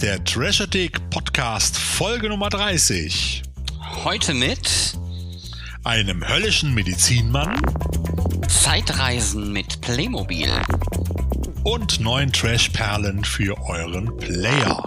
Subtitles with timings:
[0.00, 0.66] ist der Treasure
[1.10, 3.42] Podcast Folge Nummer 30.
[4.02, 4.94] Heute mit
[5.84, 7.60] einem höllischen Medizinmann,
[8.48, 10.50] Zeitreisen mit Playmobil
[11.64, 14.82] und neuen Trash-Perlen für euren Player.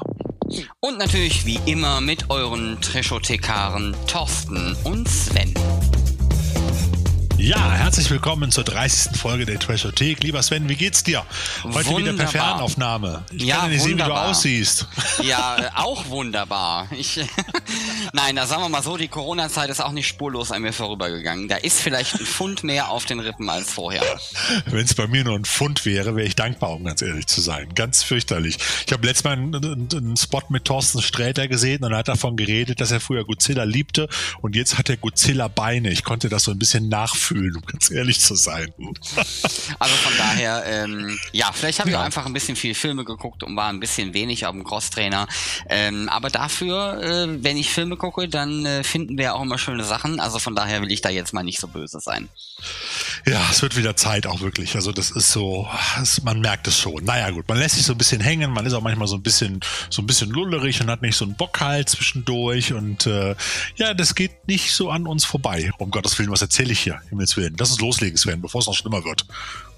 [0.79, 5.53] Und natürlich wie immer mit euren Treschothekaren Thorsten und Sven.
[7.43, 9.17] Ja, herzlich willkommen zur 30.
[9.17, 10.23] Folge der Trashothek.
[10.23, 11.25] Lieber Sven, wie geht's dir?
[11.65, 11.99] Heute wunderbar.
[11.99, 13.25] wieder per Fernaufnahme.
[13.33, 14.87] Ich ja, kann ja nicht sehen, wie du aussiehst.
[15.23, 16.87] Ja, auch wunderbar.
[16.97, 17.19] Ich,
[18.13, 21.49] Nein, da sagen wir mal so, die Corona-Zeit ist auch nicht spurlos an mir vorübergegangen.
[21.49, 24.03] Da ist vielleicht ein Pfund mehr auf den Rippen als vorher.
[24.67, 27.41] Wenn es bei mir nur ein Pfund wäre, wäre ich dankbar, um ganz ehrlich zu
[27.41, 27.67] sein.
[27.75, 28.57] Ganz fürchterlich.
[28.87, 32.37] Ich habe letztes Mal einen, einen, Spot mit Thorsten Sträter gesehen und er hat davon
[32.37, 34.07] geredet, dass er früher Godzilla liebte
[34.39, 35.91] und jetzt hat er Godzilla Beine.
[35.91, 38.73] Ich konnte das so ein bisschen nachfühlen fühlen, um ganz ehrlich zu sein.
[39.79, 42.01] Also von daher, ähm, ja, vielleicht habe ich ja.
[42.01, 45.27] auch einfach ein bisschen viel Filme geguckt und war ein bisschen wenig auf dem Crosstrainer.
[45.69, 49.83] Ähm, aber dafür, äh, wenn ich Filme gucke, dann äh, finden wir auch immer schöne
[49.83, 50.19] Sachen.
[50.19, 52.29] Also von daher will ich da jetzt mal nicht so böse sein.
[53.25, 54.75] Ja, es wird wieder Zeit auch wirklich.
[54.75, 57.03] Also das ist so, das, man merkt es schon.
[57.03, 59.23] Naja gut, man lässt sich so ein bisschen hängen, man ist auch manchmal so ein
[59.23, 59.59] bisschen,
[59.89, 63.35] so ein bisschen lullerig und hat nicht so einen Bock halt zwischendurch und äh,
[63.75, 65.71] ja, das geht nicht so an uns vorbei.
[65.77, 67.01] Um Gottes Willen, was erzähle ich hier?
[67.13, 67.55] Himmels Willen.
[67.57, 69.25] Lass uns loslegen, Sven, bevor es noch schlimmer wird.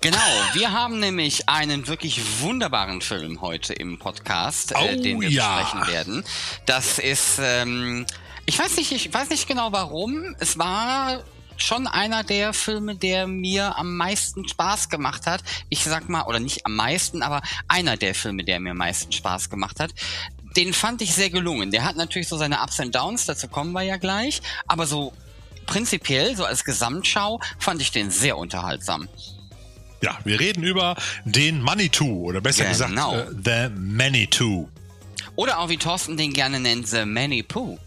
[0.02, 0.18] Genau,
[0.54, 5.30] wir haben nämlich einen wirklich wunderbaren Film heute im Podcast, äh, oh, äh, den wir
[5.30, 5.60] ja.
[5.60, 6.24] besprechen werden.
[6.66, 8.06] Das ist, ähm,
[8.46, 10.36] ich weiß nicht, ich weiß nicht genau warum.
[10.40, 11.24] Es war
[11.58, 15.42] schon einer der Filme, der mir am meisten Spaß gemacht hat.
[15.70, 19.12] Ich sag mal, oder nicht am meisten, aber einer der Filme, der mir am meisten
[19.12, 19.92] Spaß gemacht hat.
[20.56, 21.72] Den fand ich sehr gelungen.
[21.72, 24.42] Der hat natürlich so seine Ups und Downs, dazu kommen wir ja gleich.
[24.68, 25.12] Aber so
[25.66, 29.08] prinzipiell, so als Gesamtschau, fand ich den sehr unterhaltsam.
[30.02, 33.12] Ja, wir reden über den Manitou oder besser genau.
[33.14, 34.70] gesagt uh, The Manitou.
[35.36, 37.78] Oder auch wie Thorsten den gerne nennt, The Manitou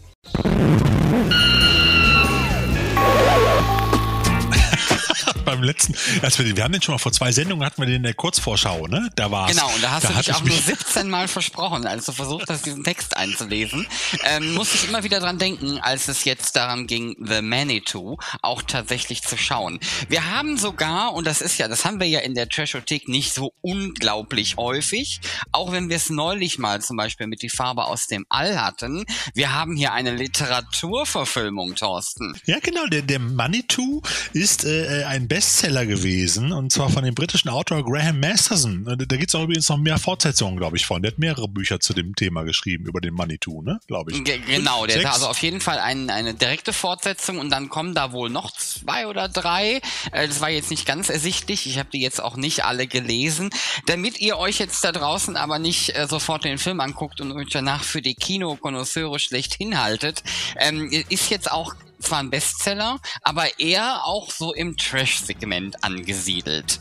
[5.49, 7.97] beim letzten, als wir, wir haben den schon mal vor zwei Sendungen hatten wir den
[7.97, 9.09] in der Kurzvorschau, ne?
[9.15, 12.05] Da war Genau, und da hast da du dich auch nur 17 Mal versprochen, als
[12.05, 13.87] du versucht hast, diesen Text einzulesen.
[14.25, 18.61] Ähm, musste ich immer wieder dran denken, als es jetzt daran ging, The Manitou auch
[18.61, 19.79] tatsächlich zu schauen.
[20.07, 23.33] Wir haben sogar, und das ist ja, das haben wir ja in der Trashothek nicht
[23.33, 25.19] so unglaublich häufig,
[25.51, 29.05] auch wenn wir es neulich mal zum Beispiel mit die Farbe aus dem All hatten,
[29.33, 32.39] wir haben hier eine Literaturverfilmung, Thorsten.
[32.45, 34.01] Ja, genau, der, der Manitou
[34.33, 38.83] ist äh, ein Best Bestseller gewesen und zwar von dem britischen Autor Graham Masterson.
[38.83, 41.01] Da gibt es auch übrigens noch mehr Fortsetzungen, glaube ich, von.
[41.01, 43.79] Der hat mehrere Bücher zu dem Thema geschrieben, über den Manitou, ne?
[43.87, 44.21] Glaube ich.
[44.25, 47.95] G genau, der hat also auf jeden Fall ein, eine direkte Fortsetzung und dann kommen
[47.95, 49.79] da wohl noch zwei oder drei.
[50.11, 51.67] Äh, das war jetzt nicht ganz ersichtlich.
[51.67, 53.49] Ich habe die jetzt auch nicht alle gelesen.
[53.85, 57.47] Damit ihr euch jetzt da draußen aber nicht äh, sofort den Film anguckt und euch
[57.49, 60.21] danach für die Kinokonnoisseure schlecht hinhaltet,
[60.57, 66.79] ähm, ist jetzt auch zwar ein Bestseller, aber eher auch so im Trash-Segment angesiedelt.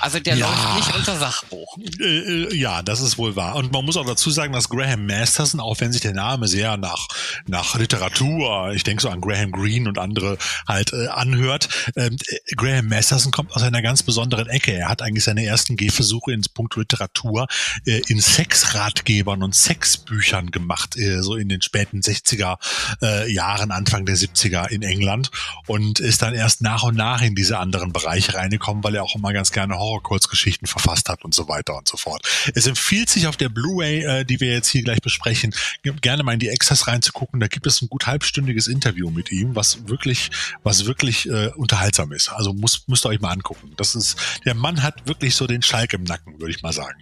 [0.00, 0.48] Also der ja.
[0.48, 1.76] läuft nicht unter Sachbuch.
[2.00, 3.56] Äh, äh, ja, das ist wohl wahr.
[3.56, 6.76] Und man muss auch dazu sagen, dass Graham Masterson, auch wenn sich der Name sehr
[6.76, 7.08] nach,
[7.46, 12.54] nach Literatur, ich denke so an Graham Greene und andere halt äh, anhört, ähm, äh,
[12.54, 14.72] Graham Masterson kommt aus einer ganz besonderen Ecke.
[14.72, 17.46] Er hat eigentlich seine ersten Gehversuche ins Punkt Literatur
[17.84, 22.58] äh, in Sexratgebern und Sexbüchern gemacht, äh, so in den späten 60er
[23.02, 25.30] äh, Jahren, Anfang der 70er in England
[25.66, 29.14] und ist dann erst nach und nach in diese anderen Bereiche reingekommen, weil er auch
[29.14, 32.26] immer ganz gerne Horror-Kurzgeschichten verfasst hat und so weiter und so fort.
[32.54, 36.34] Es empfiehlt sich auf der Blu-ray, äh, die wir jetzt hier gleich besprechen, gerne mal
[36.34, 37.40] in die Extras reinzugucken.
[37.40, 40.30] Da gibt es ein gut halbstündiges Interview mit ihm, was wirklich,
[40.62, 42.28] was wirklich äh, unterhaltsam ist.
[42.28, 43.72] Also muss, müsst ihr euch mal angucken.
[43.76, 47.00] Das ist, der Mann hat wirklich so den Schalk im Nacken, würde ich mal sagen.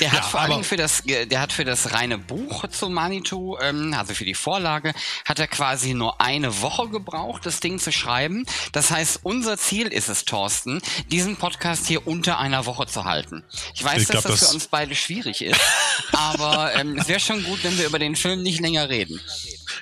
[0.00, 3.58] Der hat ja, vor allem für das, der hat für das reine Buch zu Manitou,
[3.60, 4.92] ähm, also für die Vorlage,
[5.24, 8.44] hat er quasi nur eine Woche gebraucht, das Ding zu schreiben.
[8.72, 10.80] Das heißt, unser Ziel ist es, Thorsten,
[11.10, 13.44] diesen Podcast hier unter einer Woche zu halten.
[13.74, 15.60] Ich weiß, ich dass glaub, das, das für uns beide schwierig ist,
[16.12, 19.20] aber ähm, es wäre schon gut, wenn wir über den Film nicht länger reden.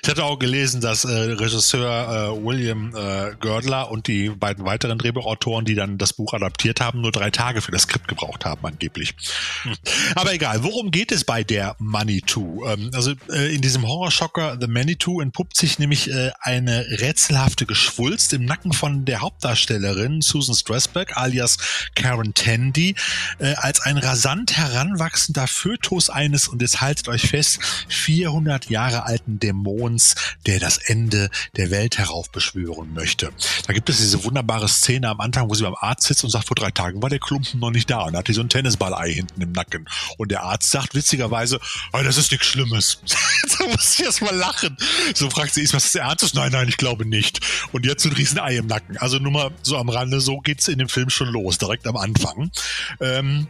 [0.02, 4.98] Ich hatte auch gelesen, dass äh, Regisseur äh, William äh, Girdler und die beiden weiteren
[4.98, 8.64] Drehbuchautoren, die dann das Buch adaptiert haben, nur drei Tage für das Skript gebraucht haben,
[8.64, 9.14] angeblich.
[9.62, 9.74] Hm.
[10.14, 12.64] Aber egal, worum geht es bei der Manitou?
[12.66, 18.32] Ähm, also äh, in diesem Horrorschocker The Manitou entpuppt sich nämlich äh, eine rätselhafte Geschwulst
[18.32, 21.58] im Nacken von der Hauptdarstellerin Susan Strasberg alias
[21.94, 22.94] Karen Tandy
[23.38, 29.38] äh, als ein rasant heranwachsender Fötus eines, und jetzt haltet euch fest, 400 Jahre alten
[29.38, 30.14] Dämonen Grauens,
[30.46, 33.30] der das Ende der Welt heraufbeschwören möchte.
[33.66, 36.46] Da gibt es diese wunderbare Szene am Anfang, wo sie beim Arzt sitzt und sagt,
[36.46, 39.12] vor drei Tagen war der Klumpen noch nicht da und hat die so ein Tennisball-Ei
[39.12, 39.88] hinten im Nacken.
[40.18, 41.60] Und der Arzt sagt witzigerweise,
[41.92, 42.98] oh, das ist nichts Schlimmes.
[43.58, 44.76] da muss ich erst mal lachen.
[45.14, 46.34] So fragt sie, ist was Arzt?
[46.34, 47.40] Nein, nein, ich glaube nicht.
[47.72, 48.96] Und jetzt ein riesen Ei im Nacken.
[48.98, 51.96] Also nur mal so am Rande, so geht's in dem Film schon los, direkt am
[51.96, 52.50] Anfang.
[53.00, 53.48] Ähm,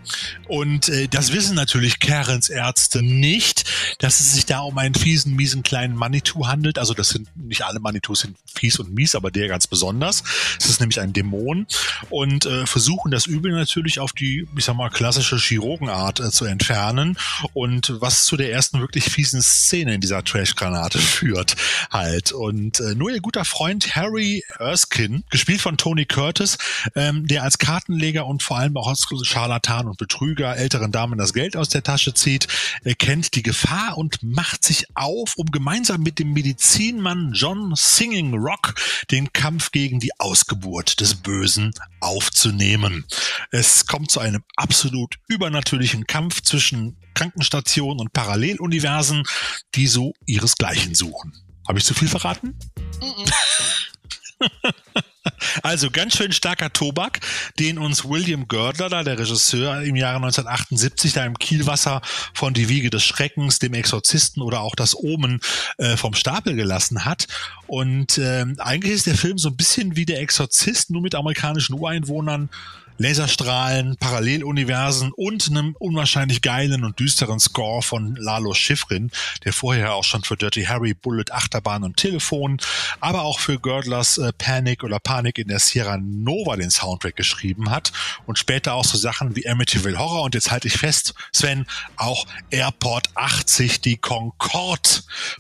[0.48, 3.64] und äh, das wissen natürlich Karens Ärzte nicht,
[3.98, 6.78] dass es sich da um einen fiesen, miesen kleinen Manitou handelt.
[6.78, 10.22] Also das sind nicht alle Manitus sind fies und mies, aber der ganz besonders.
[10.58, 11.66] Es ist nämlich ein Dämon
[12.10, 16.44] und äh, versuchen das Übel natürlich auf die, ich sag mal, klassische Chirurgenart äh, zu
[16.44, 17.16] entfernen
[17.54, 21.56] und was zu der ersten wirklich fiesen Szene in dieser Trash-Granate führt
[21.90, 22.32] halt.
[22.32, 26.58] Und äh, nur ihr guter Freund Harry Erskine, gespielt von Tony Curtis,
[26.94, 31.32] ähm, der als Kartenleger und vor allem auch als Scharlatan und Betrüger älteren Damen das
[31.32, 32.46] Geld aus der Tasche zieht,
[32.84, 38.74] erkennt die Gefahr und macht sich auf, um gemeinsam mit dem Medizinmann John Singing Rock
[39.10, 43.04] den Kampf gegen die Ausgeburt des Bösen aufzunehmen.
[43.50, 49.24] Es kommt zu einem absolut übernatürlichen Kampf zwischen Krankenstationen und Paralleluniversen,
[49.74, 51.32] die so ihresgleichen suchen.
[51.68, 52.58] Habe ich zu viel verraten?
[55.62, 57.20] Also ganz schön starker Tobak,
[57.58, 62.00] den uns William Girdler, der Regisseur, im Jahre 1978 da im Kielwasser
[62.34, 65.40] von Die Wiege des Schreckens, dem Exorzisten oder auch das Omen
[65.78, 67.26] äh, vom Stapel gelassen hat.
[67.66, 71.74] Und äh, eigentlich ist der Film so ein bisschen wie der Exorzist, nur mit amerikanischen
[71.74, 72.50] Ureinwohnern
[73.02, 79.10] Laserstrahlen, Paralleluniversen und einem unwahrscheinlich geilen und düsteren Score von Lalo Schifrin,
[79.44, 82.58] der vorher auch schon für Dirty Harry, Bullet, Achterbahn und Telefon,
[83.00, 87.70] aber auch für Girdlers äh, Panic oder Panik in der Sierra Nova den Soundtrack geschrieben
[87.70, 87.92] hat
[88.26, 91.66] und später auch so Sachen wie Amityville Horror und jetzt halte ich fest, Sven,
[91.96, 94.88] auch Airport 80, die Concorde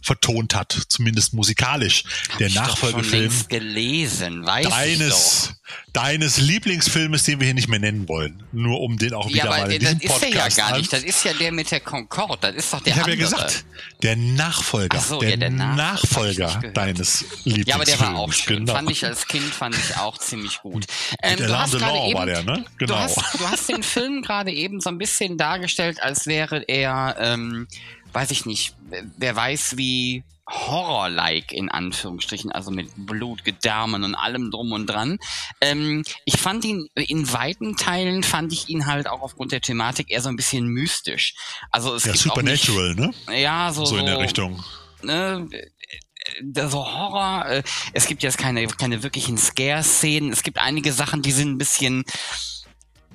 [0.02, 2.02] vertont hat, zumindest musikalisch.
[2.30, 3.32] Hab der ich Nachfolgefilm.
[3.48, 5.54] Gelesen, weiß deines.
[5.92, 8.42] Deines Lieblingsfilmes, den wir hier nicht mehr nennen wollen.
[8.52, 10.68] Nur um den auch wieder Ja, mal aber in das diesem ist der Podcast ja
[10.68, 10.92] gar nicht.
[10.92, 12.48] Das ist ja der mit der Concorde.
[12.52, 13.64] Das ist doch der Ich habe ja gesagt,
[14.02, 17.66] der Nachfolger, Ach so, der, ja, der Nachfolger, Nachfolger deines Lieblingsfilms.
[17.68, 18.58] Ja, aber der war auch schön.
[18.60, 18.74] Genau.
[18.74, 20.86] Fand ich als Kind fand ich auch ziemlich gut.
[21.22, 22.64] Ähm, du hast gerade Delon eben, war der, ne?
[22.78, 22.98] du, Genau.
[22.98, 27.68] hast, du hast den Film gerade eben so ein bisschen dargestellt, als wäre er, ähm,
[28.12, 28.74] weiß ich nicht,
[29.18, 30.22] wer weiß wie
[30.52, 35.18] Horror-like in Anführungsstrichen, also mit Blut, Gedärmen und allem drum und dran.
[35.60, 40.10] Ähm, ich fand ihn in weiten Teilen fand ich ihn halt auch aufgrund der Thematik
[40.10, 41.34] eher so ein bisschen mystisch.
[41.70, 43.40] Also es ja, gibt auch nicht, Supernatural, ne?
[43.40, 44.62] ja so So in der Richtung.
[45.02, 47.62] ne, äh, so Horror, äh,
[47.94, 52.04] es gibt jetzt keine, keine wirklichen Scare-Szenen, es gibt einige Sachen, die sind ein bisschen,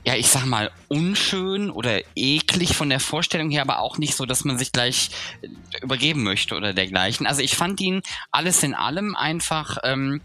[0.07, 4.25] ja, ich sag mal, unschön oder eklig von der Vorstellung her, aber auch nicht so,
[4.25, 5.09] dass man sich gleich
[5.41, 5.49] äh,
[5.81, 7.27] übergeben möchte oder dergleichen.
[7.27, 8.01] Also ich fand ihn
[8.31, 10.21] alles in allem einfach ähm,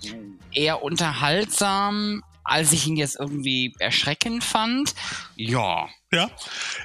[0.52, 4.94] eher unterhaltsam, als ich ihn jetzt irgendwie erschreckend fand.
[5.34, 6.30] Ja, Ja.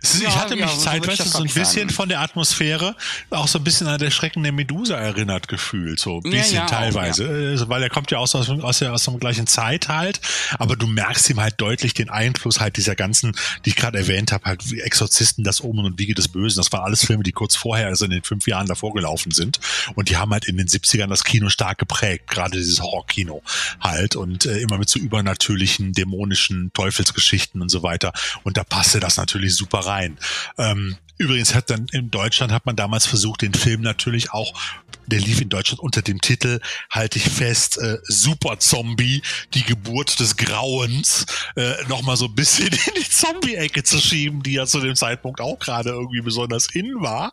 [0.02, 1.90] Ist, Ja, ich hatte ja, mich so ich zeitweise so ein bisschen sagen.
[1.90, 2.96] von der Atmosphäre
[3.30, 6.56] auch so ein bisschen an der Schrecken der Medusa erinnert gefühlt, so ein Ja, bisschen
[6.56, 9.90] ja, auch, teilweise, Äh, weil er kommt ja aus, aus, aus, aus der gleichen Zeit
[9.90, 10.22] halt,
[10.60, 13.36] aber du merkst ihm halt deutlich den Einfluss halt dieser ganzen,
[13.66, 16.72] die ich gerade erwähnt habe, halt wie Exorzisten, das Omen und Wiege des Bösen, das
[16.72, 19.60] waren alles Filme, die kurz vorher, also in den fünf Jahren davor gelaufen sind.
[19.96, 23.42] Und die haben halt in den 70ern das Kino stark geprägt, gerade dieses Horrorkino
[23.82, 24.16] halt.
[24.16, 28.14] Und äh, immer mit so übernatürlichen, dämonischen Teufelsgeschichten und so weiter.
[28.44, 30.18] Und da passte das natürlich super rein.
[30.58, 34.54] Ähm, übrigens hat dann in Deutschland hat man damals versucht, den Film natürlich auch,
[35.08, 36.60] der lief in Deutschland unter dem Titel,
[36.90, 39.22] halte ich fest, äh, Super Zombie,
[39.54, 44.54] die Geburt des Grauens, äh, nochmal so ein bisschen in die Zombie-Ecke zu schieben, die
[44.54, 47.32] ja zu dem Zeitpunkt auch gerade irgendwie besonders in war.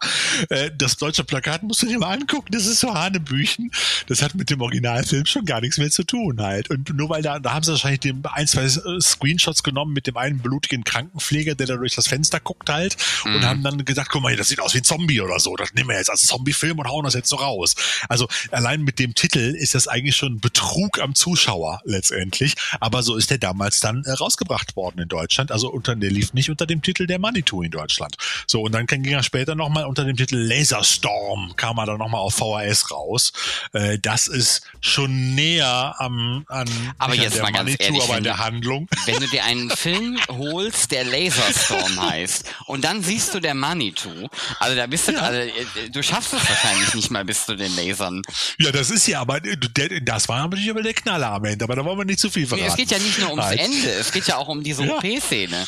[0.50, 3.70] Äh, das deutsche Plakat musst du dir mal angucken, das ist so Hanebüchen.
[4.06, 6.70] Das hat mit dem Originalfilm schon gar nichts mehr zu tun halt.
[6.70, 10.16] Und nur weil da, da haben sie wahrscheinlich dem ein, zwei Screenshots genommen mit dem
[10.16, 13.44] einen blutigen Krankenpfleger, der da durch das Fenster guckt halt und Mhm.
[13.44, 15.56] haben dann gesagt, guck mal, das sieht aus wie ein Zombie oder so.
[15.56, 17.74] Das nehmen wir jetzt als Zombie-Film und hauen das jetzt so raus.
[18.08, 22.54] Also allein mit dem Titel ist das eigentlich schon Betrug am Zuschauer letztendlich.
[22.80, 25.52] Aber so ist der damals dann äh, rausgebracht worden in Deutschland.
[25.52, 28.16] Also unter, der lief nicht unter dem Titel der Manitou in Deutschland.
[28.46, 32.20] So, und dann ging er später nochmal unter dem Titel Laserstorm, kam er dann nochmal
[32.20, 33.32] auf VHS raus.
[33.72, 37.84] Äh, das ist schon näher am, an, Aber nicht an jetzt der mal ganz Manitou,
[37.84, 38.88] ehrlich, aber an der Handlung.
[39.06, 44.28] wenn du dir einen Film holst, der Laserstorm heißt, und dann siehst du der Manitou,
[44.60, 45.20] also da bist du, Ja.
[45.20, 48.20] also, äh, du schaffst es wahrscheinlich nicht mal bis zu den Lasern.
[48.58, 49.56] Ja, das ist ja, aber äh,
[50.02, 52.42] das war natürlich aber der Knaller am Ende, aber da wollen wir nicht zu viel
[52.42, 52.68] Nee, verraten.
[52.70, 53.60] es geht ja nicht nur ums Halt.
[53.60, 54.96] Ende, es geht ja auch um diese Ja.
[54.98, 55.66] OP-Szene.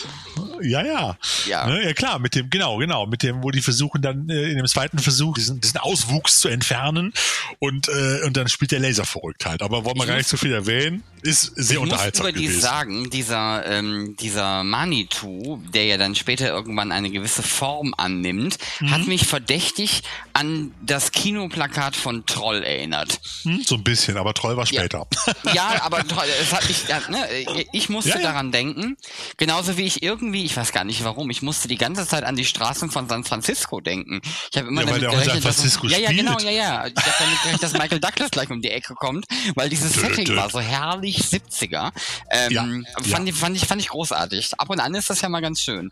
[0.62, 1.16] Ja, ja.
[1.46, 1.66] Ja.
[1.66, 4.56] Ne, ja, klar, mit dem, genau, genau, mit dem, wo die versuchen dann äh, in
[4.56, 7.12] dem zweiten Versuch diesen, diesen Auswuchs zu entfernen
[7.58, 9.62] und, äh, und dann spielt der Laser verrückt halt.
[9.62, 12.28] Aber wollen wir gar nicht so viel erwähnen, ist sehr ich unterhaltsam.
[12.28, 17.42] Ich muss überdies sagen, dieser, ähm, dieser Manitou, der ja dann später irgendwann eine gewisse
[17.42, 18.90] Form annimmt, mhm.
[18.90, 23.20] hat mich verdächtig an das Kinoplakat von Troll erinnert.
[23.42, 25.06] Hm, so ein bisschen, aber Troll war später.
[25.44, 28.22] Ja, ja aber es hat mich, ne, ich musste ja, ja.
[28.22, 28.96] daran denken,
[29.36, 32.36] genauso wie ich irgendwie, ich weiß gar nicht warum, ich musste die ganze Zeit an
[32.36, 34.20] die Straßen von San Francisco denken.
[34.50, 36.86] Ich habe immer ja, damit gerechnet, dass, ja, ja, genau, ja, ja.
[36.86, 40.34] Ich habe damit gerechnet, dass Michael Douglas gleich um die Ecke kommt, weil dieses Setting
[40.36, 41.92] war so herrlich 70er.
[42.30, 43.34] Ähm, ja, fand, ja.
[43.34, 44.58] Ich, fand, ich, fand ich großartig.
[44.58, 45.90] Ab und an ist das ja mal ganz schön.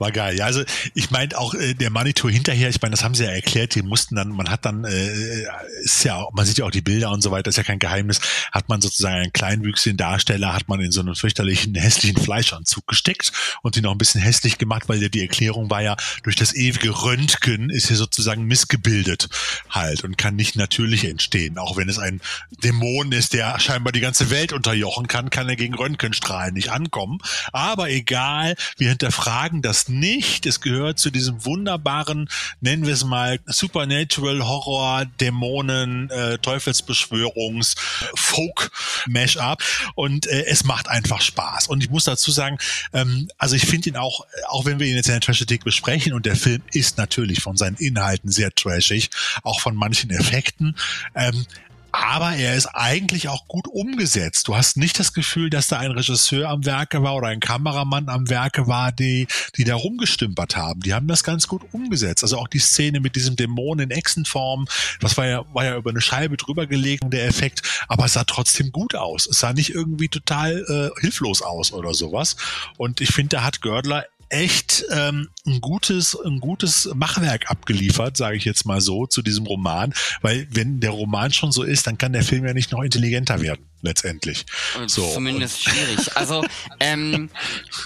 [0.00, 0.38] War geil.
[0.38, 0.64] Ja, also
[0.94, 3.82] ich meine auch äh, der Manitou hinterher, ich meine, das haben sie ja erklärt, die
[3.82, 5.44] mussten dann, man hat dann, äh,
[5.82, 8.18] ist ja, man sieht ja auch die Bilder und so weiter, ist ja kein Geheimnis,
[8.50, 13.30] hat man sozusagen einen kleinwüchsigen Darsteller, hat man in so einen fürchterlichen, hässlichen Fleischanzug gesteckt
[13.60, 16.54] und ihn noch ein bisschen hässlich gemacht, weil ja die Erklärung war ja, durch das
[16.54, 19.28] ewige Röntgen ist hier sozusagen missgebildet
[19.68, 21.58] halt und kann nicht natürlich entstehen.
[21.58, 22.22] Auch wenn es ein
[22.64, 27.18] Dämon ist, der scheinbar die ganze Welt unterjochen kann, kann er gegen Röntgenstrahlen nicht ankommen.
[27.52, 30.46] Aber egal, wir hinterfragen das nicht.
[30.46, 32.28] Es gehört zu diesem wunderbaren,
[32.60, 37.74] nennen wir es mal, Supernatural Horror, Dämonen, äh, Teufelsbeschwörungs,
[38.14, 38.70] Folk
[39.06, 39.62] Mashup
[39.94, 41.68] und äh, es macht einfach Spaß.
[41.68, 42.58] Und ich muss dazu sagen,
[42.92, 46.12] ähm, also ich finde ihn auch, auch wenn wir ihn jetzt in der Trashetik besprechen
[46.12, 49.10] und der Film ist natürlich von seinen Inhalten sehr trashig,
[49.42, 50.76] auch von manchen Effekten.
[51.14, 51.46] Ähm,
[51.92, 54.48] aber er ist eigentlich auch gut umgesetzt.
[54.48, 58.08] Du hast nicht das Gefühl, dass da ein Regisseur am Werke war oder ein Kameramann
[58.08, 60.80] am Werke war, die, die da rumgestümpert haben.
[60.80, 62.22] Die haben das ganz gut umgesetzt.
[62.22, 64.66] Also auch die Szene mit diesem Dämon in Echsenform,
[65.00, 68.24] das war ja, war ja über eine Scheibe drüber gelegt, der Effekt, aber es sah
[68.24, 69.26] trotzdem gut aus.
[69.26, 72.36] Es sah nicht irgendwie total äh, hilflos aus oder sowas.
[72.76, 78.36] Und ich finde, da hat Gördler echt ähm, ein gutes, ein gutes Machwerk abgeliefert, sage
[78.36, 81.98] ich jetzt mal so, zu diesem Roman, weil wenn der Roman schon so ist, dann
[81.98, 84.46] kann der Film ja nicht noch intelligenter werden letztendlich.
[84.86, 85.06] So.
[85.12, 86.10] Zumindest schwierig.
[86.20, 86.44] Also
[86.80, 87.30] ähm,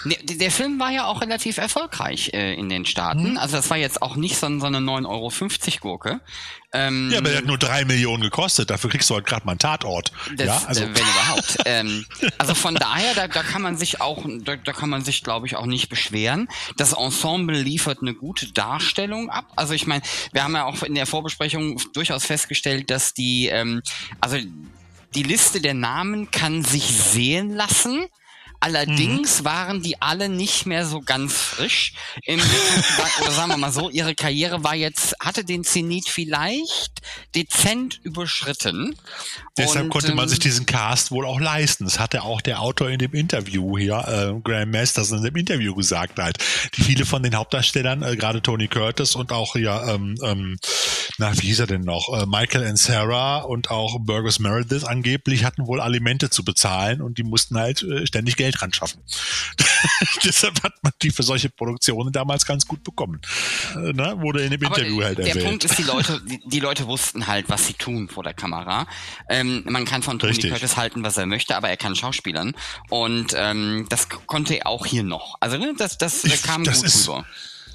[0.05, 3.31] ne, der Film war ja auch relativ erfolgreich äh, in den Staaten.
[3.31, 3.39] Hm.
[3.39, 5.31] Also das war jetzt auch nicht so, so eine 9,50 Euro
[5.81, 6.21] Gurke.
[6.75, 8.69] Ähm, ja, aber der hat nur drei Millionen gekostet.
[8.69, 10.11] Dafür kriegst du halt gerade mal einen Tatort.
[10.37, 10.83] Das, ja, also.
[10.83, 11.57] Äh, wenn überhaupt.
[11.67, 12.05] ähm,
[12.37, 15.47] also von daher, da, da kann man sich auch, da, da kann man sich, glaube
[15.47, 16.49] ich, auch nicht beschweren.
[16.77, 19.53] Das Ensemble liefert eine gute Darstellung ab.
[19.55, 23.81] Also ich meine, wir haben ja auch in der Vorbesprechung durchaus festgestellt, dass die, ähm,
[24.21, 24.37] also
[25.15, 28.07] die Liste der Namen kann sich sehen lassen.
[28.65, 29.45] Allerdings mhm.
[29.45, 31.93] waren die alle nicht mehr so ganz frisch.
[32.23, 32.41] Im,
[33.21, 37.03] oder sagen wir mal so, ihre Karriere war jetzt, hatte den Zenit vielleicht
[37.35, 38.97] dezent überschritten.
[39.59, 41.85] Deshalb und, konnte man sich ähm, diesen Cast wohl auch leisten.
[41.85, 45.75] Das hatte auch der Autor in dem Interview hier, äh, Graham Masters in dem Interview
[45.75, 46.39] gesagt halt.
[46.75, 50.57] Die viele von den Hauptdarstellern, äh, gerade Tony Curtis und auch ja, ähm, ähm,
[51.19, 52.19] na, wie hieß er denn noch?
[52.19, 57.19] Äh, Michael and Sarah und auch Burgess Meredith angeblich hatten wohl Alimente zu bezahlen und
[57.19, 59.03] die mussten halt äh, ständig Geld ran schaffen.
[60.25, 63.21] Deshalb hat man die für solche Produktionen damals ganz gut bekommen.
[63.75, 64.15] Äh, ne?
[64.19, 65.43] Wurde in dem Aber Interview halt der erwähnt.
[65.43, 68.35] Der Punkt ist, die Leute, die, die, Leute wussten halt, was sie tun vor der
[68.35, 68.87] Kamera.
[69.29, 70.51] Ähm, man kann von Tony Richtig.
[70.51, 72.55] Curtis halten, was er möchte, aber er kann Schauspielern.
[72.89, 75.37] Und ähm, das konnte er auch hier noch.
[75.41, 77.27] Also ne, das, das, das kam das gut ist, rüber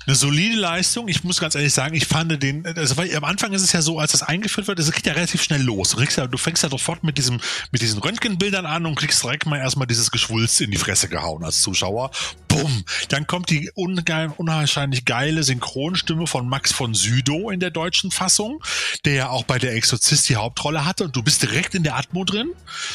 [0.09, 1.07] eine solide Leistung.
[1.07, 3.81] Ich muss ganz ehrlich sagen, ich fand den, also weil am Anfang ist es ja
[3.83, 5.91] so, als das eingeführt wird, es geht ja relativ schnell los.
[5.91, 7.39] Du, fängst ja sofort mit diesem,
[7.71, 11.43] mit diesen Röntgenbildern an und kriegst direkt mal erstmal dieses Geschwulst in die Fresse gehauen
[11.43, 12.09] als Zuschauer.
[12.49, 12.83] Bumm.
[13.09, 18.61] Dann kommt die ungeil, unwahrscheinlich geile Synchronstimme von Max von Südow in der deutschen Fassung,
[19.05, 21.95] der ja auch bei der Exorzist die Hauptrolle hatte und du bist direkt in der
[21.95, 22.49] Atmo drin.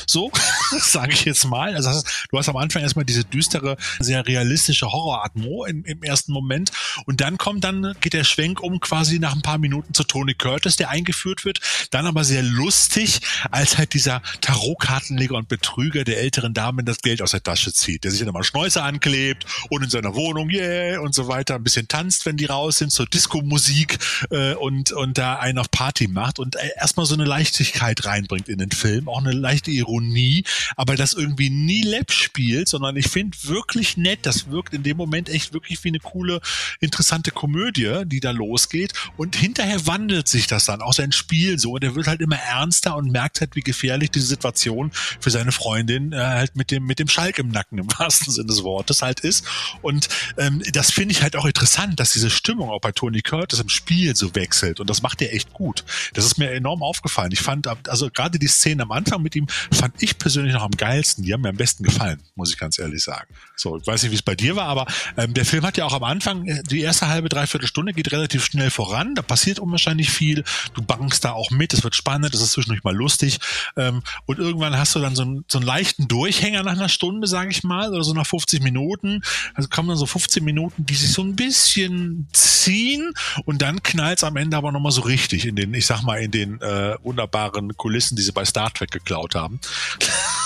[0.06, 0.32] So,
[0.78, 1.74] sage ich jetzt mal.
[1.74, 6.72] Also du hast am Anfang erstmal diese düstere, sehr realistische Horror-Atmo im, im ersten Moment
[7.06, 10.34] und dann kommt dann, geht der Schwenk um quasi nach ein paar Minuten zu Tony
[10.34, 11.60] Curtis, der eingeführt wird.
[11.90, 13.20] Dann aber sehr lustig,
[13.52, 18.02] als halt dieser Tarotkartenleger und Betrüger der älteren Dame das Geld aus der Tasche zieht,
[18.02, 21.64] der sich dann mal Schnäuze anklebt und in seiner Wohnung, yeah, und so weiter, ein
[21.64, 23.98] bisschen tanzt, wenn die raus sind, zur Disco-Musik
[24.30, 28.48] äh, und, und da einen auf Party macht und äh, erstmal so eine Leichtigkeit reinbringt
[28.48, 30.44] in den Film, auch eine leichte Ironie,
[30.76, 34.96] aber das irgendwie nie Lab spielt, sondern ich finde wirklich nett, das wirkt in dem
[34.96, 36.40] Moment echt wirklich wie eine coole
[36.80, 38.92] interessante Komödie, die da losgeht.
[39.16, 41.72] Und hinterher wandelt sich das dann, auch sein Spiel so.
[41.72, 45.52] Und er wird halt immer ernster und merkt halt, wie gefährlich diese Situation für seine
[45.52, 49.02] Freundin äh, halt mit dem, mit dem Schalk im Nacken im wahrsten Sinne des Wortes
[49.02, 49.33] halt ist.
[49.34, 49.44] Ist.
[49.82, 53.60] Und ähm, das finde ich halt auch interessant, dass diese Stimmung auch bei Tony Curtis
[53.60, 54.80] im Spiel so wechselt.
[54.80, 55.84] Und das macht er echt gut.
[56.14, 57.32] Das ist mir enorm aufgefallen.
[57.32, 60.72] Ich fand, also gerade die Szene am Anfang mit ihm fand ich persönlich noch am
[60.72, 61.24] geilsten.
[61.24, 63.26] Die haben mir am besten gefallen, muss ich ganz ehrlich sagen.
[63.56, 64.86] So, ich weiß nicht, wie es bei dir war, aber
[65.16, 68.12] ähm, der Film hat ja auch am Anfang, äh, die erste halbe, dreiviertel Stunde geht
[68.12, 69.14] relativ schnell voran.
[69.14, 70.44] Da passiert unwahrscheinlich viel.
[70.74, 71.72] Du bangst da auch mit.
[71.72, 72.34] Es wird spannend.
[72.34, 73.38] Es ist zwischendurch mal lustig.
[73.76, 77.26] Ähm, und irgendwann hast du dann so einen, so einen leichten Durchhänger nach einer Stunde,
[77.26, 79.22] sage ich mal, oder so nach 50 Minuten.
[79.54, 83.12] Also kommen dann so 15 Minuten, die sich so ein bisschen ziehen
[83.44, 86.20] und dann knallt es am Ende aber nochmal so richtig in den, ich sag mal,
[86.20, 89.60] in den äh, wunderbaren Kulissen, die sie bei Star Trek geklaut haben.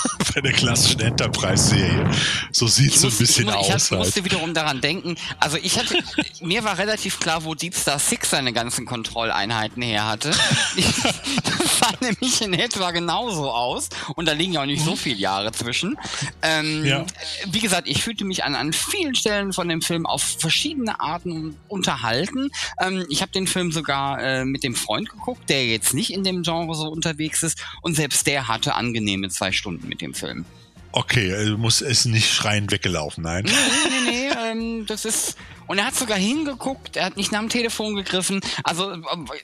[0.35, 2.11] bei der klassischen Enterprise-Serie.
[2.52, 3.67] So sieht es so ein bisschen ich, aus.
[3.67, 4.00] Ich, halt.
[4.00, 5.99] musste wiederum daran denken, also ich hatte,
[6.40, 10.31] mir war relativ klar, wo Deep Star Six seine ganzen Kontrolleinheiten her hatte.
[10.31, 15.17] das sah nämlich in etwa genauso aus und da liegen ja auch nicht so viele
[15.17, 15.97] Jahre zwischen.
[16.43, 17.07] Ähm, ja.
[17.47, 21.57] Wie gesagt, ich fühlte mich an, an vielen Stellen von dem Film auf verschiedene Arten
[21.69, 22.50] unterhalten.
[22.81, 26.25] Ähm, ich habe den Film sogar äh, mit dem Freund geguckt, der jetzt nicht in
[26.25, 30.45] dem Genre so unterwegs ist und selbst der hatte angenehme zwei Stunden mit dem Film.
[30.92, 33.45] Okay, also muss es nicht schreiend weggelaufen, nein.
[33.45, 35.37] Nee, nee, nee, ähm, das ist
[35.69, 38.41] und er hat sogar hingeguckt, er hat nicht nach dem Telefon gegriffen.
[38.65, 38.97] Also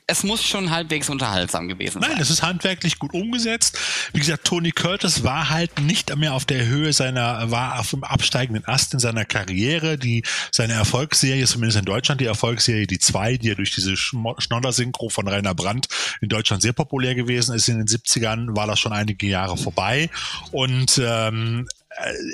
[0.06, 2.10] es muss schon halbwegs unterhaltsam gewesen sein.
[2.10, 3.78] Nein, es ist handwerklich gut umgesetzt.
[4.12, 8.04] Wie gesagt, Tony Curtis war halt nicht mehr auf der Höhe seiner, war auf dem
[8.04, 9.98] absteigenden Ast in seiner Karriere.
[9.98, 15.10] Die, seine Erfolgsserie, zumindest in Deutschland, die Erfolgsserie, die zwei, die ja durch diese Schnodder-Synchro
[15.10, 15.88] von Rainer Brandt
[16.20, 20.08] in Deutschland sehr populär gewesen ist in den 70ern, war das schon einige Jahre vorbei.
[20.52, 21.68] Und ähm,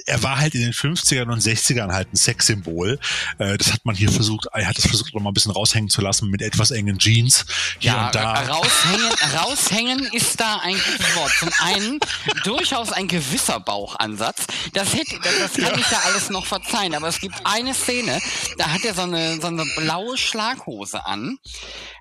[0.07, 2.99] er war halt in den 50ern und 60ern halt ein Sexsymbol.
[3.39, 5.91] Äh, das hat man hier versucht, er hat es versucht, noch mal ein bisschen raushängen
[5.91, 7.45] zu lassen mit etwas engen Jeans.
[7.79, 8.33] Hier ja, und da.
[8.33, 11.33] Raushängen, raushängen ist da ein gutes Wort.
[11.39, 12.01] Zum einen
[12.45, 14.47] durchaus ein gewisser Bauchansatz.
[14.73, 15.79] Das, hätte, das, das kann ja.
[15.79, 16.95] ich ja alles noch verzeihen.
[16.95, 18.21] Aber es gibt eine Szene,
[18.59, 21.39] da hat er so eine, so eine blaue Schlaghose an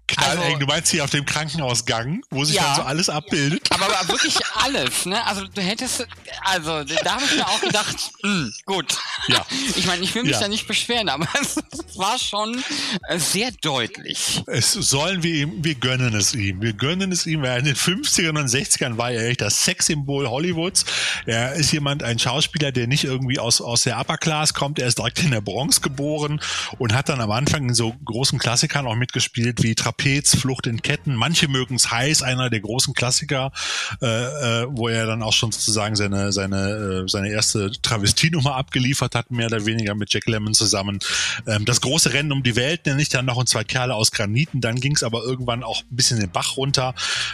[0.10, 0.44] knalleng.
[0.44, 3.72] Also, du meinst hier auf dem Krankenhausgang, wo sich ja, dann so alles abbildet?
[3.72, 5.26] Aber, aber wirklich alles, ne?
[5.26, 6.08] Also du hättest,
[6.44, 8.98] also da habe ich mir auch gedacht, mh, hm, gut.
[9.28, 9.46] Ja.
[9.76, 10.40] Ich meine, ich will mich ja.
[10.40, 11.58] da nicht beschweren, aber es
[11.96, 12.64] war schon
[13.08, 14.42] äh, sehr deutlich.
[14.48, 16.62] Es sollen wir ihm, wir gönnen es ihm.
[16.62, 20.28] Wir gönnen es ihm, weil in den 50ern und 60ern war er echt das Sexsymbol
[20.28, 20.86] Hollywoods.
[21.26, 24.80] Er ist jemand, ein Schauspieler, der nicht irgendwie aus, aus der Upper Class kommt.
[24.80, 26.42] Er ist direkt in der Bronx geboren
[26.78, 30.68] und hat dann am Anfang in so großen Klassikern auch mitgespielt wie Trap Trapez, Flucht
[30.68, 31.16] in Ketten.
[31.16, 33.52] Manche mögen es heiß, einer der großen Klassiker,
[34.02, 34.06] äh,
[34.40, 39.32] äh, wo er dann auch schon sozusagen seine, seine, äh, seine erste Travestienummer abgeliefert hat,
[39.32, 41.00] mehr oder weniger mit Jack Lemmon zusammen.
[41.48, 44.12] Ähm, das große Rennen um die Welt nenne ich dann noch und zwei Kerle aus
[44.12, 44.62] Graniten.
[44.62, 46.94] Dann ging es aber irgendwann auch ein bisschen den Bach runter.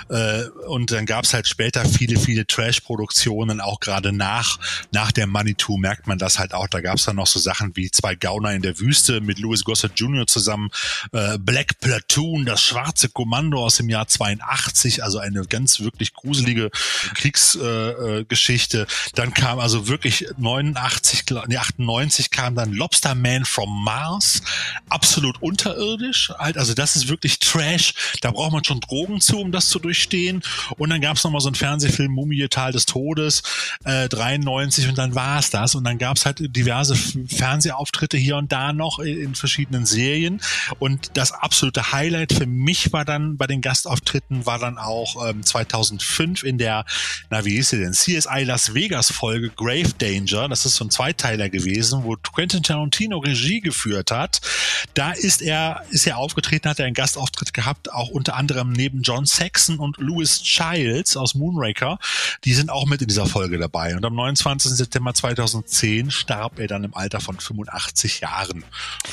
[0.10, 4.60] Äh, und dann gab es halt später viele, viele Trash-Produktionen, auch gerade nach,
[4.92, 6.68] nach der Manitou merkt man das halt auch.
[6.68, 9.64] Da gab es dann noch so Sachen wie zwei Gauner in der Wüste mit Louis
[9.64, 10.28] Gossett Jr.
[10.28, 10.70] zusammen,
[11.12, 16.72] äh, Black Platoon, das schwarze Kommando aus dem Jahr 82, also eine ganz wirklich gruselige
[17.16, 18.82] Kriegsgeschichte.
[18.82, 24.42] Äh, dann kam also wirklich 89, nee, 98 kam dann Lobster Man from Mars,
[24.90, 26.32] absolut unterirdisch.
[26.38, 27.94] Halt, also das ist wirklich Trash.
[28.22, 30.42] Da braucht man schon Drogen zu, um das zu durchstehen.
[30.78, 33.44] Und dann gab es nochmal so einen Fernsehfilm Mumie Tal des Todes,
[33.84, 35.76] äh, 93 und dann war es das.
[35.76, 40.42] Und dann gab es halt diverse Fernsehauftritte hier und da noch in verschiedenen Serien.
[40.80, 45.44] Und das absolute Highlight für mich war dann bei den Gastauftritten war dann auch ähm,
[45.44, 46.85] 2005 in der,
[47.30, 50.48] na wie hieß sie denn, CSI Las Vegas Folge Grave Danger.
[50.48, 54.42] Das ist so ein Zweiteiler gewesen, wo Quentin Tarantino Regie geführt hat.
[54.94, 59.02] Da ist er, ist er aufgetreten, hat er einen Gastauftritt gehabt, auch unter anderem neben
[59.02, 62.00] John Saxon und Louis Childs aus Moonraker.
[62.44, 63.96] Die sind auch mit in dieser Folge dabei.
[63.96, 64.72] Und am 29.
[64.72, 68.64] September 2010 starb er dann im Alter von 85 Jahren.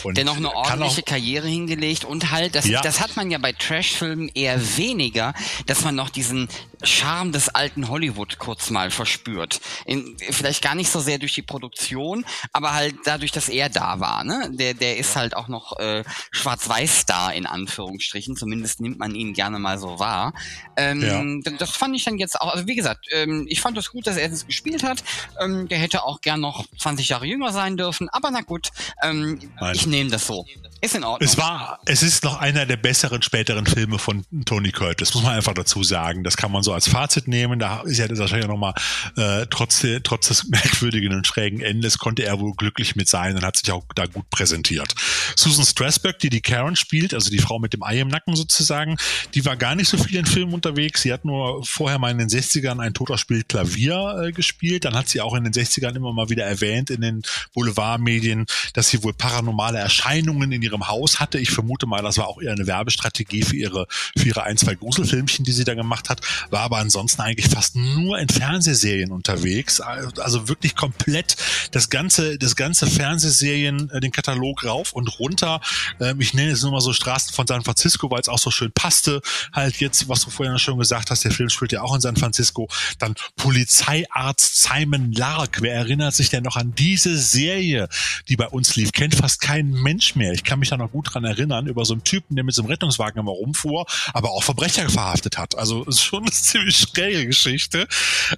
[0.02, 2.80] Und Dennoch eine ordentliche Karriere hingelegt und halt, das, ja.
[2.80, 5.34] das hat man ja bei Trashfilmen eher weniger,
[5.66, 6.48] dass man noch diesen
[6.82, 9.60] Charme des alten Hollywood kurz mal verspürt.
[9.86, 14.00] In, vielleicht gar nicht so sehr durch die Produktion, aber halt dadurch, dass er da
[14.00, 14.24] war.
[14.24, 14.50] Ne?
[14.52, 18.34] Der, der ist halt auch noch äh, Schwarz-Weiß-Star in Anführungsstrichen.
[18.34, 20.34] Zumindest nimmt man ihn gerne mal so wahr.
[20.76, 21.52] Ähm, ja.
[21.58, 24.08] Das fand ich dann jetzt auch, also wie gesagt, ähm, ich fand es das gut,
[24.08, 25.04] dass er das gespielt hat.
[25.40, 28.70] Ähm, der hätte auch gern noch 20 Jahre jünger sein dürfen, aber na gut,
[29.04, 29.38] ähm,
[29.72, 30.44] ich nehme das so.
[30.80, 31.28] Ist in Ordnung.
[31.28, 35.34] Es war, es ist noch einer der besseren späteren Filme von Tony Curtis, muss man
[35.34, 36.24] einfach dazu sagen.
[36.24, 37.51] Das kann man so als Fazit nehmen.
[37.58, 38.74] Da ist ja das wahrscheinlich nochmal,
[39.16, 43.44] äh, trotz, trotz des merkwürdigen und schrägen Endes konnte er wohl glücklich mit sein und
[43.44, 44.94] hat sich auch da gut präsentiert.
[45.36, 48.96] Susan Strasberg, die die Karen spielt, also die Frau mit dem Ei im Nacken sozusagen,
[49.34, 51.02] die war gar nicht so viel in Filmen unterwegs.
[51.02, 54.84] Sie hat nur vorher mal in den 60ern ein Toter spielt Klavier äh, gespielt.
[54.84, 57.22] Dann hat sie auch in den 60ern immer mal wieder erwähnt in den
[57.54, 61.38] Boulevardmedien, dass sie wohl paranormale Erscheinungen in ihrem Haus hatte.
[61.38, 63.86] Ich vermute mal, das war auch eher eine Werbestrategie für ihre,
[64.16, 67.76] für ihre ein, zwei Gruselfilmchen, die sie da gemacht hat, war aber ansonsten eigentlich fast
[67.76, 69.80] nur in Fernsehserien unterwegs.
[69.80, 71.36] Also wirklich komplett
[71.70, 75.60] das ganze, das ganze Fernsehserien, äh, den Katalog rauf und runter.
[76.00, 78.50] Ähm, ich nenne es nur mal so Straßen von San Francisco, weil es auch so
[78.50, 79.20] schön passte.
[79.52, 82.16] Halt jetzt, was du vorhin schon gesagt hast, der Film spielt ja auch in San
[82.16, 82.68] Francisco.
[82.98, 85.62] Dann Polizeiarzt Simon Lark.
[85.62, 87.88] Wer erinnert sich denn noch an diese Serie,
[88.28, 88.92] die bei uns lief?
[88.92, 90.32] Kennt fast kein Mensch mehr.
[90.32, 92.62] Ich kann mich da noch gut dran erinnern, über so einen Typen, der mit so
[92.62, 95.56] einem Rettungswagen immer rumfuhr, aber auch Verbrecher verhaftet hat.
[95.56, 97.88] Also schon eine ziemlich schräge Geschichte.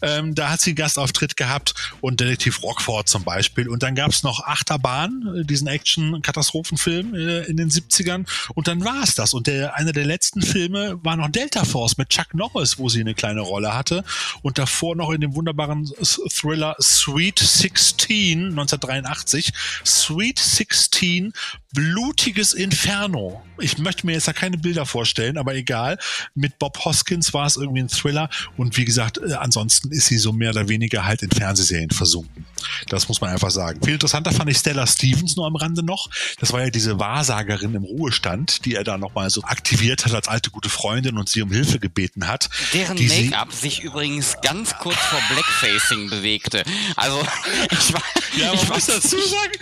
[0.02, 3.68] Ähm, da hat sie einen Gastauftritt gehabt und Detektiv Rockford zum Beispiel.
[3.68, 8.26] Und dann gab es noch Achterbahn, diesen Action-Katastrophenfilm äh, in den 70ern.
[8.54, 9.34] Und dann war es das.
[9.34, 13.00] Und der, einer der letzten Filme war noch Delta Force mit Chuck Norris, wo sie
[13.00, 14.04] eine kleine Rolle hatte.
[14.42, 15.90] Und davor noch in dem wunderbaren
[16.30, 19.52] Thriller Sweet 16 1983.
[19.84, 21.32] Sweet 16
[21.74, 23.42] blutiges Inferno.
[23.58, 25.98] Ich möchte mir jetzt da keine Bilder vorstellen, aber egal.
[26.34, 30.18] Mit Bob Hoskins war es irgendwie ein Thriller und wie gesagt, äh, ansonsten ist sie
[30.18, 32.43] so mehr oder weniger halt in Fernsehserien versunken.
[32.88, 33.80] Das muss man einfach sagen.
[33.82, 36.08] Viel interessanter fand ich Stella Stevens nur am Rande noch.
[36.38, 40.28] Das war ja diese Wahrsagerin im Ruhestand, die er da nochmal so aktiviert hat als
[40.28, 42.48] alte gute Freundin und sie um Hilfe gebeten hat.
[42.72, 46.64] Deren Make-up sich übrigens ganz kurz vor Blackfacing bewegte.
[46.96, 47.20] Also
[47.70, 48.02] ich war.
[48.36, 49.52] Ja, man ich muss dazu sagen,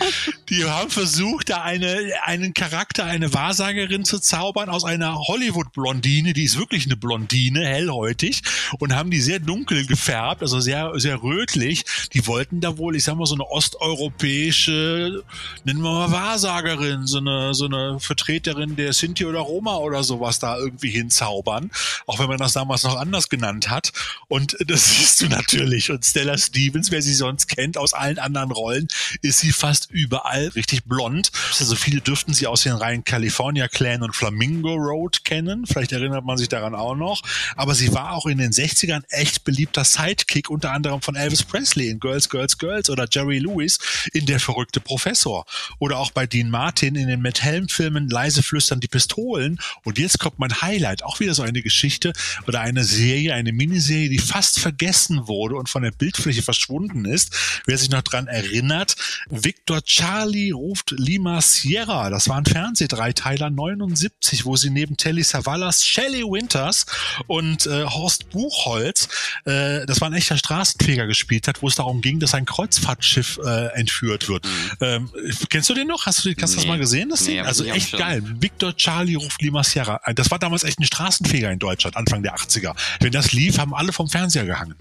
[0.49, 6.43] die haben versucht, da eine, einen Charakter, eine Wahrsagerin zu zaubern aus einer Hollywood-Blondine, die
[6.43, 8.41] ist wirklich eine Blondine, hellhäutig,
[8.79, 11.83] und haben die sehr dunkel gefärbt, also sehr, sehr rötlich.
[12.13, 15.23] Die wollten da wohl, ich sag mal, so eine osteuropäische,
[15.63, 20.39] nennen wir mal Wahrsagerin, so eine, so eine Vertreterin der Sinti oder Roma oder sowas
[20.39, 21.71] da irgendwie hinzaubern.
[22.05, 23.93] Auch wenn man das damals noch anders genannt hat.
[24.27, 25.91] Und das siehst du natürlich.
[25.91, 28.87] Und Stella Stevens, wer sie sonst kennt aus allen anderen Rollen,
[29.21, 31.31] ist sie fast überall richtig blond.
[31.59, 35.65] Also viele dürften sie aus den Reihen California Clan und Flamingo Road kennen.
[35.65, 37.21] Vielleicht erinnert man sich daran auch noch.
[37.55, 41.89] Aber sie war auch in den 60ern echt beliebter Sidekick, unter anderem von Elvis Presley
[41.89, 43.77] in Girls, Girls, Girls oder Jerry Lewis
[44.13, 45.45] in Der verrückte Professor.
[45.79, 49.59] Oder auch bei Dean Martin in den Matt Helm-Filmen Leise flüstern die Pistolen.
[49.83, 52.13] Und jetzt kommt mein Highlight, auch wieder so eine Geschichte
[52.47, 57.35] oder eine Serie, eine Miniserie, die fast vergessen wurde und von der Bildfläche verschwunden ist.
[57.65, 58.95] Wer sich noch dran erinnert,
[59.29, 62.09] Victor Charlie ruft Lima Sierra.
[62.09, 66.85] Das war ein Fernsehdreiteiler 79, wo sie neben Telly Savalas, Shelley Winters
[67.27, 69.07] und äh, Horst Buchholz,
[69.45, 73.39] äh, das war ein echter Straßenfeger gespielt hat, wo es darum ging, dass ein Kreuzfahrtschiff
[73.43, 74.45] äh, entführt wird.
[74.45, 74.49] Mhm.
[74.81, 75.09] Ähm,
[75.49, 76.05] kennst du den noch?
[76.05, 76.55] Hast du, hast nee.
[76.55, 77.09] das mal gesehen?
[77.09, 78.23] Das nee, also echt geil.
[78.39, 79.99] Victor Charlie ruft Lima Sierra.
[80.15, 82.75] Das war damals echt ein Straßenfeger in Deutschland, Anfang der 80er.
[82.99, 84.75] Wenn das lief, haben alle vom Fernseher gehangen.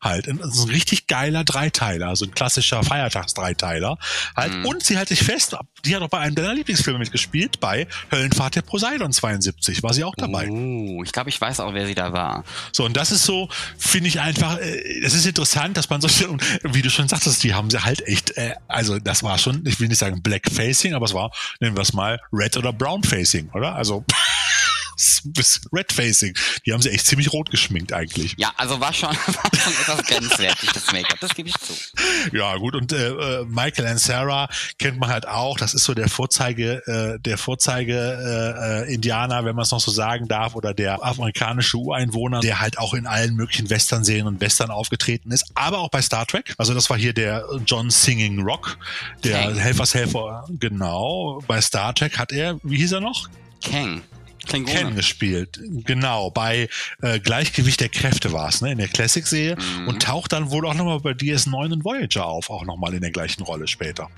[0.00, 0.26] Halt.
[0.26, 3.98] Das ist ein richtig geiler Dreiteiler, also ein klassischer Feiertagsdreiteiler.
[4.36, 4.54] Halt.
[4.54, 4.66] Mhm.
[4.66, 8.56] Und sie hält sich fest, die hat auch bei einem deiner Lieblingsfilme mitgespielt, bei Höllenfahrt
[8.56, 10.48] der Poseidon 72, war sie auch dabei.
[10.48, 12.44] Oh, ich glaube, ich weiß auch, wer sie da war.
[12.72, 13.48] So, und das ist so,
[13.78, 16.28] finde ich einfach, äh, es ist interessant, dass man solche,
[16.64, 19.80] wie du schon sagtest, die haben sie halt echt, äh, also das war schon, ich
[19.80, 23.02] will nicht sagen Black Facing, aber es war, nennen wir es mal, Red oder Brown
[23.02, 23.74] Facing, oder?
[23.74, 24.04] Also
[25.72, 26.34] Red Facing.
[26.66, 28.34] Die haben sie echt ziemlich rot geschminkt eigentlich.
[28.36, 31.72] Ja, also war schon, war schon etwas grenzwertig, das Make-up, das gebe ich zu.
[32.32, 35.94] Ja, gut, und äh, äh, Michael and Sarah kennt man halt auch, das ist so
[35.94, 40.54] der Vorzeige, äh, der Vorzeige äh, äh Indianer, wenn man es noch so sagen darf,
[40.54, 45.44] oder der afrikanische Ureinwohner, der halt auch in allen möglichen Western-Serien und Western aufgetreten ist,
[45.54, 46.54] aber auch bei Star Trek.
[46.58, 48.78] Also das war hier der John Singing Rock,
[49.24, 49.48] der.
[49.58, 51.42] Helfershelfer, genau.
[51.46, 53.28] Bei Star Trek hat er, wie hieß er noch?
[53.62, 54.02] Kang.
[54.48, 54.76] Klingone.
[54.76, 55.60] Ken gespielt.
[55.84, 56.68] Genau, bei
[57.02, 59.56] äh, Gleichgewicht der Kräfte war es, ne, in der Classic-Serie.
[59.56, 59.88] Mhm.
[59.88, 63.10] Und taucht dann wohl auch nochmal bei DS9 und Voyager auf, auch nochmal in der
[63.10, 64.08] gleichen Rolle später.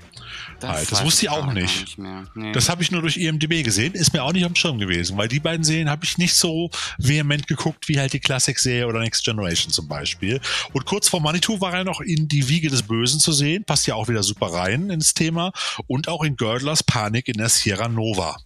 [0.59, 0.91] Das, halt.
[0.91, 1.97] das wusste ich auch nicht.
[1.97, 2.51] nicht nee.
[2.51, 5.27] Das habe ich nur durch IMDB gesehen, ist mir auch nicht am Schirm gewesen, weil
[5.27, 9.23] die beiden Serien habe ich nicht so vehement geguckt wie halt die Classic-Serie oder Next
[9.25, 10.39] Generation zum Beispiel.
[10.73, 13.87] Und kurz vor Manitou war er noch in Die Wiege des Bösen zu sehen, passt
[13.87, 15.51] ja auch wieder super rein ins Thema.
[15.87, 18.37] Und auch in Girdlers Panik in der Sierra Nova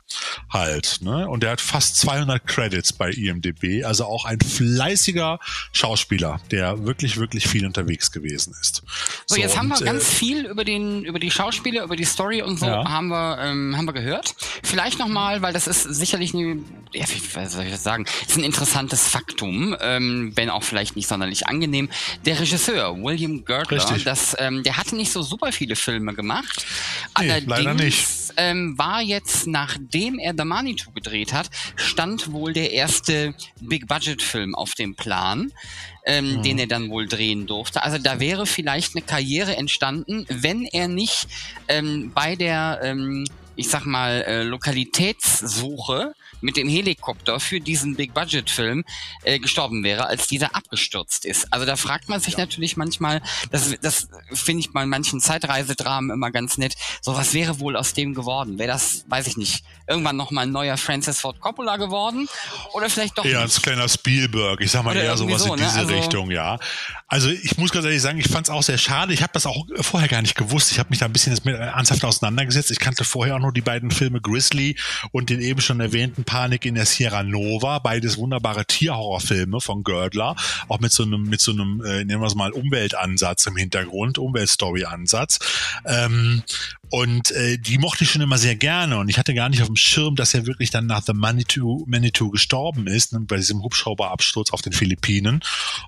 [0.50, 1.00] halt.
[1.02, 1.28] Ne?
[1.28, 5.40] Und der hat fast 200 Credits bei IMDb, also auch ein fleißiger
[5.74, 8.82] Schauspieler, der wirklich, wirklich viel unterwegs gewesen ist.
[9.26, 12.06] So, so jetzt haben wir äh, ganz viel über den, über die Schauspieler, über die
[12.06, 12.90] Story und so ja.
[12.90, 14.36] haben wir, ähm, haben wir gehört.
[14.64, 16.60] Vielleicht nochmal, weil das ist sicherlich eine,
[16.94, 21.10] ja, wie soll ich das sagen, ist ein interessantes Faktum, ähm, wenn auch vielleicht nicht
[21.10, 21.90] sonderlich angenehm.
[22.26, 26.66] Der Regisseur William Girdler, das, ähm, der hatte nicht so super viele Filme gemacht.
[27.20, 28.08] Nee, Allerdings, leider nicht
[28.38, 34.74] ähm, war jetzt, nachdem er The Manitou gedreht hat, stand wohl der erste Big-Budget-Film auf
[34.76, 35.52] dem Plan.
[36.08, 36.44] Ähm, mhm.
[36.44, 37.82] den er dann wohl drehen durfte.
[37.82, 41.28] Also da wäre vielleicht eine Karriere entstanden, wenn er nicht
[41.68, 43.26] ähm, bei der, ähm,
[43.56, 48.84] ich sag mal, äh, Lokalitätssuche mit dem Helikopter für diesen Big-Budget-Film
[49.24, 51.52] äh, gestorben wäre, als dieser abgestürzt ist.
[51.52, 52.40] Also da fragt man sich ja.
[52.40, 53.22] natürlich manchmal,
[53.52, 57.94] das, das finde ich bei manchen Zeitreisedramen immer ganz nett, so was wäre wohl aus
[57.94, 58.58] dem geworden?
[58.60, 62.28] Wäre das, weiß ich nicht, irgendwann nochmal ein neuer Francis Ford Coppola geworden?
[62.74, 65.60] Oder vielleicht doch Eher ein kleiner Spielberg, ich sag mal Oder eher sowas so, in
[65.60, 65.66] ne?
[65.66, 65.82] diese ne?
[65.82, 66.60] also, Richtung, ja.
[67.08, 69.14] Also ich muss ganz ehrlich sagen, ich fand es auch sehr schade.
[69.14, 70.72] Ich habe das auch vorher gar nicht gewusst.
[70.72, 72.72] Ich habe mich da ein bisschen mit ernsthaft auseinandergesetzt.
[72.72, 74.76] Ich kannte vorher auch nur die beiden Filme Grizzly
[75.12, 80.36] und den eben schon erwähnten Panik in der Sierra Nova, beides wunderbare Tierhorrorfilme von Gördler,
[80.68, 84.18] auch mit so einem, mit so einem, äh, nennen wir es mal, Umweltansatz im Hintergrund,
[84.18, 85.40] Umweltstory-Ansatz.
[85.86, 86.42] Ähm,
[86.96, 88.98] und äh, die mochte ich schon immer sehr gerne.
[89.00, 91.84] Und ich hatte gar nicht auf dem Schirm, dass er wirklich dann nach The Manitou,
[91.88, 95.42] Manitou gestorben ist, ne, bei diesem Hubschrauberabsturz auf den Philippinen.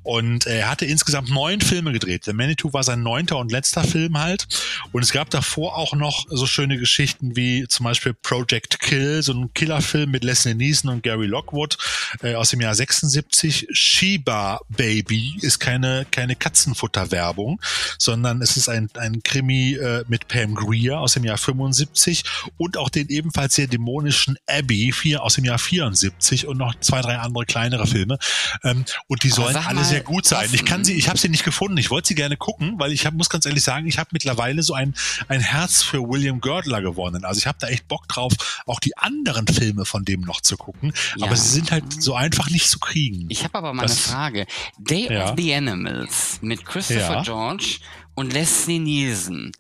[0.04, 2.26] Und er hatte insgesamt neun Filme gedreht.
[2.26, 4.50] The Manitou war sein neunter und letzter Film halt.
[4.92, 9.32] Und es gab davor auch noch so schöne Geschichten wie zum Beispiel Project Kill, so
[9.32, 11.78] ein Killerfilm mit Leslie Neeson und Gary Lockwood
[12.22, 13.68] äh, aus dem Jahr 76.
[13.72, 17.62] Shiba Baby ist keine, keine Katzenfutterwerbung,
[17.98, 22.24] sondern es ist ein, ein Krimi äh, mit Pam Greer aus dem Jahr 75
[22.58, 27.02] und auch den ebenfalls sehr dämonischen Abby 4 aus dem Jahr 74 und noch zwei,
[27.02, 28.18] drei andere kleinere Filme.
[28.64, 30.50] Ähm, und die sollen alle sehr gut sein.
[30.54, 31.78] Ich kann sie, ich habe sie nicht gefunden.
[31.78, 34.64] Ich wollte sie gerne gucken, weil ich hab, muss ganz ehrlich sagen, ich habe mittlerweile
[34.64, 34.94] so ein,
[35.28, 37.26] ein Herz für William Girdler gewonnen.
[37.26, 38.34] Also ich habe da echt Bock drauf,
[38.66, 40.94] auch die anderen Filme von dem noch zu gucken.
[41.16, 41.26] Ja.
[41.26, 43.26] Aber sie sind halt so einfach nicht zu kriegen.
[43.30, 44.48] Ich habe aber mal das, eine Frage.
[44.78, 45.26] Day ja.
[45.26, 47.24] of the Animals mit Christopher ja.
[47.24, 47.80] George
[48.16, 49.52] und Leslie Nielsen.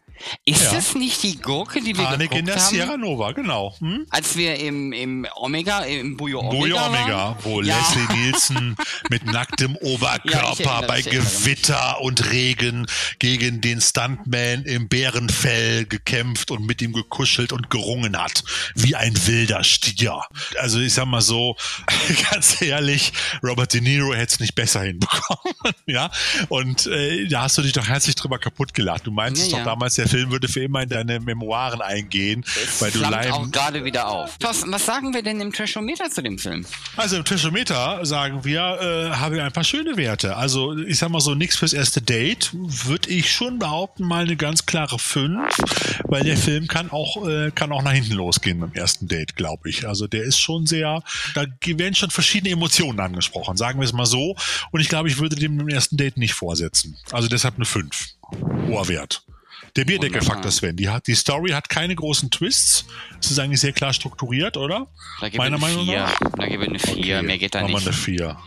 [0.45, 0.73] Ist ja.
[0.73, 3.75] das nicht die Gurke, die wir Panik geguckt in der Sierra Nova, genau.
[3.80, 4.06] Hm?
[4.10, 7.77] Als wir im, im Omega, im Bujo Omega Bujo Omega, wo ja.
[7.77, 8.75] Leslie Nielsen
[9.10, 12.88] mit nacktem Oberkörper ja, bei Gewitter und Regen
[13.19, 18.43] gegen den Stuntman im Bärenfell gekämpft und mit ihm gekuschelt und gerungen hat.
[18.75, 20.21] Wie ein wilder Stier.
[20.60, 21.56] Also ich sag mal so,
[22.32, 25.56] ganz ehrlich, Robert De Niro hätte es nicht besser hinbekommen.
[25.86, 26.10] ja.
[26.49, 29.06] Und äh, da hast du dich doch herzlich drüber kaputt gelacht.
[29.06, 32.43] Du meinst es doch damals, der der Film würde für immer in deine Memoiren eingehen,
[32.43, 34.37] das weil du auch gerade wieder auf.
[34.37, 36.65] Thorsten, was sagen wir denn im Trashometer zu dem Film?
[36.95, 40.35] Also im Trashometer sagen wir, äh, haben wir ein paar schöne Werte.
[40.35, 44.35] Also ich sag mal so, nichts fürs erste Date, würde ich schon behaupten, mal eine
[44.35, 45.57] ganz klare 5,
[46.05, 49.69] weil der Film kann auch, äh, kann auch nach hinten losgehen beim ersten Date, glaube
[49.69, 49.87] ich.
[49.87, 51.01] Also der ist schon sehr,
[51.35, 54.35] da werden schon verschiedene Emotionen angesprochen, sagen wir es mal so.
[54.71, 56.97] Und ich glaube, ich würde dem im ersten Date nicht vorsetzen.
[57.11, 58.07] Also deshalb eine 5.
[58.67, 59.23] Hoher Wert.
[59.77, 60.75] Der Bierdeckelfaktor, Sven.
[60.75, 62.85] Die, hat, die Story hat keine großen Twists.
[63.21, 64.87] Es ist eigentlich sehr klar strukturiert, oder?
[65.21, 66.19] Da Meiner Meinung nach.
[66.35, 66.95] Da gebe ich eine 4.
[66.95, 67.21] Okay.
[67.21, 67.71] Mehr geht da nicht.
[67.71, 68.37] Machen wir eine 4.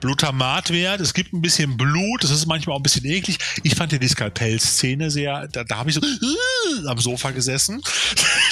[0.00, 3.38] Glutamatwert, es gibt ein bisschen Blut, das ist manchmal auch ein bisschen eklig.
[3.62, 7.82] Ich fand ja die Skalpell-Szene sehr, da, da habe ich so äh, am Sofa gesessen.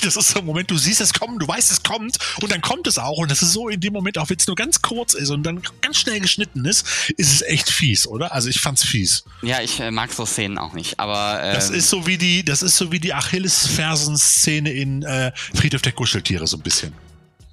[0.02, 2.60] Das ist so ein Moment, du siehst es kommen, du weißt es kommt und dann
[2.60, 4.82] kommt es auch und das ist so in dem Moment, auch wenn es nur ganz
[4.82, 6.86] kurz ist und dann ganz schnell geschnitten ist,
[7.16, 8.32] ist es echt fies, oder?
[8.32, 9.24] Also ich fand's fies.
[9.40, 12.44] Ja, ich äh, mag so Szenen auch nicht, aber ähm, das ist so wie die,
[12.44, 16.92] das ist so wie die Achillesfersen-Szene in äh, Friedhof der Kuscheltiere so ein bisschen.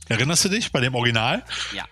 [0.10, 1.44] Erinnerst du dich bei dem Original?
[1.74, 1.86] Ja.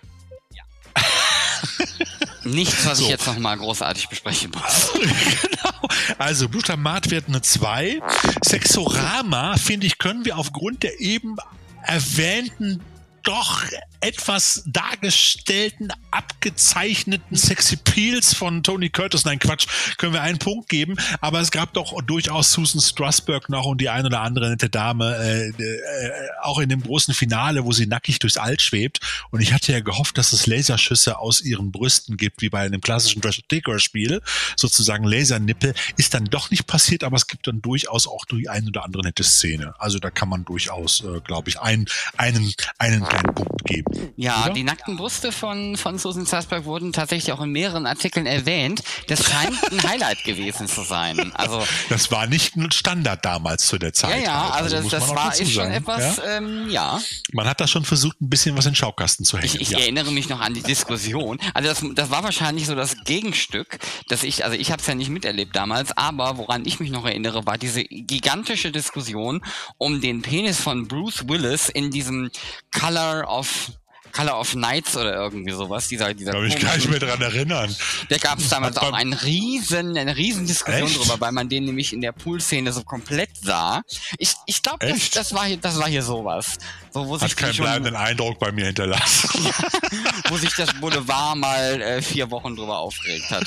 [2.44, 3.04] Nichts, was so.
[3.04, 4.90] ich jetzt nochmal großartig besprechen muss.
[5.40, 5.88] genau.
[6.18, 8.00] Also Glutamatwert eine 2.
[8.44, 11.36] Sexorama, finde ich, können wir aufgrund der eben
[11.82, 12.80] erwähnten
[13.22, 13.62] doch
[14.00, 19.66] etwas dargestellten, abgezeichneten Sexy Peels von Tony Curtis, nein Quatsch,
[19.98, 23.88] können wir einen Punkt geben, aber es gab doch durchaus Susan Strasberg noch und die
[23.88, 26.10] ein oder andere nette Dame, äh, äh,
[26.42, 29.00] auch in dem großen Finale, wo sie nackig durchs All schwebt.
[29.30, 32.80] Und ich hatte ja gehofft, dass es Laserschüsse aus ihren Brüsten gibt, wie bei einem
[32.80, 34.22] klassischen Trash-Ticker-Spiel,
[34.56, 38.66] sozusagen Lasernippel, ist dann doch nicht passiert, aber es gibt dann durchaus auch die ein
[38.66, 41.86] oder andere nette Szene, also da kann man durchaus, äh, glaube ich, einen,
[42.16, 43.89] einen, einen kleinen Punkt geben.
[44.16, 44.54] Ja, oder?
[44.54, 48.82] die nackten Brüste von, von Susan Sarsberg wurden tatsächlich auch in mehreren Artikeln erwähnt.
[49.08, 51.32] Das scheint ein Highlight gewesen zu sein.
[51.34, 54.18] Also, das war nicht ein Standard damals zu der Zeit.
[54.18, 54.62] Ja, ja, halt.
[54.62, 56.36] also, also das, das war ist schon etwas, ja?
[56.36, 57.00] Ähm, ja.
[57.32, 59.54] Man hat da schon versucht, ein bisschen was in den Schaukasten zu hängen.
[59.54, 59.78] Ich, ich ja.
[59.78, 61.38] erinnere mich noch an die Diskussion.
[61.54, 64.94] Also das, das war wahrscheinlich so das Gegenstück, dass ich, also ich habe es ja
[64.94, 69.42] nicht miterlebt damals, aber woran ich mich noch erinnere, war diese gigantische Diskussion
[69.78, 72.30] um den Penis von Bruce Willis in diesem
[72.72, 73.72] Color of
[74.10, 75.88] Color of Nights oder irgendwie sowas.
[75.88, 77.74] Dieser, dieser Glaube ich kann mich mehr daran erinnern.
[78.08, 80.98] Da gab es damals auch einen riesen, eine riesen Diskussion Echt?
[80.98, 83.82] drüber, weil man den nämlich in der Pool-Szene so komplett sah.
[84.18, 86.58] Ich, ich glaube, das, das, war hier, das war hier sowas.
[86.92, 89.30] So, wo Hat keinen bleibenden Eindruck bei mir hinterlassen.
[90.28, 93.46] wo sich das Boulevard mal äh, vier Wochen drüber aufgeregt hat.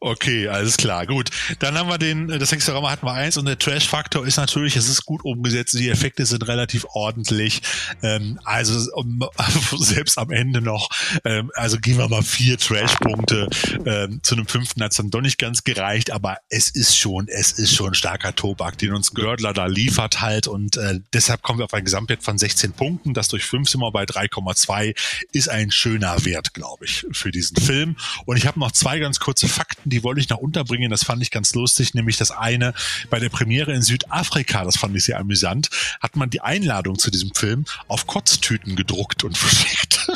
[0.00, 1.30] Okay, alles klar, gut.
[1.58, 4.76] Dann haben wir den, äh, das Hexerama hatten wir eins und der Trash-Faktor ist natürlich,
[4.76, 7.62] es ist gut umgesetzt, die Effekte sind relativ ordentlich.
[8.02, 9.28] Ähm, also um,
[9.78, 10.88] selbst am Ende noch,
[11.24, 13.48] ähm, also gehen wir mal vier Trash-Punkte.
[13.86, 17.28] Ähm, zu einem fünften hat es dann doch nicht ganz gereicht, aber es ist schon,
[17.28, 21.58] es ist schon starker Tobak, den uns Gördler da liefert halt und äh, deshalb kommen
[21.58, 23.14] wir auf ein Gesamtwert von 16 Punkten.
[23.14, 24.94] Das durch fünf sind wir bei 3,2
[25.32, 27.96] ist ein schöner Wert, glaube ich, für diesen Film.
[28.26, 30.90] Und ich habe noch zwei ganz kurze Fakten, die wollte ich noch unterbringen.
[30.90, 32.74] Das fand ich ganz lustig, nämlich das eine
[33.10, 35.70] bei der Premiere in Südafrika, das fand ich sehr amüsant,
[36.00, 40.08] hat man die Einladung zu diesem Film auf Kotztüten gedruckt und verschickt.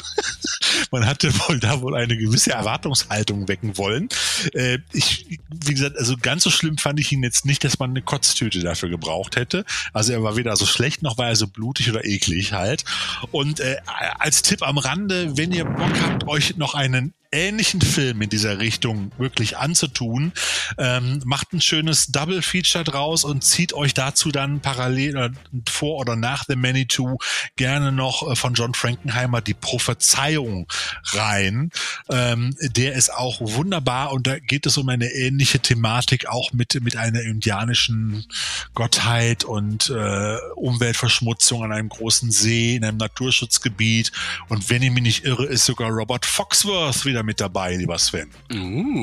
[0.90, 4.09] man hatte wohl da wohl eine gewisse Erwartungshaltung wecken wollen.
[4.54, 7.90] Äh, ich, wie gesagt, also ganz so schlimm fand ich ihn jetzt nicht, dass man
[7.90, 9.64] eine Kotztüte dafür gebraucht hätte.
[9.92, 12.85] Also er war weder so schlecht noch war er so blutig oder eklig halt.
[13.31, 13.76] Und äh,
[14.18, 18.58] als Tipp am Rande, wenn ihr Bock habt, euch noch einen ähnlichen Film in dieser
[18.58, 20.32] Richtung wirklich anzutun.
[20.78, 25.30] Ähm, macht ein schönes Double Feature draus und zieht euch dazu dann parallel oder
[25.68, 27.18] vor oder nach The Manitou
[27.56, 30.66] gerne noch äh, von John Frankenheimer die Prophezeiung
[31.04, 31.70] rein.
[32.10, 36.78] Ähm, der ist auch wunderbar und da geht es um eine ähnliche Thematik auch mit
[36.80, 38.26] mit einer indianischen
[38.74, 44.12] Gottheit und äh, Umweltverschmutzung an einem großen See in einem Naturschutzgebiet
[44.48, 47.98] und wenn ich mich nicht irre, ist sogar Robert Foxworth wieder wieder mit dabei, lieber
[47.98, 48.31] Sven.
[48.52, 49.02] Uh.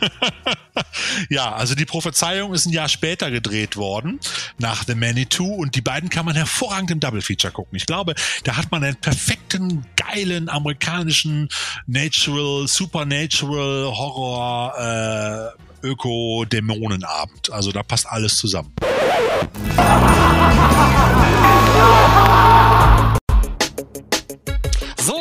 [1.30, 4.18] ja, also die Prophezeiung ist ein Jahr später gedreht worden,
[4.58, 7.76] nach The Manitou, und die beiden kann man hervorragend im Double Feature gucken.
[7.76, 11.48] Ich glaube, da hat man einen perfekten, geilen amerikanischen
[11.86, 17.52] Natural, Supernatural Horror äh, Öko-Dämonenabend.
[17.52, 18.74] Also da passt alles zusammen.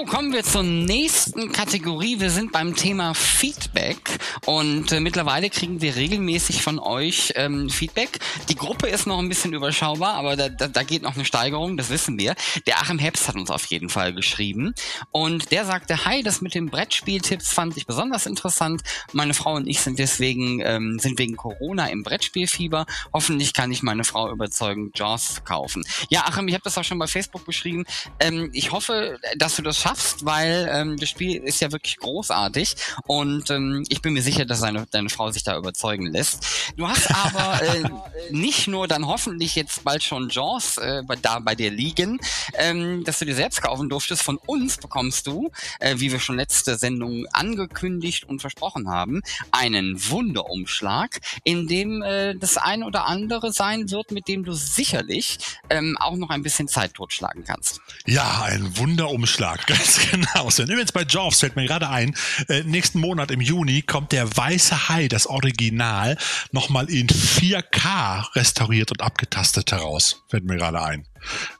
[0.07, 2.21] Kommen wir zur nächsten Kategorie.
[2.21, 8.19] Wir sind beim Thema Feedback und äh, mittlerweile kriegen wir regelmäßig von euch ähm, Feedback.
[8.47, 11.75] Die Gruppe ist noch ein bisschen überschaubar, aber da, da, da geht noch eine Steigerung,
[11.75, 12.35] das wissen wir.
[12.65, 14.73] Der Achim Herbst hat uns auf jeden Fall geschrieben
[15.11, 18.83] und der sagte, hi, das mit den Brettspieltipps fand ich besonders interessant.
[19.11, 22.85] Meine Frau und ich sind deswegen, ähm, sind wegen Corona im Brettspielfieber.
[23.13, 25.83] Hoffentlich kann ich meine Frau überzeugen, Jaws zu kaufen.
[26.09, 27.83] Ja, Achim, ich habe das auch schon bei Facebook beschrieben.
[28.21, 32.75] Ähm, ich hoffe, dass du das schaffst, weil ähm, das Spiel ist ja wirklich großartig
[33.05, 36.45] und ähm, ich bin mir sicher, dass deine, deine Frau sich da überzeugen lässt.
[36.75, 37.83] Du hast aber äh,
[38.31, 42.19] nicht nur dann hoffentlich jetzt bald schon Jaws äh, da bei dir liegen,
[42.53, 44.23] ähm, dass du dir selbst kaufen durftest.
[44.23, 49.97] Von uns bekommst du, äh, wie wir schon letzte Sendung angekündigt und versprochen haben, einen
[50.09, 55.37] Wunderumschlag, in dem äh, das ein oder andere sein wird, mit dem du sicherlich
[55.69, 57.81] ähm, auch noch ein bisschen Zeit totschlagen kannst.
[58.05, 59.65] Ja, ein Wunderumschlag.
[59.87, 60.49] Ganz genau.
[60.49, 62.15] So, übrigens bei Jaws fällt mir gerade ein,
[62.49, 66.17] äh, nächsten Monat im Juni kommt der Weiße Hai, das Original,
[66.51, 70.23] nochmal in 4K restauriert und abgetastet heraus.
[70.29, 71.05] Fällt mir gerade ein.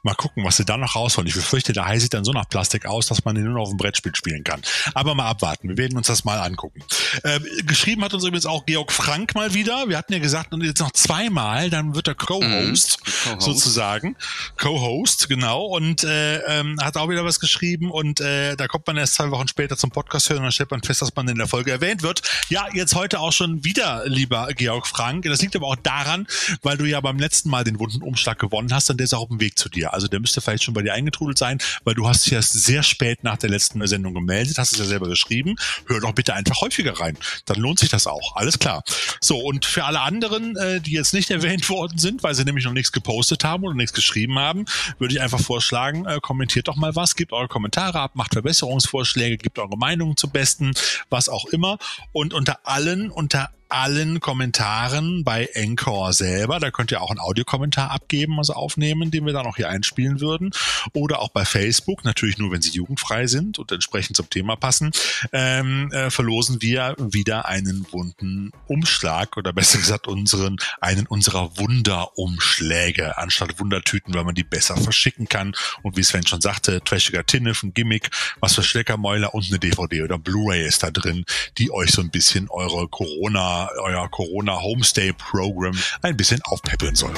[0.02, 1.28] Mal gucken, was sie da noch rausholen.
[1.28, 3.62] Ich befürchte, der Hai sieht dann so nach Plastik aus, dass man ihn nur noch
[3.62, 4.62] auf dem Brettspiel spielen kann.
[4.94, 5.68] Aber mal abwarten.
[5.68, 6.82] Wir werden uns das mal angucken.
[7.22, 9.88] Äh, geschrieben hat uns übrigens auch Georg Frank mal wieder.
[9.88, 13.40] Wir hatten ja gesagt, und jetzt noch zweimal, dann wird er Co-Host, mhm.
[13.40, 14.16] sozusagen.
[14.58, 15.64] Co-Host, genau.
[15.64, 17.90] Und äh, ähm, hat auch wieder was geschrieben.
[17.90, 20.70] Und äh, da kommt man erst zwei Wochen später zum Podcast hören und dann stellt
[20.70, 22.22] man fest, dass man in der Folge erwähnt wird.
[22.48, 25.24] Ja, jetzt heute auch schon wieder, lieber Georg Frank.
[25.24, 26.26] Das liegt aber auch daran,
[26.62, 29.22] weil du ja beim letzten Mal den wunden Umschlag gewonnen hast und der ist auch
[29.22, 29.94] auf dem Weg Weg zu dir.
[29.94, 32.82] Also der müsste vielleicht schon bei dir eingetrudelt sein, weil du hast dich erst sehr
[32.82, 35.56] spät nach der letzten Sendung gemeldet, hast es ja selber geschrieben.
[35.86, 37.16] Hör doch bitte einfach häufiger rein.
[37.46, 38.36] Dann lohnt sich das auch.
[38.36, 38.82] Alles klar.
[39.20, 42.64] So, und für alle anderen, äh, die jetzt nicht erwähnt worden sind, weil sie nämlich
[42.64, 44.66] noch nichts gepostet haben oder nichts geschrieben haben,
[44.98, 49.38] würde ich einfach vorschlagen, äh, kommentiert doch mal was, gebt eure Kommentare ab, macht Verbesserungsvorschläge,
[49.38, 50.72] gebt eure Meinungen zum Besten,
[51.08, 51.78] was auch immer.
[52.12, 56.60] Und unter allen, unter allen Kommentaren bei Encore selber.
[56.60, 60.20] Da könnt ihr auch einen Audiokommentar abgeben, also aufnehmen, den wir dann auch hier einspielen
[60.20, 60.50] würden.
[60.92, 64.90] Oder auch bei Facebook, natürlich nur, wenn sie jugendfrei sind und entsprechend zum Thema passen,
[65.32, 73.18] ähm, äh, verlosen wir wieder einen bunten Umschlag oder besser gesagt unseren, einen unserer Wunderumschläge
[73.18, 75.54] anstatt Wundertüten, weil man die besser verschicken kann.
[75.82, 80.02] Und wie Sven schon sagte, trashiger Tinnef, ein Gimmick, was für Schleckermäuler und eine DVD
[80.02, 81.24] oder Blu-ray ist da drin,
[81.58, 87.14] die euch so ein bisschen eure Corona, euer Corona Homestay Program ein bisschen aufpäppeln soll.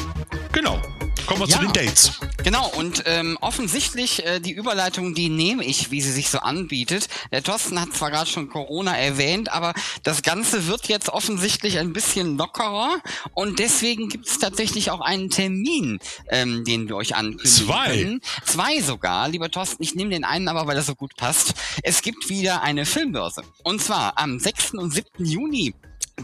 [0.53, 0.81] Genau.
[1.27, 2.19] Kommen wir ja, zu den Dates.
[2.43, 7.09] Genau, und ähm, offensichtlich äh, die Überleitung, die nehme ich, wie sie sich so anbietet.
[7.31, 11.93] Der Thorsten hat zwar gerade schon Corona erwähnt, aber das Ganze wird jetzt offensichtlich ein
[11.93, 12.97] bisschen lockerer
[13.35, 17.97] und deswegen gibt es tatsächlich auch einen Termin, ähm, den wir euch ankündigen Zwei.
[17.97, 18.21] können.
[18.45, 21.55] Zwei sogar, lieber Thorsten, ich nehme den einen aber, weil er so gut passt.
[21.83, 23.43] Es gibt wieder eine Filmbörse.
[23.63, 24.73] Und zwar am 6.
[24.75, 25.25] und 7.
[25.25, 25.75] Juni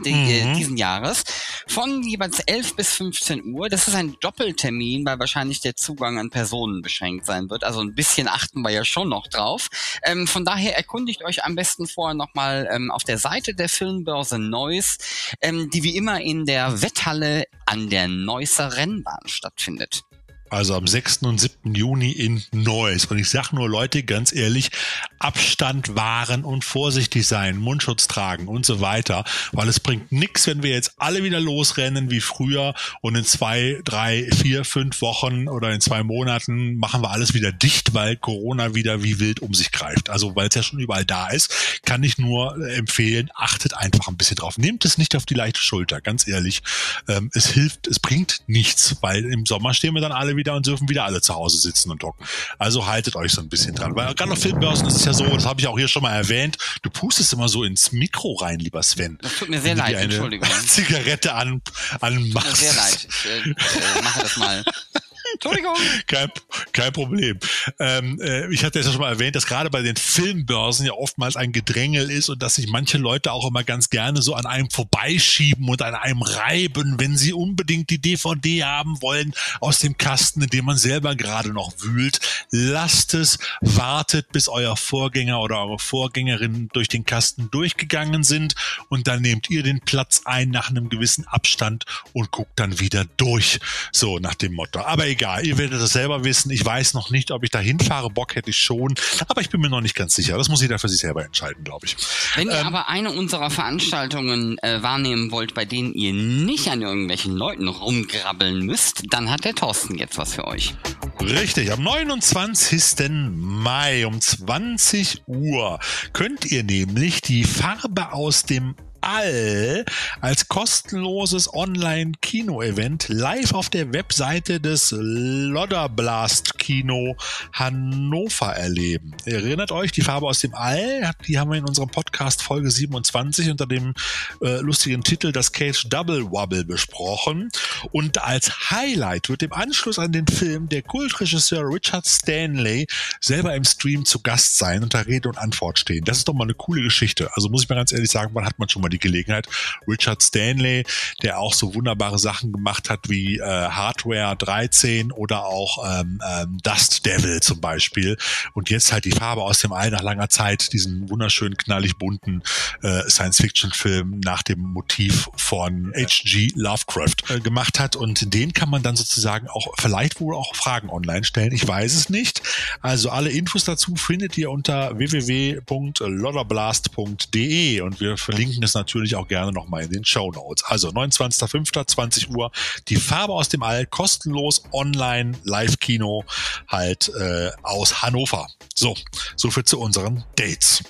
[0.04, 0.54] die, mhm.
[0.54, 1.24] diesen Jahres
[1.66, 3.68] von jeweils 11 bis 15 Uhr.
[3.68, 7.64] Das ist ein Doppeltermin, weil wahrscheinlich der Zugang an Personen beschränkt sein wird.
[7.64, 9.68] Also ein bisschen achten wir ja schon noch drauf.
[10.02, 14.38] Ähm, von daher erkundigt euch am besten vorher nochmal ähm, auf der Seite der Filmbörse
[14.38, 14.98] Neuss,
[15.40, 20.02] ähm, die wie immer in der Wetthalle an der Neusser Rennbahn stattfindet.
[20.50, 21.18] Also am 6.
[21.22, 21.74] und 7.
[21.74, 23.06] Juni in Neuss.
[23.06, 24.70] Und ich sag nur Leute, ganz ehrlich,
[25.18, 29.24] Abstand wahren und vorsichtig sein, Mundschutz tragen und so weiter.
[29.52, 33.80] Weil es bringt nichts, wenn wir jetzt alle wieder losrennen wie früher und in zwei,
[33.84, 38.74] drei, vier, fünf Wochen oder in zwei Monaten machen wir alles wieder dicht, weil Corona
[38.74, 40.10] wieder wie wild um sich greift.
[40.10, 44.16] Also weil es ja schon überall da ist, kann ich nur empfehlen, achtet einfach ein
[44.16, 44.58] bisschen drauf.
[44.58, 46.62] Nehmt es nicht auf die leichte Schulter, ganz ehrlich.
[47.08, 50.66] Ähm, es hilft, es bringt nichts, weil im Sommer stehen wir dann alle wieder und
[50.66, 52.24] dürfen wieder alle zu Hause sitzen und hocken.
[52.58, 53.94] Also haltet euch so ein bisschen dran.
[53.96, 56.14] Weil gerade auf Filmbörsen ist es ja so, das habe ich auch hier schon mal
[56.14, 59.18] erwähnt, du pustest immer so ins Mikro rein, lieber Sven.
[59.22, 60.48] Das tut mir sehr leid, Entschuldigung.
[60.66, 61.62] Zigarette an,
[62.00, 62.48] an machst.
[62.48, 63.08] Tut mir sehr leid.
[63.08, 64.64] Ich äh, äh, mache das mal.
[65.36, 65.74] Entschuldigung.
[66.06, 66.30] Kein,
[66.72, 67.38] kein Problem.
[67.78, 71.36] Ähm, äh, ich hatte ja schon mal erwähnt, dass gerade bei den Filmbörsen ja oftmals
[71.36, 74.70] ein Gedrängel ist und dass sich manche Leute auch immer ganz gerne so an einem
[74.70, 80.42] vorbeischieben und an einem reiben, wenn sie unbedingt die DVD haben wollen aus dem Kasten,
[80.42, 82.20] in dem man selber gerade noch wühlt.
[82.50, 88.54] Lasst es, wartet, bis euer Vorgänger oder eure Vorgängerin durch den Kasten durchgegangen sind
[88.88, 91.84] und dann nehmt ihr den Platz ein nach einem gewissen Abstand
[92.14, 93.60] und guckt dann wieder durch.
[93.92, 94.80] So nach dem Motto.
[94.80, 96.50] Aber egal egal, ihr werdet das selber wissen.
[96.50, 98.10] Ich weiß noch nicht, ob ich da hinfahre.
[98.10, 98.94] Bock hätte ich schon,
[99.28, 100.36] aber ich bin mir noch nicht ganz sicher.
[100.38, 101.96] Das muss jeder für sich selber entscheiden, glaube ich.
[102.36, 106.82] Wenn ihr ähm, aber eine unserer Veranstaltungen äh, wahrnehmen wollt, bei denen ihr nicht an
[106.82, 110.74] irgendwelchen Leuten rumgrabbeln müsst, dann hat der Thorsten jetzt was für euch.
[111.20, 113.08] Richtig, am 29.
[113.32, 115.80] Mai um 20 Uhr
[116.12, 119.84] könnt ihr nämlich die Farbe aus dem All
[120.20, 127.16] als kostenloses Online-Kino-Event live auf der Webseite des Lodderblast Kino
[127.52, 129.14] Hannover erleben.
[129.24, 133.50] Erinnert euch, die Farbe aus dem All, die haben wir in unserem Podcast Folge 27
[133.50, 133.94] unter dem
[134.42, 137.50] äh, lustigen Titel Das Cage Double Wobble besprochen.
[137.92, 142.86] Und als Highlight wird im Anschluss an den Film der Kultregisseur Richard Stanley
[143.20, 146.04] selber im Stream zu Gast sein und da Rede und Antwort stehen.
[146.04, 147.30] Das ist doch mal eine coole Geschichte.
[147.34, 149.48] Also muss ich mal ganz ehrlich sagen, wann hat man schon mal die Gelegenheit?
[149.88, 150.84] Richard Stanley,
[151.22, 156.58] der auch so wunderbare Sachen gemacht hat wie äh, Hardware 13 oder auch ähm, ähm,
[156.62, 158.16] Dust Devil zum Beispiel.
[158.54, 162.42] Und jetzt halt die Farbe aus dem All nach langer Zeit, diesen wunderschönen, knallig bunten
[162.82, 166.50] äh, Science-Fiction-Film nach dem Motiv von H.G.
[166.54, 167.94] Lovecraft äh, gemacht hat.
[167.96, 171.52] Und den kann man dann sozusagen auch vielleicht wohl auch Fragen online stellen.
[171.52, 172.42] Ich weiß es nicht.
[172.80, 179.52] Also alle Infos dazu findet ihr unter www.lodderblast.de und wir verlinken es natürlich auch gerne
[179.52, 180.64] nochmal in den Show Notes.
[180.64, 182.50] Also 29.05.20 Uhr
[182.88, 186.24] die Farbe aus dem All kostenlos online Live-Kino
[186.68, 188.46] halt äh, aus Hannover.
[188.74, 188.94] So,
[189.36, 190.82] so viel zu unseren Dates.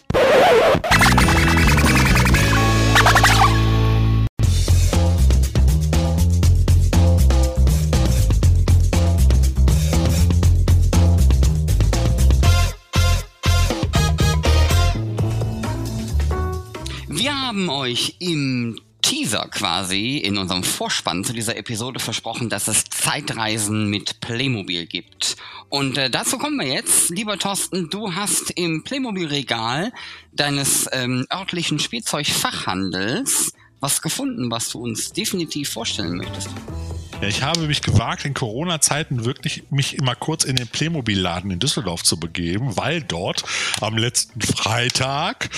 [17.57, 23.89] Haben euch im Teaser quasi in unserem Vorspann zu dieser Episode versprochen, dass es Zeitreisen
[23.89, 25.39] mit Playmobil gibt.
[25.71, 27.09] Und äh, dazu kommen wir jetzt.
[27.09, 29.91] Lieber Thorsten, du hast im Playmobil-Regal
[30.33, 36.51] deines ähm, örtlichen Spielzeugfachhandels was gefunden, was du uns definitiv vorstellen möchtest.
[37.23, 41.59] Ja, ich habe mich gewagt, in Corona-Zeiten wirklich mich immer kurz in den Playmobil-Laden in
[41.59, 43.45] Düsseldorf zu begeben, weil dort
[43.81, 45.49] am letzten Freitag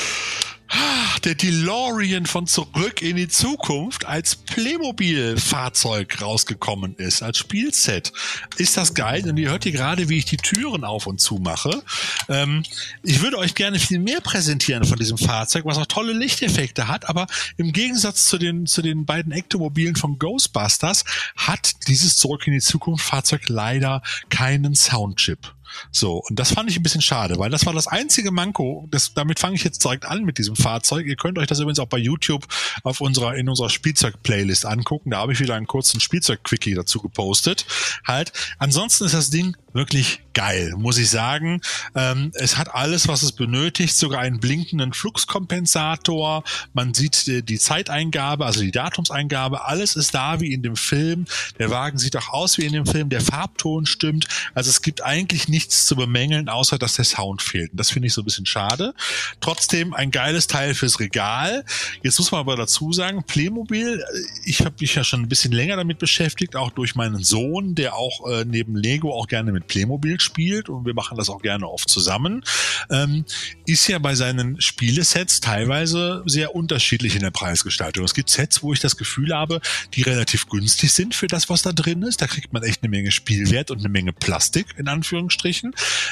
[1.24, 8.12] der DeLorean von Zurück in die Zukunft als Playmobil-Fahrzeug rausgekommen ist, als Spielset.
[8.56, 9.28] Ist das geil?
[9.28, 11.82] Und ihr hört hier gerade, wie ich die Türen auf und zu mache.
[12.28, 12.62] Ähm,
[13.02, 17.08] ich würde euch gerne viel mehr präsentieren von diesem Fahrzeug, was auch tolle Lichteffekte hat,
[17.08, 21.04] aber im Gegensatz zu den, zu den beiden Ektomobilen von Ghostbusters
[21.36, 25.54] hat dieses Zurück in die Zukunft Fahrzeug leider keinen Soundchip.
[25.90, 28.86] So, und das fand ich ein bisschen schade, weil das war das einzige Manko.
[28.90, 31.06] Das, damit fange ich jetzt direkt an mit diesem Fahrzeug.
[31.06, 32.46] Ihr könnt euch das übrigens auch bei YouTube
[32.82, 35.10] auf unserer, in unserer Spielzeug-Playlist angucken.
[35.10, 37.66] Da habe ich wieder einen kurzen Spielzeug-Quickie dazu gepostet.
[38.06, 38.32] Halt.
[38.58, 41.60] Ansonsten ist das Ding wirklich geil, muss ich sagen.
[41.94, 46.44] Ähm, es hat alles, was es benötigt, sogar einen blinkenden Fluxkompensator.
[46.72, 49.64] Man sieht die, die Zeiteingabe, also die Datumseingabe.
[49.64, 51.26] Alles ist da wie in dem Film.
[51.58, 53.08] Der Wagen sieht auch aus wie in dem Film.
[53.08, 54.28] Der Farbton stimmt.
[54.54, 57.72] Also es gibt eigentlich nichts zu bemängeln, außer dass der Sound fehlt.
[57.72, 58.94] Und das finde ich so ein bisschen schade.
[59.40, 61.64] Trotzdem ein geiles Teil fürs Regal.
[62.04, 65.50] Jetzt muss man aber dazu sagen, Playmobil, äh, ich habe mich ja schon ein bisschen
[65.50, 69.66] länger damit beschäftigt, auch durch meinen Sohn, der auch äh, neben Lego auch gerne mit
[69.66, 72.44] Playmobil spielt und wir machen das auch gerne oft zusammen,
[72.88, 73.24] ähm,
[73.66, 78.04] ist ja bei seinen Spielesets teilweise sehr unterschiedlich in der Preisgestaltung.
[78.04, 79.60] Es gibt Sets, wo ich das Gefühl habe,
[79.94, 82.22] die relativ günstig sind für das, was da drin ist.
[82.22, 85.47] Da kriegt man echt eine Menge Spielwert und eine Menge Plastik, in Anführungsstrichen.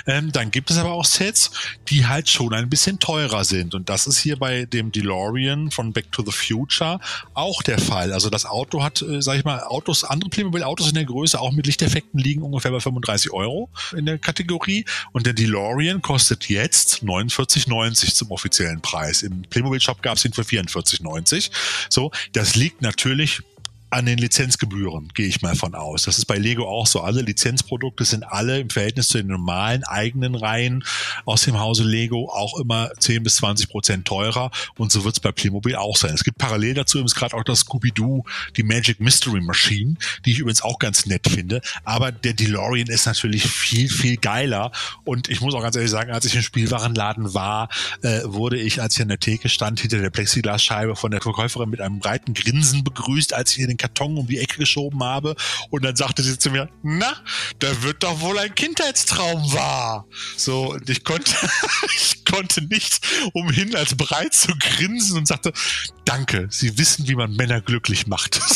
[0.07, 1.51] Ähm, dann gibt es aber auch Sets,
[1.89, 3.74] die halt schon ein bisschen teurer sind.
[3.74, 7.01] Und das ist hier bei dem DeLorean von Back to the Future
[7.34, 8.12] auch der Fall.
[8.12, 11.53] Also das Auto hat, äh, sag ich mal, Autos, andere Playmobil-Autos in der Größe, auch
[11.53, 14.84] mit Lichteffekten liegen ungefähr bei 35 Euro in der Kategorie.
[15.12, 19.22] Und der DeLorean kostet jetzt 49,90 zum offiziellen Preis.
[19.22, 21.51] Im Playmobil Shop gab es ihn für 44,90.
[21.89, 23.43] So, das liegt natürlich
[23.91, 26.03] an den Lizenzgebühren, gehe ich mal von aus.
[26.03, 27.01] Das ist bei Lego auch so.
[27.01, 30.84] Alle Lizenzprodukte sind alle im Verhältnis zu den normalen eigenen Reihen
[31.24, 35.20] aus dem Hause Lego auch immer 10 bis 20 Prozent teurer und so wird es
[35.20, 36.14] bei Playmobil auch sein.
[36.14, 38.24] Es gibt parallel dazu übrigens gerade auch das Scooby-Doo,
[38.57, 41.61] die Magic Mystery Machine, die ich übrigens auch ganz nett finde.
[41.84, 44.72] Aber der DeLorean ist natürlich viel, viel geiler
[45.05, 47.68] und ich muss auch ganz ehrlich sagen, als ich im Spielwarenladen war,
[48.03, 51.70] äh, wurde ich, als ich an der Theke stand, hinter der Plexiglasscheibe von der Verkäuferin
[51.70, 55.02] mit einem breiten Grinsen begrüßt, als ich in den den Karton um die Ecke geschoben
[55.02, 55.36] habe.
[55.70, 57.16] Und dann sagte sie zu mir, na,
[57.58, 60.06] da wird doch wohl ein Kindheitstraum wahr.
[60.36, 61.32] So, und ich konnte,
[62.30, 63.00] konnte nicht
[63.32, 65.52] umhin, als breit zu grinsen und sagte,
[66.04, 68.40] danke, Sie wissen, wie man Männer glücklich macht.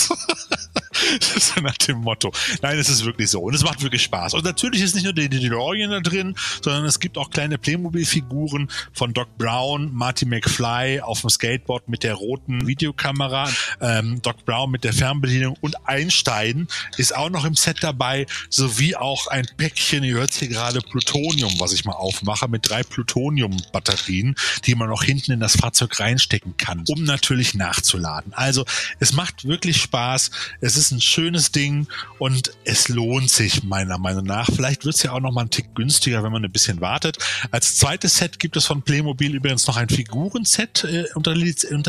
[1.21, 2.33] so nach dem Motto.
[2.63, 3.41] Nein, es ist wirklich so.
[3.41, 4.35] Und es macht wirklich Spaß.
[4.35, 8.71] Und natürlich ist nicht nur der DeLorean da drin, sondern es gibt auch kleine Playmobil-Figuren
[8.93, 13.51] von Doc Brown, Marty McFly auf dem Skateboard mit der roten Videokamera,
[13.81, 18.97] ähm, Doc Brown mit der Fernbedienung und Einstein ist auch noch im Set dabei, sowie
[18.97, 22.83] auch ein Päckchen, ihr hört hier gerade Plutonium, was ich mal aufmache, mit drei
[23.61, 24.35] Plutonium-Batterien,
[24.65, 28.33] die man noch hinten in das Fahrzeug reinstecken kann, um natürlich nachzuladen.
[28.35, 28.65] Also
[28.99, 30.31] es macht wirklich Spaß.
[30.61, 31.87] Es ist ein schönes Ding
[32.19, 34.49] und es lohnt sich meiner Meinung nach.
[34.55, 37.19] Vielleicht wird es ja auch noch mal ein Tick günstiger, wenn man ein bisschen wartet.
[37.51, 41.35] Als zweites Set gibt es von Playmobil übrigens noch ein Figurenset äh, unter,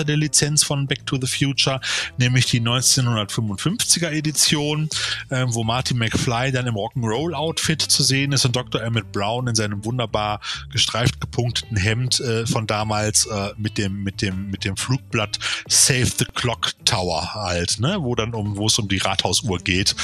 [0.04, 1.80] der Lizenz von Back to the Future,
[2.18, 4.90] nämlich die 1955er Edition,
[5.30, 8.82] äh, wo Marty McFly dann im Rock'n'Roll-Outfit zu sehen ist und Dr.
[8.82, 10.42] Emmett Brown in seinem wunderbar
[10.72, 16.08] gestreift gepunkteten Hemd äh, von damals äh, mit dem mit dem mit dem Flugblatt Save
[16.18, 19.96] the Clock Tower halt, ne, wo dann um wo es um die Rathausuhr geht.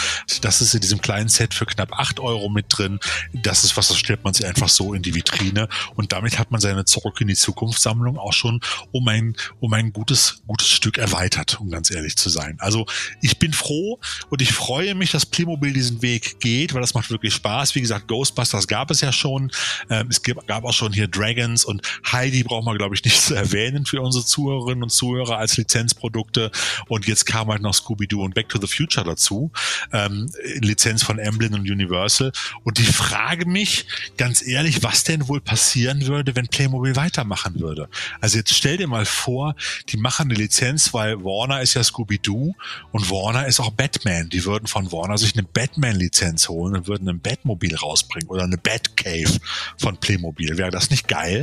[0.42, 3.00] Das ist in diesem kleinen Set für knapp acht Euro mit drin.
[3.34, 6.52] Das ist was, das stellt man sich einfach so in die Vitrine und damit hat
[6.52, 10.70] man seine Zurück in die Zukunft Sammlung auch schon um ein, um ein gutes, gutes
[10.70, 12.58] Stück erweitert, um ganz ehrlich zu sein.
[12.60, 12.86] Also
[13.22, 14.00] ich bin froh
[14.30, 17.76] und ich freue mich, dass Playmobil diesen Weg geht, weil das macht wirklich Spaß.
[17.76, 19.52] Wie gesagt, Ghostbusters gab es ja schon.
[19.90, 21.08] Ähm, es gab auch schon hier
[21.48, 21.82] Dragons und
[22.12, 26.52] Heidi braucht man, glaube ich, nicht zu erwähnen für unsere Zuhörerinnen und Zuhörer als Lizenzprodukte.
[26.88, 29.52] Und jetzt kam halt noch Scooby-Doo und Back to the Future dazu,
[29.94, 30.30] ähm,
[30.62, 32.32] Lizenz von Emblem und Universal.
[32.64, 33.86] Und ich frage mich
[34.18, 37.90] ganz ehrlich, was denn wohl passieren würde, wenn Playmobil weitermachen würde.
[38.22, 39.56] Also jetzt stell dir mal vor,
[39.90, 42.54] die machen eine Lizenz, weil Warner ist ja Scooby-Doo
[42.92, 44.30] und Warner ist auch Batman.
[44.30, 48.58] Die würden von Warner sich eine Batman-Lizenz holen und würden ein Batmobil rausbringen oder eine
[48.58, 49.40] Batcave
[49.78, 50.58] von Playmobil.
[50.58, 51.37] Wäre das nicht geil?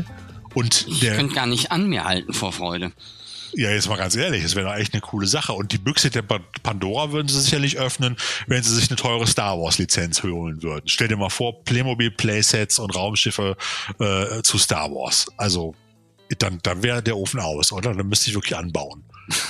[0.54, 2.92] Und der, ich könnte gar nicht an mir halten vor Freude.
[3.56, 5.52] Ja, jetzt mal ganz ehrlich, es wäre doch echt eine coole Sache.
[5.52, 8.16] Und die Büchse der Pandora würden sie sicherlich öffnen,
[8.46, 10.88] wenn sie sich eine teure Star Wars Lizenz holen würden.
[10.88, 13.56] Stell dir mal vor, Playmobil Playsets und Raumschiffe
[14.00, 15.26] äh, zu Star Wars.
[15.36, 15.74] Also
[16.38, 17.94] dann, dann wäre der Ofen aus, oder?
[17.94, 19.04] Dann müsste ich wirklich anbauen.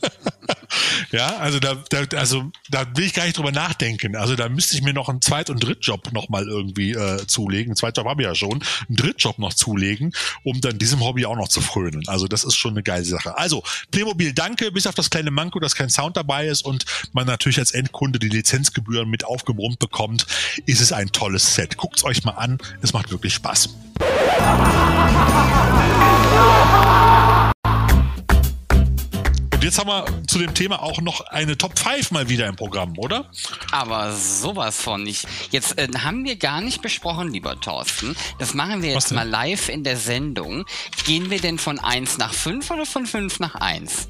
[1.12, 4.16] Ja, also da, da, also da will ich gar nicht drüber nachdenken.
[4.16, 7.70] Also da müsste ich mir noch einen Zweit- und Drittjob noch mal irgendwie äh, zulegen.
[7.70, 10.12] Einen Zweitjob habe ich ja schon, einen Drittjob noch zulegen,
[10.42, 12.06] um dann diesem Hobby auch noch zu frönen.
[12.08, 13.36] Also das ist schon eine geile Sache.
[13.36, 17.26] Also Playmobil, danke, bis auf das kleine Manko, dass kein Sound dabei ist und man
[17.26, 20.26] natürlich als Endkunde die Lizenzgebühren mit aufgebrummt bekommt,
[20.66, 21.76] ist es ein tolles Set.
[21.76, 23.70] Guckt's euch mal an, es macht wirklich Spaß.
[29.64, 32.98] Jetzt haben wir zu dem Thema auch noch eine Top 5 mal wieder im Programm,
[32.98, 33.30] oder?
[33.72, 35.26] Aber sowas von nicht.
[35.50, 38.14] Jetzt äh, haben wir gar nicht besprochen, lieber Thorsten.
[38.38, 40.64] Das machen wir jetzt mal live in der Sendung.
[41.04, 44.08] Gehen wir denn von 1 nach 5 oder von 5 nach 1?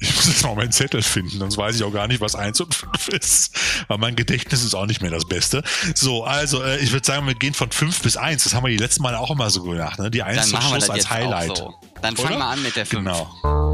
[0.00, 2.60] Ich muss jetzt mal meinen Zettel finden, sonst weiß ich auch gar nicht, was 1
[2.60, 3.58] und 5 ist.
[3.88, 5.62] Aber mein Gedächtnis ist auch nicht mehr das Beste.
[5.94, 8.44] So, also äh, ich würde sagen, wir gehen von 5 bis 1.
[8.44, 9.98] Das haben wir die letzten Mal auch immer so gemacht.
[9.98, 10.10] Ne?
[10.10, 11.56] Die 1 zum Schluss als Highlight.
[11.56, 11.74] So.
[12.02, 13.04] Dann fangen wir an mit der 5.
[13.04, 13.64] Genau.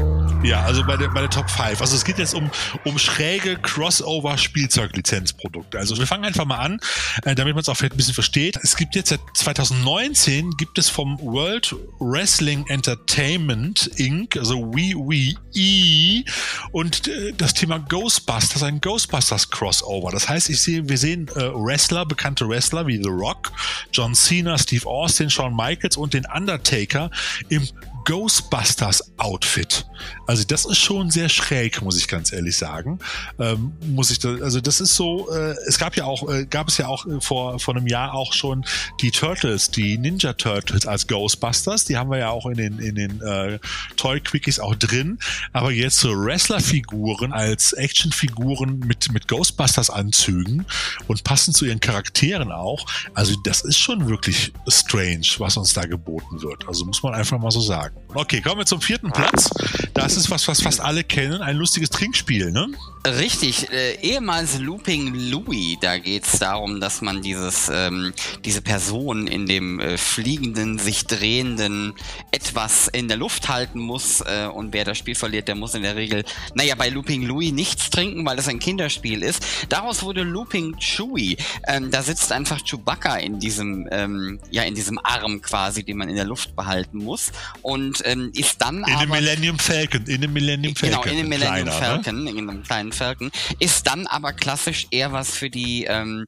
[0.43, 1.81] Ja, also bei der, bei der Top 5.
[1.81, 2.49] Also es geht jetzt um,
[2.83, 5.77] um schräge Crossover-Spielzeuglizenzprodukte.
[5.77, 6.79] Also wir fangen einfach mal an,
[7.25, 8.57] äh, damit man es auch vielleicht ein bisschen versteht.
[8.63, 16.23] Es gibt jetzt seit 2019 gibt es vom World Wrestling Entertainment Inc., also WWE,
[16.71, 20.09] und äh, das Thema Ghostbusters, ein Ghostbusters Crossover.
[20.11, 23.51] Das heißt, ich sehe, wir sehen äh, Wrestler, bekannte Wrestler wie The Rock,
[23.93, 27.11] John Cena, Steve Austin, Shawn Michaels und den Undertaker
[27.49, 27.67] im
[28.05, 29.85] Ghostbusters Outfit.
[30.27, 32.99] Also das ist schon sehr schräg, muss ich ganz ehrlich sagen.
[33.39, 36.67] Ähm, muss ich da, also das ist so, äh, es gab ja auch, äh, gab
[36.67, 38.65] es ja auch äh, vor, vor einem Jahr auch schon
[39.01, 41.85] die Turtles, die Ninja Turtles als Ghostbusters.
[41.85, 43.59] Die haben wir ja auch in den, in den äh,
[43.97, 45.19] Toy Quickies auch drin.
[45.53, 50.65] Aber jetzt so Wrestler-Figuren als Actionfiguren mit, mit Ghostbusters-Anzügen
[51.07, 52.85] und passend zu ihren Charakteren auch.
[53.13, 56.67] Also das ist schon wirklich strange, was uns da geboten wird.
[56.67, 57.90] Also muss man einfach mal so sagen.
[58.13, 59.49] Okay, kommen wir zum vierten Platz.
[59.93, 62.67] Das ist was, was fast alle kennen, ein lustiges Trinkspiel, ne?
[63.03, 68.13] Richtig, äh, ehemals Looping Louis, da geht es darum, dass man dieses, ähm,
[68.45, 71.93] diese Person in dem äh, fliegenden, sich drehenden
[72.31, 75.81] etwas in der Luft halten muss äh, und wer das Spiel verliert, der muss in
[75.81, 76.23] der Regel,
[76.53, 79.43] naja, bei Looping Louis nichts trinken, weil es ein Kinderspiel ist.
[79.69, 81.37] Daraus wurde Looping Chewie.
[81.67, 86.07] Ähm, da sitzt einfach Chewbacca in diesem, ähm, ja, in diesem Arm quasi, den man
[86.07, 87.31] in der Luft behalten muss
[87.63, 89.05] und ähm, ist dann in aber...
[89.05, 91.01] dem Millennium Falcon, in dem Millennium Falcon.
[91.01, 92.03] Genau, in dem Millennium kleiner, ne?
[92.03, 92.29] Falcon, ne?
[92.31, 96.25] in einem kleinen Falcon, ist dann aber klassisch eher was für die ähm,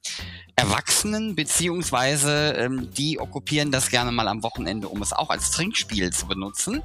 [0.56, 6.12] Erwachsenen, beziehungsweise ähm, die okkupieren das gerne mal am Wochenende, um es auch als Trinkspiel
[6.12, 6.82] zu benutzen.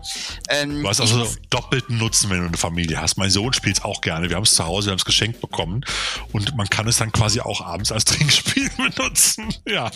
[0.50, 3.18] Ähm, du hast also doppelten Nutzen, wenn du eine Familie hast.
[3.18, 4.30] Mein Sohn spielt es auch gerne.
[4.30, 5.86] Wir haben es zu Hause, wir haben es geschenkt bekommen
[6.32, 9.54] und man kann es dann quasi auch abends als Trinkspiel benutzen.
[9.68, 9.92] Ja.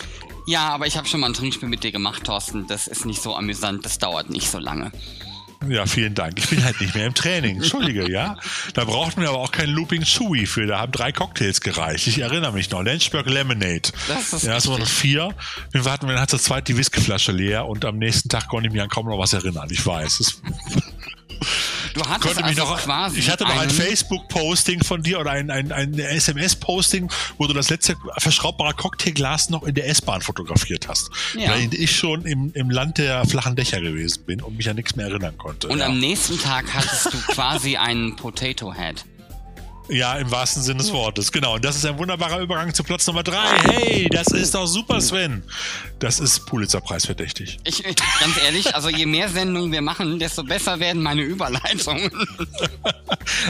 [0.46, 2.66] Ja, aber ich habe schon mal ein Trinkspiel mit dir gemacht, Thorsten.
[2.68, 4.92] Das ist nicht so amüsant, das dauert nicht so lange.
[5.68, 6.38] Ja, vielen Dank.
[6.38, 7.56] Ich bin halt nicht mehr im Training.
[7.56, 8.36] Entschuldige, ja.
[8.74, 10.66] Da braucht man aber auch keinen Looping Chewy für.
[10.66, 12.06] Da haben drei Cocktails gereicht.
[12.06, 12.82] Ich erinnere mich noch.
[12.82, 13.90] Lynchburg Lemonade.
[14.08, 15.34] Das ist ja, das waren vier.
[15.72, 18.72] Wir warten, dann hat zur zweit die Whiskyflasche leer und am nächsten Tag konnte ich
[18.72, 19.68] mich an kaum noch was erinnern.
[19.70, 20.18] Ich weiß.
[20.18, 20.40] Das
[21.94, 25.70] Du hattest also noch, quasi ich hatte noch ein Facebook-Posting von dir oder ein, ein,
[25.70, 31.10] ein SMS-Posting, wo du das letzte verschraubbare Cocktailglas noch in der S-Bahn fotografiert hast.
[31.38, 31.50] Ja.
[31.50, 34.96] Weil ich schon im, im Land der flachen Dächer gewesen bin und mich an nichts
[34.96, 35.68] mehr erinnern konnte.
[35.68, 35.86] Und ja.
[35.86, 39.04] am nächsten Tag hattest du quasi einen Potato Head.
[39.88, 41.56] Ja, im wahrsten Sinne des Wortes, genau.
[41.56, 43.46] Und das ist ein wunderbarer Übergang zu Platz Nummer drei.
[43.70, 45.42] Hey, das ist doch super, Sven.
[45.98, 47.58] Das ist Pulitzer-Preis verdächtig.
[47.64, 52.10] Ich, ganz ehrlich, also je mehr Sendungen wir machen, desto besser werden meine Überleitungen.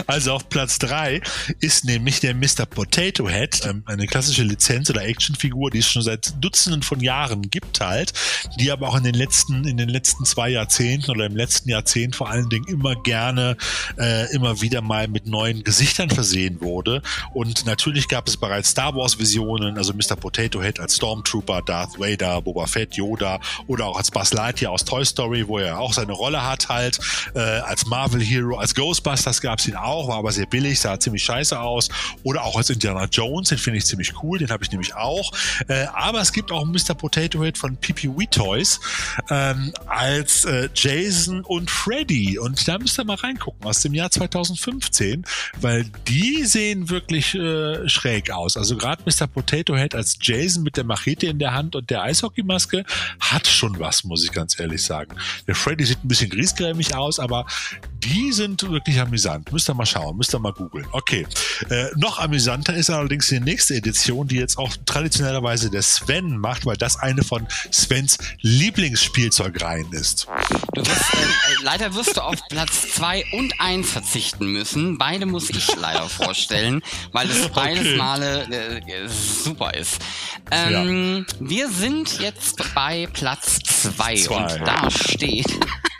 [0.07, 1.21] Also auf Platz drei
[1.59, 2.65] ist nämlich der Mr.
[2.69, 7.81] Potato Head, eine klassische Lizenz- oder Actionfigur, die es schon seit Dutzenden von Jahren gibt
[7.81, 8.13] halt,
[8.59, 12.15] die aber auch in den letzten, in den letzten zwei Jahrzehnten oder im letzten Jahrzehnt
[12.15, 13.57] vor allen Dingen immer gerne,
[13.97, 17.03] äh, immer wieder mal mit neuen Gesichtern versehen versehen wurde.
[17.33, 20.15] Und natürlich gab es bereits Star Wars Visionen, also Mr.
[20.15, 24.83] Potato Head als Stormtrooper, Darth Vader, Boba Fett, Yoda oder auch als Buzz Lightyear aus
[24.83, 26.99] Toy Story, wo er auch seine Rolle hat halt,
[27.35, 30.99] äh, als Marvel Hero, als Ghostbusters gab es ihn auch, war aber sehr billig, sah
[30.99, 31.89] ziemlich scheiße aus.
[32.23, 35.31] Oder auch als Indiana Jones, den finde ich ziemlich cool, den habe ich nämlich auch.
[35.67, 36.95] Äh, aber es gibt auch Mr.
[36.97, 38.79] Potato Head von Pee Wee Toys
[39.29, 42.39] ähm, als äh, Jason und Freddy.
[42.39, 45.23] Und da müsst ihr mal reingucken, aus dem Jahr 2015,
[45.61, 48.55] weil die die sehen wirklich äh, schräg aus.
[48.55, 49.27] Also gerade Mr.
[49.27, 52.85] Potato Head als Jason mit der Machete in der Hand und der Eishockeymaske
[53.19, 55.17] hat schon was, muss ich ganz ehrlich sagen.
[55.45, 57.45] Der Freddy sieht ein bisschen griesgrämig aus, aber
[57.97, 59.51] die sind wirklich amüsant.
[59.51, 60.87] Müsst ihr mal schauen, müsst ihr mal googeln.
[60.93, 61.27] Okay.
[61.69, 66.65] Äh, noch amüsanter ist allerdings die nächste Edition, die jetzt auch traditionellerweise der Sven macht,
[66.65, 70.27] weil das eine von Svens Lieblingsspielzeugreihen ist.
[70.73, 74.97] Du wirst, äh, leider wirst du auf Platz 2 und 1 verzichten müssen.
[74.97, 76.81] Beide muss ich leider vorstellen,
[77.11, 77.97] weil es beides okay.
[77.97, 79.99] Male äh, super ist.
[80.51, 81.35] Ähm, ja.
[81.39, 85.47] Wir sind jetzt bei Platz zwei und da steht.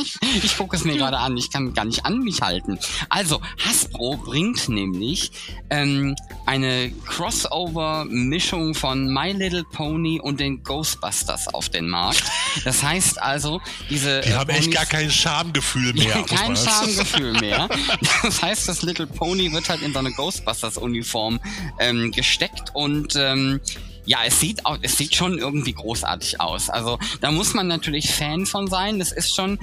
[0.00, 2.78] ich, ich gucke es mir gerade an, ich kann gar nicht an mich halten.
[3.08, 5.30] Also, Hasbro bringt nämlich
[5.70, 6.16] ähm,
[6.46, 12.24] eine Crossover-Mischung von My Little Pony und den Ghostbusters auf den Markt.
[12.64, 13.60] Das heißt also,
[13.90, 14.20] diese.
[14.20, 16.22] Die äh, haben Ponys, echt gar kein Schamgefühl mehr.
[16.28, 17.68] kein Schamgefühl mehr.
[18.22, 21.40] Das heißt, das Little Pony wird halt in so eine Ghostbusters-Uniform
[21.78, 23.60] ähm, gesteckt und ähm,
[24.06, 26.70] ja, es sieht auch, es sieht schon irgendwie großartig aus.
[26.70, 28.98] Also da muss man natürlich Fan von sein.
[28.98, 29.58] Das ist schon.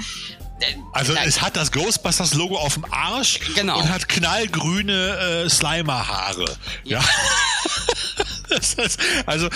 [0.60, 3.80] Äh, also es hat das Ghostbusters-Logo auf dem Arsch genau.
[3.80, 6.46] und hat knallgrüne äh, Slimer-Haare.
[6.84, 7.00] Ja.
[7.00, 7.06] ja.
[9.26, 9.50] also,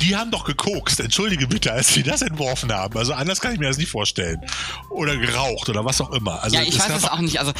[0.00, 2.98] die haben doch gekokst, entschuldige bitte, als sie das entworfen haben.
[2.98, 4.40] Also anders kann ich mir das nicht vorstellen.
[4.90, 6.42] Oder geraucht oder was auch immer.
[6.42, 7.38] Also, ja, ich weiß es auch nicht.
[7.40, 7.52] Also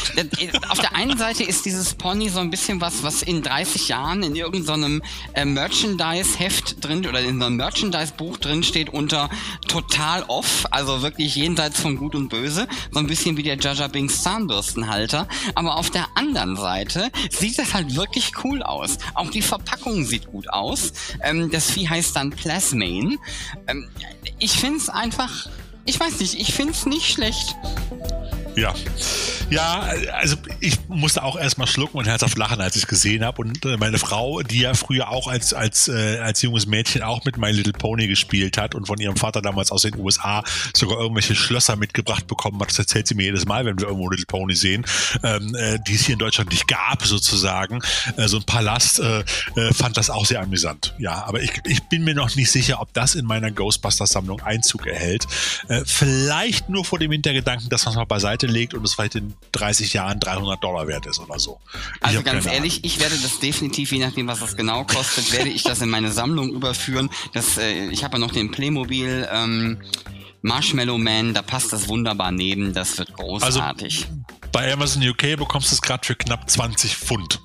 [0.68, 4.22] auf der einen Seite ist dieses Pony so ein bisschen was, was in 30 Jahren
[4.22, 5.02] in irgendeinem
[5.34, 9.28] äh, Merchandise-Heft drin oder in so einem Merchandise-Buch drin steht unter
[9.66, 12.66] total off, also wirklich jenseits von Gut und Böse.
[12.90, 15.28] So ein bisschen wie der Jaja Binks Zahnbürstenhalter.
[15.54, 18.98] Aber auf der anderen Seite sieht das halt wirklich cool aus.
[19.14, 20.77] Auch die Verpackung sieht gut aus
[21.22, 23.18] Ähm, das Vieh heißt dann Plasmane.
[23.66, 23.88] Ähm,
[24.38, 25.48] ich finde es einfach,
[25.88, 27.56] ich weiß nicht, ich finde es nicht schlecht.
[28.58, 28.74] Ja.
[29.50, 33.40] Ja, also ich musste auch erstmal schlucken und herzhaft lachen, als ich es gesehen habe.
[33.40, 37.24] Und äh, meine Frau, die ja früher auch als, als, äh, als junges Mädchen auch
[37.24, 40.44] mit My Little Pony gespielt hat und von ihrem Vater damals aus den USA
[40.76, 44.10] sogar irgendwelche Schlösser mitgebracht bekommen hat, das erzählt sie mir jedes Mal, wenn wir irgendwo
[44.10, 44.84] Little Pony sehen,
[45.22, 47.80] ähm, äh, die es hier in Deutschland nicht gab, sozusagen.
[48.16, 49.20] Äh, so ein Palast, äh,
[49.56, 50.94] äh, fand das auch sehr amüsant.
[50.98, 54.86] Ja, aber ich, ich bin mir noch nicht sicher, ob das in meiner Ghostbusters-Sammlung Einzug
[54.86, 55.26] erhält.
[55.78, 59.14] Äh, vielleicht nur vor dem Hintergedanken, dass man es mal beiseite legt und es vielleicht
[59.14, 61.60] in 30 Jahren 300 Dollar wert ist oder so.
[61.96, 62.80] Ich also ganz ehrlich, Ahnung.
[62.84, 66.12] ich werde das definitiv, je nachdem, was das genau kostet, werde ich das in meine
[66.12, 67.10] Sammlung überführen.
[67.32, 69.78] Das, äh, ich habe ja noch den Playmobil ähm,
[70.42, 74.06] Marshmallow Man, da passt das wunderbar neben, das wird großartig.
[74.06, 74.18] Also,
[74.52, 77.40] bei Amazon UK bekommst du es gerade für knapp 20 Pfund.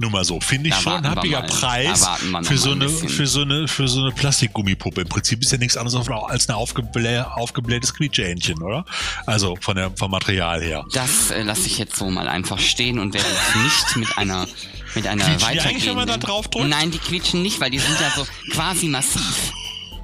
[0.00, 0.40] Nur mal so.
[0.40, 2.06] Finde ich da schon ein happiger Preis
[2.42, 5.00] für so, eine, für, so eine, für so eine Plastikgummipuppe.
[5.00, 8.84] Im Prinzip ist ja nichts anderes als ein aufgeblä aufgeblähtes Quietschähnchen, oder?
[9.26, 10.84] Also von der, vom Material her.
[10.92, 14.46] Das äh, lasse ich jetzt so mal einfach stehen und werde es nicht mit einer
[14.94, 16.68] mit einer quietschen die eigentlich, wenn man da drauf drückt?
[16.68, 19.52] Nein, die quietschen nicht, weil die sind ja so quasi massiv.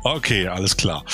[0.02, 1.04] Okay, alles klar.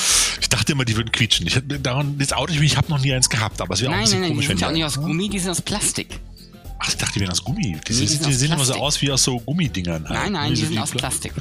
[0.40, 1.46] Ich dachte immer, die würden quietschen.
[1.46, 4.02] Ich, daran, das Auto, ich habe noch nie eins gehabt, aber es wäre auch ein
[4.02, 4.48] bisschen nein, komisch.
[4.48, 6.18] Nein, die sind ja auch nicht aus Gummi, die sind aus Plastik.
[6.82, 7.78] Ach, ich dachte, die wären aus Gummi.
[7.86, 10.08] Die, nee, die, die sehen immer so aus wie aus so Gummidingern.
[10.08, 10.18] Halt.
[10.18, 11.32] Nein, nein, die sind aus Plastik.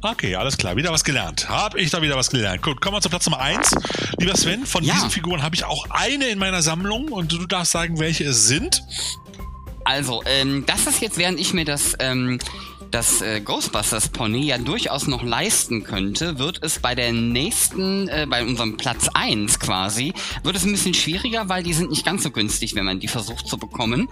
[0.00, 0.74] Okay, alles klar.
[0.74, 1.48] Wieder was gelernt.
[1.48, 2.60] Hab ich da wieder was gelernt.
[2.62, 3.70] Gut, kommen wir zu Platz Nummer 1.
[4.18, 4.94] Lieber Sven, von ja.
[4.94, 8.48] diesen Figuren habe ich auch eine in meiner Sammlung und du darfst sagen, welche es
[8.48, 8.82] sind.
[9.84, 12.40] Also, ähm, das ist jetzt, während ich mir das ähm,
[12.92, 18.26] das äh, Ghostbusters Pony ja durchaus noch leisten könnte, wird es bei der nächsten, äh,
[18.28, 20.12] bei unserem Platz 1 quasi,
[20.42, 23.08] wird es ein bisschen schwieriger, weil die sind nicht ganz so günstig, wenn man die
[23.08, 24.08] versucht zu bekommen.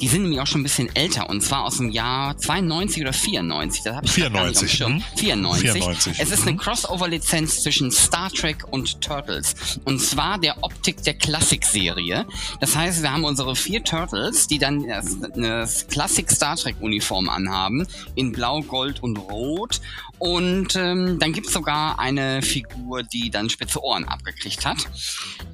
[0.00, 3.12] Die sind nämlich auch schon ein bisschen älter und zwar aus dem Jahr 92 oder
[3.12, 3.82] 94.
[3.84, 4.80] Das habe ich 94.
[4.80, 5.02] Hm?
[5.16, 5.70] 94.
[5.70, 6.14] 94.
[6.18, 6.56] Es ist eine mhm.
[6.56, 9.54] Crossover-Lizenz zwischen Star Trek und Turtles.
[9.84, 12.26] Und zwar der Optik der Klassik-Serie.
[12.60, 18.21] Das heißt, wir haben unsere vier Turtles, die dann eine Klassik Star Trek-Uniform anhaben, in
[18.30, 19.80] Blau, Gold und Rot.
[20.22, 24.86] Und ähm, dann gibt's sogar eine Figur, die dann spitze Ohren abgekriegt hat.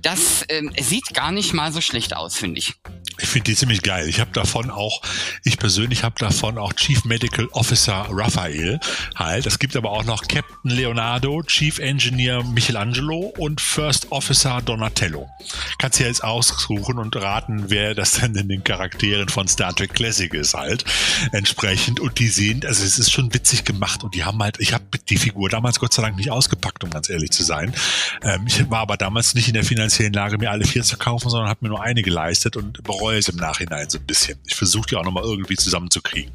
[0.03, 2.75] Das ähm, sieht gar nicht mal so schlecht aus, finde ich.
[3.21, 4.09] Ich finde die ziemlich geil.
[4.09, 5.01] Ich habe davon auch,
[5.43, 8.79] ich persönlich habe davon auch Chief Medical Officer Raphael
[9.17, 9.47] halt.
[9.47, 15.29] Es gibt aber auch noch Captain Leonardo, Chief Engineer Michelangelo und First Officer Donatello.
[15.79, 19.95] Kannst du jetzt aussuchen und raten, wer das denn in den Charakteren von Star Trek
[19.95, 20.85] Classic ist halt.
[21.33, 21.99] Entsprechend.
[21.99, 24.85] Und die sehen, also es ist schon witzig gemacht und die haben halt, ich habe
[25.09, 27.73] die Figur damals Gott sei Dank nicht ausgepackt, um ganz ehrlich zu sein.
[28.23, 31.31] Ähm, ich war aber damals nicht in der finanziellen Lage, mir alle vier zu kaufen,
[31.31, 34.39] sondern habe mir nur eine geleistet und bereue es im Nachhinein so ein bisschen.
[34.47, 36.33] Ich versuche die auch nochmal irgendwie zusammenzukriegen.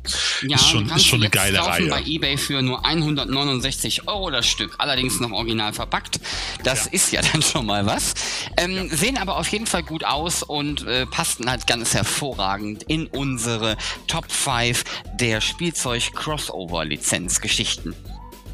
[0.47, 1.89] Ja, ist schon, ist schon eine geile Reihe.
[1.89, 6.21] bei eBay für nur 169 Euro das Stück, allerdings noch original verpackt.
[6.63, 6.91] Das ja.
[6.91, 8.13] ist ja dann schon mal was.
[8.57, 8.95] Ähm, ja.
[8.95, 13.75] Sehen aber auf jeden Fall gut aus und äh, passten halt ganz hervorragend in unsere
[14.07, 14.83] Top 5
[15.19, 17.93] der Spielzeug-Crossover-Lizenzgeschichten.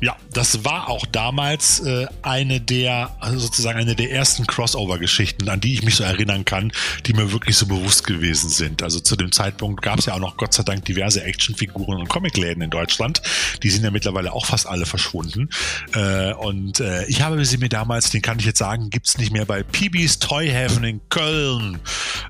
[0.02, 5.60] Ja, das war auch damals äh, eine der, also sozusagen eine der ersten Crossover-Geschichten, an
[5.60, 6.72] die ich mich so erinnern kann,
[7.06, 8.82] die mir wirklich so bewusst gewesen sind.
[8.82, 12.08] Also zu dem Zeitpunkt gab es ja auch noch Gott sei Dank diverse Actionfiguren und
[12.08, 13.22] Comicläden in Deutschland.
[13.62, 15.50] Die sind ja mittlerweile auch fast alle verschwunden.
[15.94, 19.34] Äh, und äh, ich habe sie mir damals, den kann ich jetzt sagen, gibt's nicht
[19.34, 21.80] mehr bei PB's Toy Heaven in Köln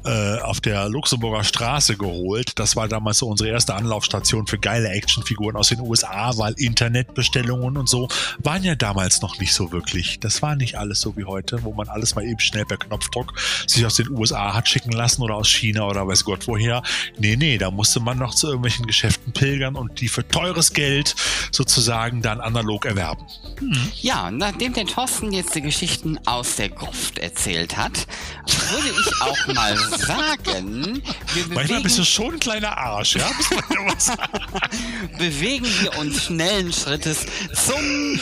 [0.06, 2.54] äh, auf der Luxemburger Straße geholt.
[2.58, 7.59] Das war damals so unsere erste Anlaufstation für geile Actionfiguren aus den USA, weil Internetbestellungen
[7.60, 8.08] Bestellungen und so
[8.40, 10.20] waren ja damals noch nicht so wirklich.
[10.20, 13.34] Das war nicht alles so wie heute, wo man alles mal eben schnell per Knopfdruck
[13.68, 16.82] sich aus den USA hat schicken lassen oder aus China oder weiß Gott woher.
[17.18, 21.16] Nee, nee, da musste man noch zu irgendwelchen Geschäften pilgern und die für teures Geld
[21.52, 23.26] sozusagen dann analog erwerben.
[23.60, 23.92] Hm.
[24.02, 28.08] Ja, nachdem der Thorsten jetzt die Geschichten aus der Gruft erzählt hat,
[28.72, 31.02] würde ich auch mal sagen,
[31.34, 33.30] wir Manchmal bist du schon ein kleiner Arsch, ja?
[35.18, 38.20] bewegen wir uns schnellen Schrittes zum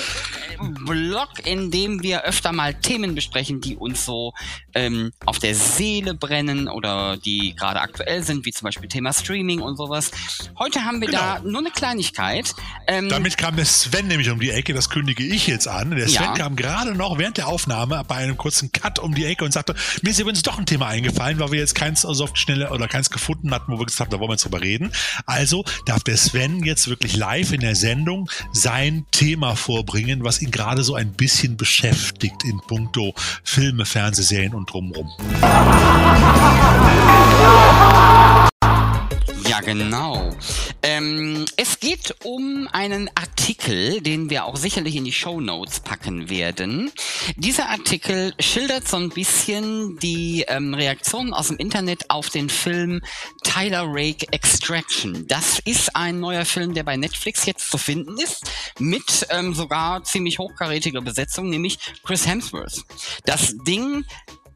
[0.85, 4.33] Blog, in dem wir öfter mal Themen besprechen, die uns so
[4.73, 9.61] ähm, auf der Seele brennen oder die gerade aktuell sind, wie zum Beispiel Thema Streaming
[9.61, 10.11] und sowas.
[10.57, 11.19] Heute haben wir genau.
[11.19, 12.53] da nur eine Kleinigkeit.
[12.87, 15.91] Ähm, Damit kam der Sven nämlich um die Ecke, das kündige ich jetzt an.
[15.91, 16.33] Der Sven ja.
[16.33, 19.75] kam gerade noch während der Aufnahme bei einem kurzen Cut um die Ecke und sagte,
[20.01, 22.69] mir ist übrigens doch ein Thema eingefallen, weil wir jetzt keins so auf die Schnelle
[22.69, 24.91] oder keins gefunden hatten, wo wir gesagt haben, da wollen wir jetzt drüber reden.
[25.25, 30.46] Also darf der Sven jetzt wirklich live in der Sendung sein Thema vorbringen, was ihn
[30.51, 35.09] gerade so ein bisschen beschäftigt in puncto Filme, Fernsehserien und drumherum.
[39.61, 40.29] Genau.
[40.83, 46.29] Ähm, es geht um einen Artikel, den wir auch sicherlich in die Show Notes packen
[46.29, 46.91] werden.
[47.35, 53.01] Dieser Artikel schildert so ein bisschen die ähm, Reaktionen aus dem Internet auf den Film
[53.43, 55.25] Tyler Rake Extraction.
[55.27, 58.49] Das ist ein neuer Film, der bei Netflix jetzt zu finden ist,
[58.79, 62.83] mit ähm, sogar ziemlich hochkarätiger Besetzung, nämlich Chris Hemsworth.
[63.25, 64.05] Das Ding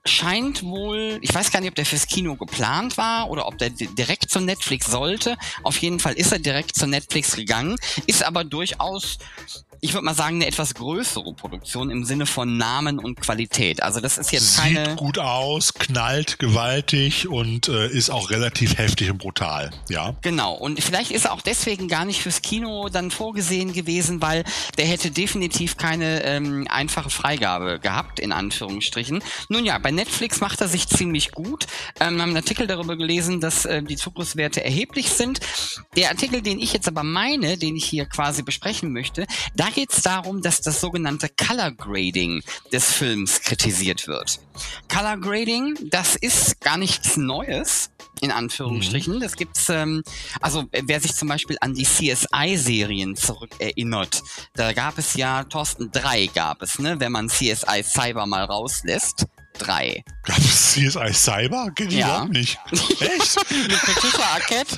[0.06, 3.70] scheint wohl, ich weiß gar nicht, ob der fürs Kino geplant war oder ob der
[3.70, 5.38] direkt zu Netflix sollte.
[5.64, 7.76] Auf jeden Fall ist er direkt zu Netflix gegangen,
[8.08, 9.20] ist aber durchaus
[9.84, 13.82] ich würde mal sagen, eine etwas größere Produktion im Sinne von Namen und Qualität.
[13.82, 14.86] Also das ist jetzt Sieht keine.
[14.90, 20.14] Sieht gut aus, knallt gewaltig und äh, ist auch relativ heftig und brutal, ja.
[20.22, 20.54] Genau.
[20.54, 24.44] Und vielleicht ist er auch deswegen gar nicht fürs Kino dann vorgesehen gewesen, weil
[24.78, 29.24] der hätte definitiv keine ähm, einfache Freigabe gehabt, in Anführungsstrichen.
[29.50, 31.66] Nun ja, bei Netflix macht er sich ziemlich gut.
[32.00, 35.40] Ähm, wir haben einen Artikel darüber gelesen, dass äh, die Zugriffswerte erheblich sind.
[35.96, 39.26] Der Artikel, den ich jetzt aber meine, den ich hier quasi besprechen möchte,
[39.56, 44.40] da geht es darum, dass das sogenannte Color Grading des Films kritisiert wird.
[44.88, 47.90] Color Grading, das ist gar nichts Neues
[48.22, 49.16] in Anführungsstrichen.
[49.16, 49.20] Mhm.
[49.20, 50.04] Das gibt's, ähm,
[50.42, 54.22] also wer sich zum Beispiel an die CSI-Serien zurückerinnert,
[54.54, 59.26] da gab es ja, Thorsten 3 gab es, ne, wenn man CSI Cyber mal rauslässt.
[59.62, 60.04] 3.
[60.24, 61.72] Gab es CSI Cyber?
[61.76, 62.08] Geht ja.
[62.08, 62.60] überhaupt nicht.
[62.72, 63.52] Echt?
[63.52, 64.78] Mit Patricia Arquette.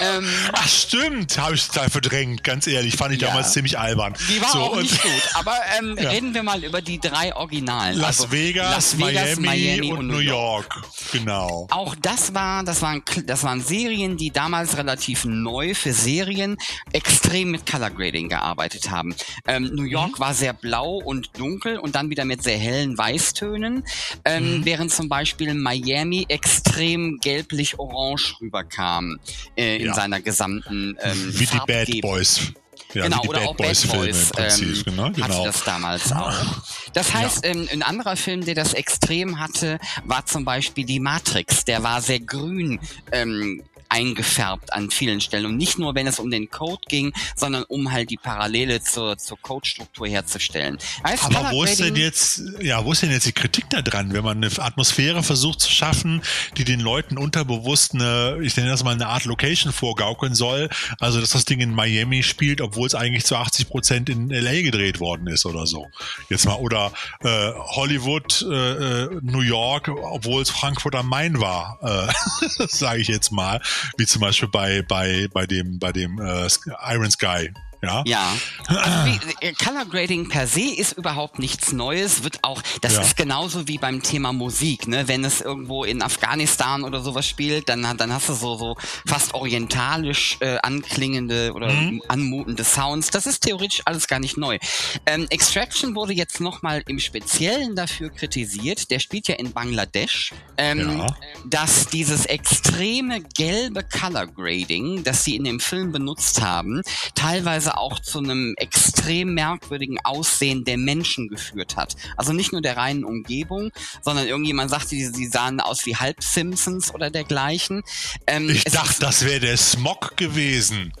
[0.00, 2.96] Ähm, Ach stimmt, habe ich total verdrängt, ganz ehrlich.
[2.96, 3.28] Fand ich ja.
[3.28, 4.14] damals ziemlich albern.
[4.28, 5.22] Die war so, auch nicht gut.
[5.34, 6.10] Aber ähm, ja.
[6.10, 7.98] reden wir mal über die drei Originalen.
[7.98, 10.34] Las, also, Vegas, Las Vegas, Miami, Miami und, und, New York.
[10.34, 10.82] York.
[11.12, 11.66] Genau.
[11.70, 16.56] Auch das war, das waren, das waren Serien, die damals relativ neu für Serien
[16.92, 19.14] extrem mit Color Grading gearbeitet haben.
[19.46, 20.20] Ähm, New York mhm.
[20.20, 23.84] war sehr blau und dunkel und dann wieder mit sehr hellen Weißtönen
[24.24, 24.64] ähm, mhm.
[24.64, 29.18] während zum Beispiel Miami extrem gelblich-orange rüberkam
[29.56, 29.94] äh, in ja.
[29.94, 32.52] seiner gesamten ähm, Wie die Bad Boys.
[32.92, 35.28] Ja, genau, oder Bad auch Boys Bad Boys ähm, genau, genau.
[35.28, 36.62] hatte das damals auch.
[36.92, 37.50] Das heißt, ja.
[37.50, 41.64] ähm, ein anderer Film, der das extrem hatte, war zum Beispiel die Matrix.
[41.64, 42.78] Der war sehr grün
[43.10, 45.46] ähm, eingefärbt an vielen Stellen.
[45.46, 49.18] Und nicht nur, wenn es um den Code ging, sondern um halt die Parallele zur,
[49.18, 50.78] zur Code-Struktur herzustellen.
[51.06, 54.12] Heißt, Aber wo ist denn jetzt, ja, wo ist denn jetzt die Kritik da dran,
[54.12, 56.22] wenn man eine Atmosphäre versucht zu schaffen,
[56.56, 60.68] die den Leuten unterbewusst eine, ich nenne das mal eine Art Location vorgaukeln soll,
[60.98, 64.62] also dass das Ding in Miami spielt, obwohl es eigentlich zu 80 Prozent in LA
[64.62, 65.88] gedreht worden ist oder so.
[66.28, 71.78] Jetzt mal, oder äh, Hollywood, äh, äh New York, obwohl es Frankfurt am Main war,
[71.82, 73.60] äh, sage ich jetzt mal
[73.96, 76.48] wie zum Beispiel bei, bei, bei dem, bei dem äh,
[76.92, 77.50] Iron Sky.
[77.84, 78.02] Ja.
[78.04, 78.32] ja.
[78.66, 83.02] Also wie, äh, Color Grading per se ist überhaupt nichts Neues, wird auch, das ja.
[83.02, 85.08] ist genauso wie beim Thema Musik, ne?
[85.08, 88.76] Wenn es irgendwo in Afghanistan oder sowas spielt, dann, dann hast du so, so
[89.06, 92.02] fast orientalisch äh, anklingende oder mhm.
[92.08, 93.10] anmutende Sounds.
[93.10, 94.58] Das ist theoretisch alles gar nicht neu.
[95.06, 100.98] Ähm, Extraction wurde jetzt nochmal im Speziellen dafür kritisiert, der spielt ja in Bangladesch, ähm,
[100.98, 101.06] ja.
[101.44, 106.82] dass dieses extreme gelbe Color Grading, das sie in dem Film benutzt haben,
[107.14, 111.96] teilweise Auch zu einem extrem merkwürdigen Aussehen der Menschen geführt hat.
[112.16, 113.70] Also nicht nur der reinen Umgebung,
[114.02, 117.82] sondern irgendjemand sagte, sie sahen aus wie halb Simpsons oder dergleichen.
[118.26, 120.92] Ähm, ich dachte, das wäre der Smog gewesen.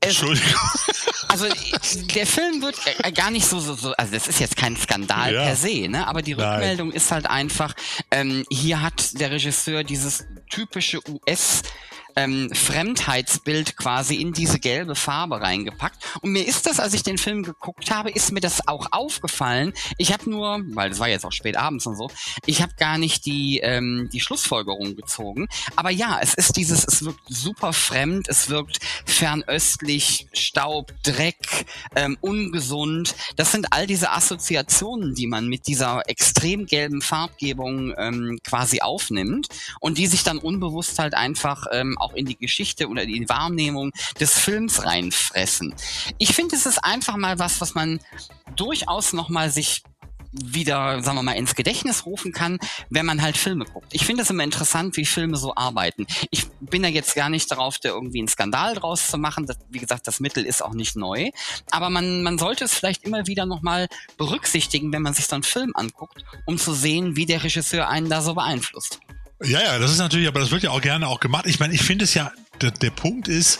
[0.00, 0.50] Entschuldigung.
[1.28, 1.46] Also
[2.16, 5.32] der Film wird äh, gar nicht so, so, so, also das ist jetzt kein Skandal
[5.32, 5.44] ja.
[5.44, 6.08] per se, ne?
[6.08, 6.96] Aber die Rückmeldung Nein.
[6.96, 7.72] ist halt einfach,
[8.10, 11.62] ähm, hier hat der Regisseur dieses typische US-
[12.16, 16.18] ähm, Fremdheitsbild quasi in diese gelbe Farbe reingepackt.
[16.22, 19.72] Und mir ist das, als ich den Film geguckt habe, ist mir das auch aufgefallen.
[19.98, 22.10] Ich habe nur, weil es war jetzt auch spät abends und so,
[22.46, 25.48] ich habe gar nicht die, ähm, die Schlussfolgerung gezogen.
[25.76, 32.16] Aber ja, es ist dieses, es wirkt super fremd, es wirkt fernöstlich, Staub, Dreck, ähm,
[32.20, 33.14] ungesund.
[33.36, 39.48] Das sind all diese Assoziationen, die man mit dieser extrem gelben Farbgebung ähm, quasi aufnimmt
[39.80, 43.92] und die sich dann unbewusst halt einfach ähm, auch in die Geschichte oder die Wahrnehmung
[44.18, 45.74] des Films reinfressen.
[46.18, 48.00] Ich finde, es ist einfach mal was, was man
[48.56, 49.82] durchaus nochmal sich
[50.32, 53.88] wieder, sagen wir mal, ins Gedächtnis rufen kann, wenn man halt Filme guckt.
[53.92, 56.06] Ich finde es immer interessant, wie Filme so arbeiten.
[56.30, 59.46] Ich bin da jetzt gar nicht darauf, da irgendwie einen Skandal draus zu machen.
[59.46, 61.30] Das, wie gesagt, das Mittel ist auch nicht neu.
[61.70, 65.42] Aber man, man sollte es vielleicht immer wieder nochmal berücksichtigen, wenn man sich so einen
[65.42, 69.00] Film anguckt, um zu sehen, wie der Regisseur einen da so beeinflusst.
[69.42, 71.46] Ja, ja, das ist natürlich, aber das wird ja auch gerne auch gemacht.
[71.46, 73.58] Ich meine, ich finde es ja, der, der Punkt ist,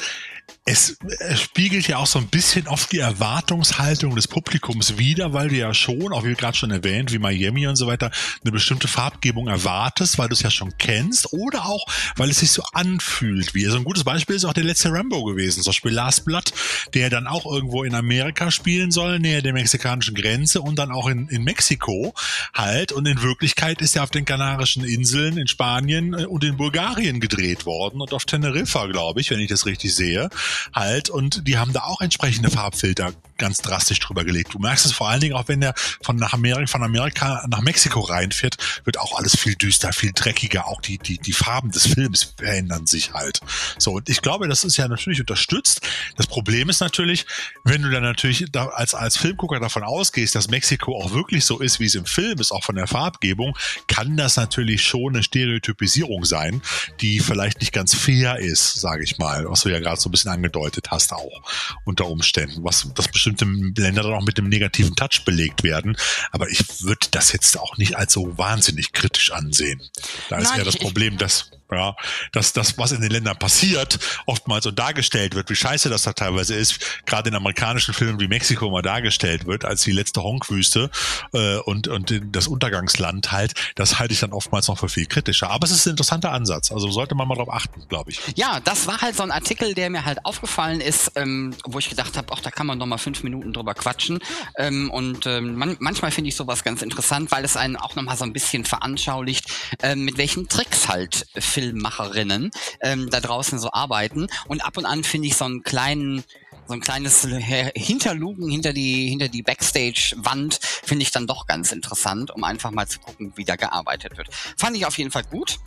[0.66, 5.48] es, es spiegelt ja auch so ein bisschen oft die Erwartungshaltung des Publikums wider, weil
[5.48, 8.10] du ja schon, auch wie gerade schon erwähnt, wie Miami und so weiter,
[8.42, 11.86] eine bestimmte Farbgebung erwartest, weil du es ja schon kennst oder auch,
[12.16, 13.64] weil es sich so anfühlt wie.
[13.64, 16.52] So ein gutes Beispiel ist auch der letzte Rambo gewesen, zum Beispiel Last Blood,
[16.92, 21.08] der dann auch irgendwo in Amerika spielen soll, näher der mexikanischen Grenze und dann auch
[21.08, 22.12] in, in Mexiko
[22.52, 22.92] halt.
[22.92, 27.18] Und in Wirklichkeit ist er auf den Kanarischen Inseln, in Spanien äh, und in Bulgarien
[27.18, 30.28] gedreht worden und auf Teneriffa, glaube ich, wenn ich das richtig sehe
[30.74, 34.54] halt und die haben da auch entsprechende Farbfilter ganz drastisch drüber gelegt.
[34.54, 37.62] Du merkst es vor allen Dingen auch, wenn der von nach Amerika, von Amerika nach
[37.62, 40.68] Mexiko reinfährt, wird auch alles viel düster, viel dreckiger.
[40.68, 43.40] Auch die, die, die Farben des Films verändern sich halt.
[43.78, 45.80] So, und ich glaube, das ist ja natürlich unterstützt.
[46.16, 47.26] Das Problem ist natürlich,
[47.64, 51.58] wenn du dann natürlich da als, als Filmgucker davon ausgehst, dass Mexiko auch wirklich so
[51.58, 55.22] ist, wie es im Film ist, auch von der Farbgebung, kann das natürlich schon eine
[55.22, 56.62] Stereotypisierung sein,
[57.00, 60.12] die vielleicht nicht ganz fair ist, sage ich mal, was du ja gerade so ein
[60.12, 61.42] bisschen angedeutet hast auch
[61.84, 65.96] unter Umständen, was das bestimmte Länder dann auch mit dem negativen Touch belegt werden.
[66.32, 69.80] Aber ich würde das jetzt auch nicht als so wahnsinnig kritisch ansehen.
[70.28, 71.94] Da ist ja das Problem, dass ja,
[72.32, 76.12] dass das, was in den Ländern passiert, oftmals so dargestellt wird, wie scheiße das da
[76.12, 80.90] teilweise ist, gerade in amerikanischen Filmen wie Mexiko mal dargestellt wird, als die letzte Honkwüste
[81.32, 85.50] äh, und, und das Untergangsland halt, das halte ich dann oftmals noch für viel kritischer.
[85.50, 88.20] Aber es ist ein interessanter Ansatz, also sollte man mal drauf achten, glaube ich.
[88.36, 91.88] Ja, das war halt so ein Artikel, der mir halt aufgefallen ist, ähm, wo ich
[91.88, 94.18] gedacht habe, ach, da kann man noch mal fünf Minuten drüber quatschen.
[94.56, 98.02] Ähm, und ähm, man, manchmal finde ich sowas ganz interessant, weil es einen auch noch
[98.02, 99.46] mal so ein bisschen veranschaulicht,
[99.82, 102.50] äh, mit welchen Tricks halt Filme Filmmacherinnen
[102.80, 104.28] ähm, da draußen so arbeiten.
[104.48, 106.24] Und ab und an finde ich so einen kleinen
[106.66, 107.26] so ein kleines
[107.74, 112.86] Hinterlugen hinter die hinter die Backstage-Wand finde ich dann doch ganz interessant, um einfach mal
[112.86, 114.28] zu gucken, wie da gearbeitet wird.
[114.56, 115.58] Fand ich auf jeden Fall gut.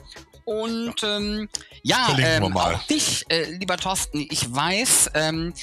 [0.45, 1.49] Und ähm,
[1.83, 5.53] ja, ähm, auch dich, äh, lieber Thorsten, ich weiß, ähm,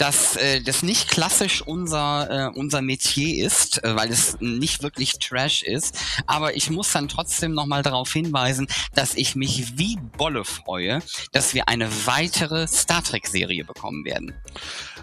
[0.00, 5.18] dass äh, das nicht klassisch unser äh, unser Metier ist, äh, weil es nicht wirklich
[5.18, 5.98] Trash ist.
[6.26, 11.02] Aber ich muss dann trotzdem noch mal darauf hinweisen, dass ich mich wie Bolle freue,
[11.32, 14.34] dass wir eine weitere Star Trek Serie bekommen werden.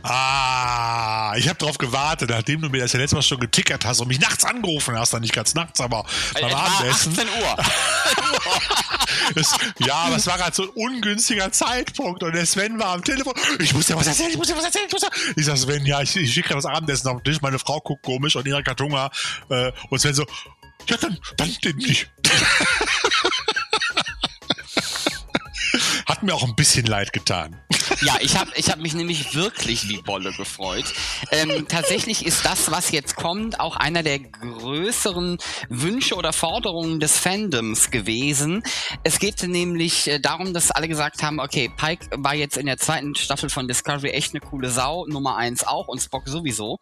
[0.03, 3.99] Ah, ich habe darauf gewartet, nachdem du mir das ja letztes Mal schon getickert hast
[3.99, 7.13] und mich nachts angerufen hast, dann nicht ganz nachts, aber beim Abendessen.
[7.13, 7.57] 18 Uhr.
[9.79, 13.33] ja, aber es war gerade so ein ungünstiger Zeitpunkt und der Sven war am Telefon.
[13.59, 14.85] Ich muss dir was erzählen, ich muss dir was erzählen.
[14.87, 15.09] Ich, muss dir.
[15.35, 17.41] ich sag Sven, ja, ich, ich schicke gerade das Abendessen auf den Tisch.
[17.41, 19.11] Meine Frau guckt komisch und ihre Kartunga
[19.49, 20.25] äh, und Sven so,
[20.87, 22.09] ja, dann, dann den nicht.
[26.17, 27.61] Hat mir auch ein bisschen leid getan.
[28.01, 30.85] Ja, ich habe ich hab mich nämlich wirklich wie Bolle gefreut.
[31.31, 35.37] Ähm, tatsächlich ist das, was jetzt kommt, auch einer der größeren
[35.69, 38.63] Wünsche oder Forderungen des Fandoms gewesen.
[39.03, 42.77] Es geht nämlich äh, darum, dass alle gesagt haben, okay, Pike war jetzt in der
[42.77, 46.79] zweiten Staffel von Discovery echt eine coole Sau, Nummer eins auch und Spock sowieso.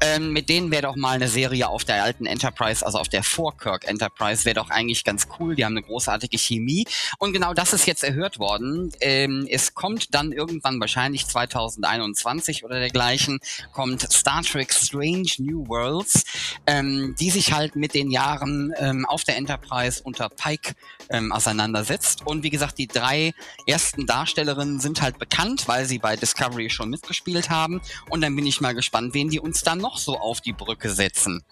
[0.00, 3.22] Ähm, mit denen wäre doch mal eine Serie auf der alten Enterprise, also auf der
[3.22, 5.54] Vorkirk Enterprise, wäre doch eigentlich ganz cool.
[5.54, 6.86] Die haben eine großartige Chemie.
[7.18, 8.77] Und genau das ist jetzt erhört worden.
[9.00, 13.40] Ähm, es kommt dann irgendwann wahrscheinlich 2021 oder dergleichen
[13.72, 16.24] kommt Star Trek Strange New Worlds,
[16.66, 20.74] ähm, die sich halt mit den Jahren ähm, auf der Enterprise unter Pike
[21.10, 22.26] ähm, auseinandersetzt.
[22.26, 23.32] Und wie gesagt, die drei
[23.66, 27.80] ersten Darstellerinnen sind halt bekannt, weil sie bei Discovery schon mitgespielt haben.
[28.08, 30.90] Und dann bin ich mal gespannt, wen die uns dann noch so auf die Brücke
[30.90, 31.42] setzen.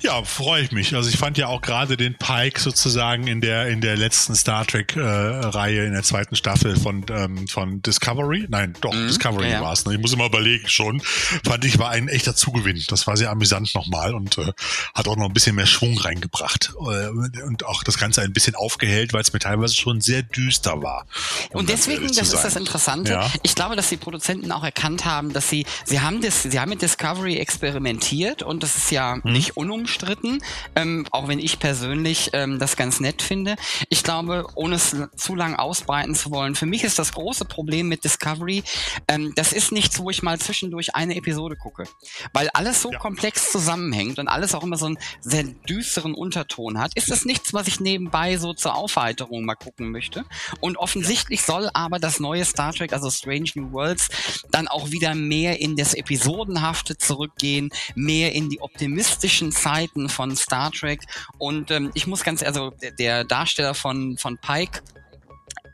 [0.00, 0.94] Ja, freue ich mich.
[0.94, 4.66] Also ich fand ja auch gerade den Pike sozusagen in der in der letzten Star
[4.66, 8.46] Trek äh, Reihe in der zweiten Staffel von ähm, von Discovery.
[8.48, 9.84] Nein, doch mhm, Discovery ja, war es.
[9.84, 9.94] Ne?
[9.94, 11.00] Ich muss immer überlegen schon.
[11.00, 12.82] Fand ich war ein echter Zugewinn.
[12.88, 14.52] Das war sehr amüsant nochmal und äh,
[14.94, 18.54] hat auch noch ein bisschen mehr Schwung reingebracht äh, und auch das Ganze ein bisschen
[18.90, 21.06] aufgehellt, weil es mir teilweise schon sehr düster war.
[21.50, 23.12] Um und deswegen, das ist das Interessante.
[23.12, 23.30] Ja.
[23.42, 26.70] Ich glaube, dass die Produzenten auch erkannt haben, dass sie sie haben das, sie haben
[26.70, 29.32] mit Discovery experimentiert und das ist ja mhm.
[29.32, 30.42] nicht unumstritten,
[30.74, 33.56] ähm, auch wenn ich persönlich ähm, das ganz nett finde.
[33.88, 37.88] Ich glaube, ohne es zu lang ausbreiten zu wollen, für mich ist das große Problem
[37.88, 38.62] mit Discovery,
[39.08, 41.84] ähm, das ist nichts, wo ich mal zwischendurch eine Episode gucke,
[42.32, 42.98] weil alles so ja.
[42.98, 46.94] komplex zusammenhängt und alles auch immer so einen sehr düsteren Unterton hat.
[46.96, 50.24] Ist das nichts, was ich nebenbei so zur Aufheiterung mal gucken möchte?
[50.60, 54.08] Und offensichtlich soll aber das neue Star Trek, also Strange New Worlds,
[54.50, 60.72] dann auch wieder mehr in das Episodenhafte zurückgehen, mehr in die optimistischen Zeiten von Star
[60.72, 61.02] Trek.
[61.38, 64.82] Und ähm, ich muss ganz, also der Darsteller von, von Pike,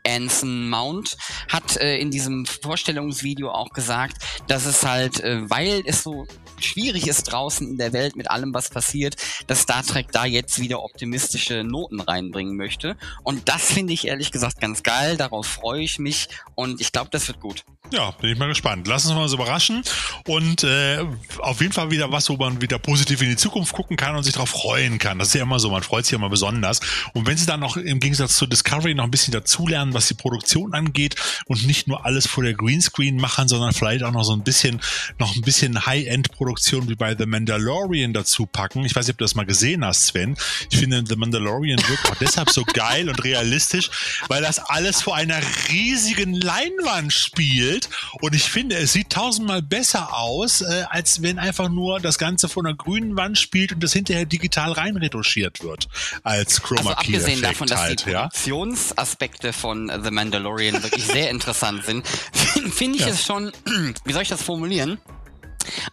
[0.07, 1.17] Anson Mount
[1.49, 6.25] hat äh, in diesem Vorstellungsvideo auch gesagt, dass es halt, äh, weil es so
[6.59, 9.15] schwierig ist draußen in der Welt mit allem, was passiert,
[9.47, 12.97] dass Star Trek da jetzt wieder optimistische Noten reinbringen möchte.
[13.23, 15.17] Und das finde ich ehrlich gesagt ganz geil.
[15.17, 17.63] Darauf freue ich mich und ich glaube, das wird gut.
[17.91, 18.85] Ja, bin ich mal gespannt.
[18.87, 19.81] Lass uns mal so überraschen
[20.25, 21.05] und äh,
[21.39, 24.23] auf jeden Fall wieder was, wo man wieder positiv in die Zukunft gucken kann und
[24.23, 25.19] sich darauf freuen kann.
[25.19, 26.81] Das ist ja immer so, man freut sich immer besonders.
[27.13, 30.15] Und wenn sie dann noch im Gegensatz zu Discovery noch ein bisschen dazulernen, was die
[30.15, 34.33] Produktion angeht und nicht nur alles vor der Greenscreen machen, sondern vielleicht auch noch so
[34.33, 34.81] ein bisschen,
[35.17, 38.85] noch ein bisschen High-End-Produktion wie bei The Mandalorian dazu packen.
[38.85, 40.37] Ich weiß nicht, ob du das mal gesehen hast, Sven.
[40.69, 43.89] Ich finde, The Mandalorian wirkt auch deshalb so geil und realistisch,
[44.27, 45.39] weil das alles vor einer
[45.69, 47.89] riesigen Leinwand spielt
[48.21, 52.49] und ich finde, es sieht tausendmal besser aus, äh, als wenn einfach nur das Ganze
[52.49, 55.87] vor einer grünen Wand spielt und das hinterher digital reinretuschiert wird
[56.23, 59.53] als Chroma also abgesehen davon, dass halt, die Produktionsaspekte ja?
[59.53, 62.07] von The Mandalorian wirklich sehr interessant sind,
[62.71, 63.11] finde ich ja.
[63.11, 63.51] es schon,
[64.05, 64.97] wie soll ich das formulieren?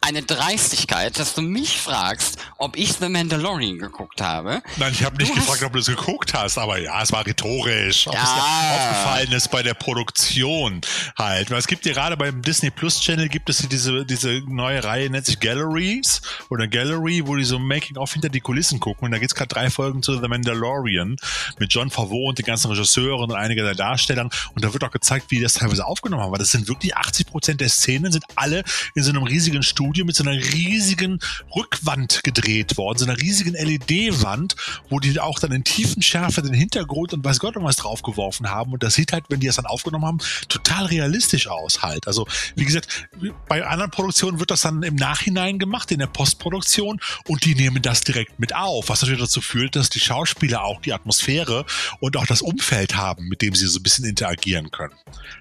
[0.00, 4.62] Eine Dreistigkeit, dass du mich fragst, ob ich The Mandalorian geguckt habe.
[4.76, 7.26] Nein, ich habe nicht du gefragt, ob du es geguckt hast, aber ja, es war
[7.26, 8.06] rhetorisch.
[8.06, 8.22] Ob ja.
[8.22, 10.80] es dir aufgefallen ist bei der Produktion
[11.18, 11.50] halt.
[11.50, 15.10] Weil es gibt ja gerade beim Disney Plus Channel gibt es diese, diese neue Reihe,
[15.10, 19.06] nennt sich Galleries oder Gallery, wo die so Making-of hinter die Kulissen gucken.
[19.06, 21.16] Und da gibt's gerade drei Folgen zu The Mandalorian
[21.58, 24.30] mit John Favreau und den ganzen Regisseuren und einigen der Darstellern.
[24.54, 26.32] Und da wird auch gezeigt, wie die das teilweise aufgenommen haben.
[26.32, 28.62] Weil das sind wirklich 80 Prozent der Szenen sind alle
[28.94, 31.18] in so einem riesigen Studio mit so einer riesigen
[31.54, 34.56] Rückwand gedreht worden, so einer riesigen LED-Wand,
[34.88, 38.72] wo die auch dann in Tiefenschärfe den Hintergrund und weiß Gott noch was draufgeworfen haben.
[38.72, 42.06] Und das sieht halt, wenn die das dann aufgenommen haben, total realistisch aus halt.
[42.06, 43.08] Also, wie gesagt,
[43.48, 47.82] bei anderen Produktionen wird das dann im Nachhinein gemacht, in der Postproduktion, und die nehmen
[47.82, 51.64] das direkt mit auf, was natürlich dazu führt, dass die Schauspieler auch die Atmosphäre
[52.00, 54.94] und auch das Umfeld haben, mit dem sie so ein bisschen interagieren können.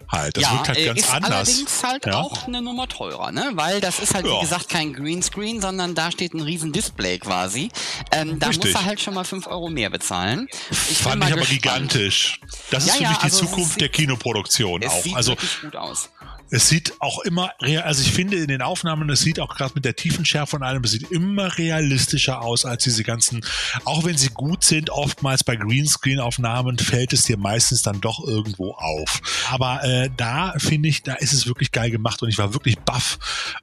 [0.10, 0.38] Halt.
[0.38, 1.32] Das ja, wirkt halt ganz ist anders.
[1.32, 2.16] allerdings halt ja?
[2.16, 3.52] auch eine Nummer teurer, ne?
[3.54, 4.38] Weil das ist halt, ja.
[4.38, 7.70] wie gesagt, kein Greenscreen, sondern da steht ein riesen Display quasi.
[8.12, 8.74] Ähm, da Richtig.
[8.74, 10.48] muss er halt schon mal fünf Euro mehr bezahlen.
[10.90, 11.62] Ich Fand ich aber gespannt.
[11.90, 12.40] gigantisch.
[12.72, 15.04] Das ist für mich die also Zukunft der Kinoproduktion auch.
[15.04, 16.10] Sieht also gut aus.
[16.50, 17.52] Es sieht auch immer,
[17.84, 20.84] also ich finde in den Aufnahmen, es sieht auch gerade mit der Tiefenschärfe von allem,
[20.84, 23.44] es sieht immer realistischer aus als diese ganzen,
[23.86, 28.74] auch wenn sie gut sind, oftmals bei Greenscreen-Aufnahmen fällt es dir meistens dann doch irgendwo
[28.74, 29.22] auf.
[29.50, 32.78] Aber äh, da finde ich, da ist es wirklich geil gemacht und ich war wirklich
[32.80, 33.18] baff,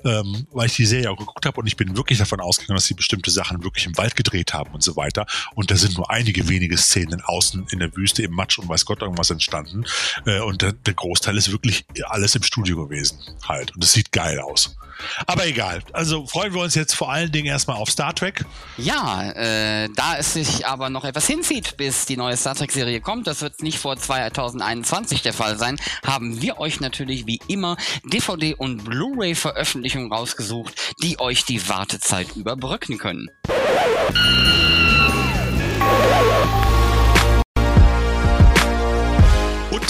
[0.04, 2.86] ähm, weil ich die Serie auch geguckt habe und ich bin wirklich davon ausgegangen, dass
[2.86, 5.26] sie bestimmte Sachen wirklich im Wald gedreht haben und so weiter.
[5.54, 8.84] Und da sind nur einige wenige Szenen außen in der Wüste, im Matsch und weiß
[8.84, 9.84] Gott irgendwas entstanden.
[10.26, 13.74] Äh, und der, der Großteil ist wirklich alles im Studio gewesen halt.
[13.74, 14.76] Und es sieht geil aus.
[15.26, 15.82] Aber egal.
[15.92, 18.44] Also freuen wir uns jetzt vor allen Dingen erstmal auf Star Trek.
[18.76, 23.26] Ja, äh, da es sich aber noch etwas hinzieht, bis die neue Star Trek-Serie kommt,
[23.26, 28.54] das wird nicht vor 2021 der Fall sein, haben wir euch natürlich wie immer DVD-
[28.54, 33.30] und Blu-ray-Veröffentlichungen rausgesucht, die euch die Wartezeit überbrücken können.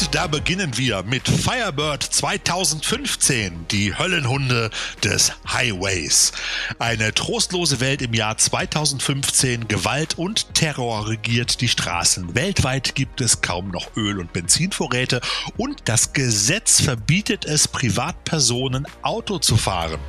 [0.01, 4.70] Und da beginnen wir mit Firebird 2015, die Höllenhunde
[5.05, 6.32] des Highways.
[6.78, 12.34] Eine trostlose Welt im Jahr 2015, Gewalt und Terror regiert die Straßen.
[12.34, 15.20] Weltweit gibt es kaum noch Öl- und Benzinvorräte
[15.59, 20.01] und das Gesetz verbietet es Privatpersonen Auto zu fahren.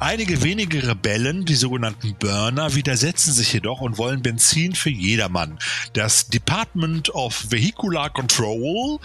[0.00, 5.60] Einige wenige Rebellen, die sogenannten Burner, widersetzen sich jedoch und wollen Benzin für jedermann.
[5.92, 8.98] Das Department of Vehicular Control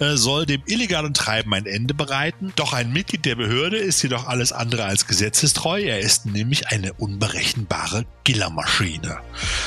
[0.00, 2.52] äh, soll dem illegalen Treiben ein Ende bereiten.
[2.56, 5.80] Doch ein Mitglied der Behörde ist jedoch alles andere als gesetzestreu.
[5.82, 9.18] Er ist nämlich eine unberechenbare Killermaschine.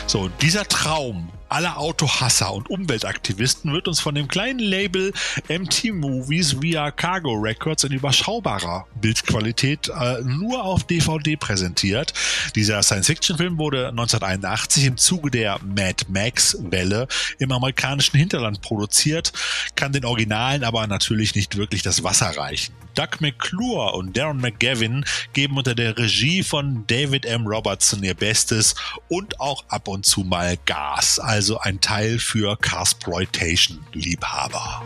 [0.08, 5.14] So, dieser Traum aller Autohasser und Umweltaktivisten wird uns von dem kleinen Label
[5.50, 12.14] MT Movies via Cargo Records in überschaubarer Bildqualität äh, nur auf DVD präsentiert.
[12.56, 17.08] Dieser Science-Fiction-Film wurde 1981 im Zuge der Mad Max-Welle
[17.39, 19.32] im amerikanischen Hinterland produziert,
[19.76, 22.74] kann den Originalen aber natürlich nicht wirklich das Wasser reichen.
[22.95, 27.45] Doug McClure und Darren McGavin geben unter der Regie von David M.
[27.45, 28.76] Robertson ihr Bestes
[29.10, 31.19] und auch ab und zu mal Gas.
[31.36, 34.84] Also ein Teil für Carsploitation-Liebhaber.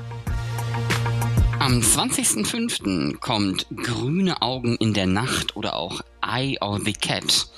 [1.60, 3.20] Am 20.05.
[3.20, 7.50] kommt Grüne Augen in der Nacht oder auch Eye of the Cat.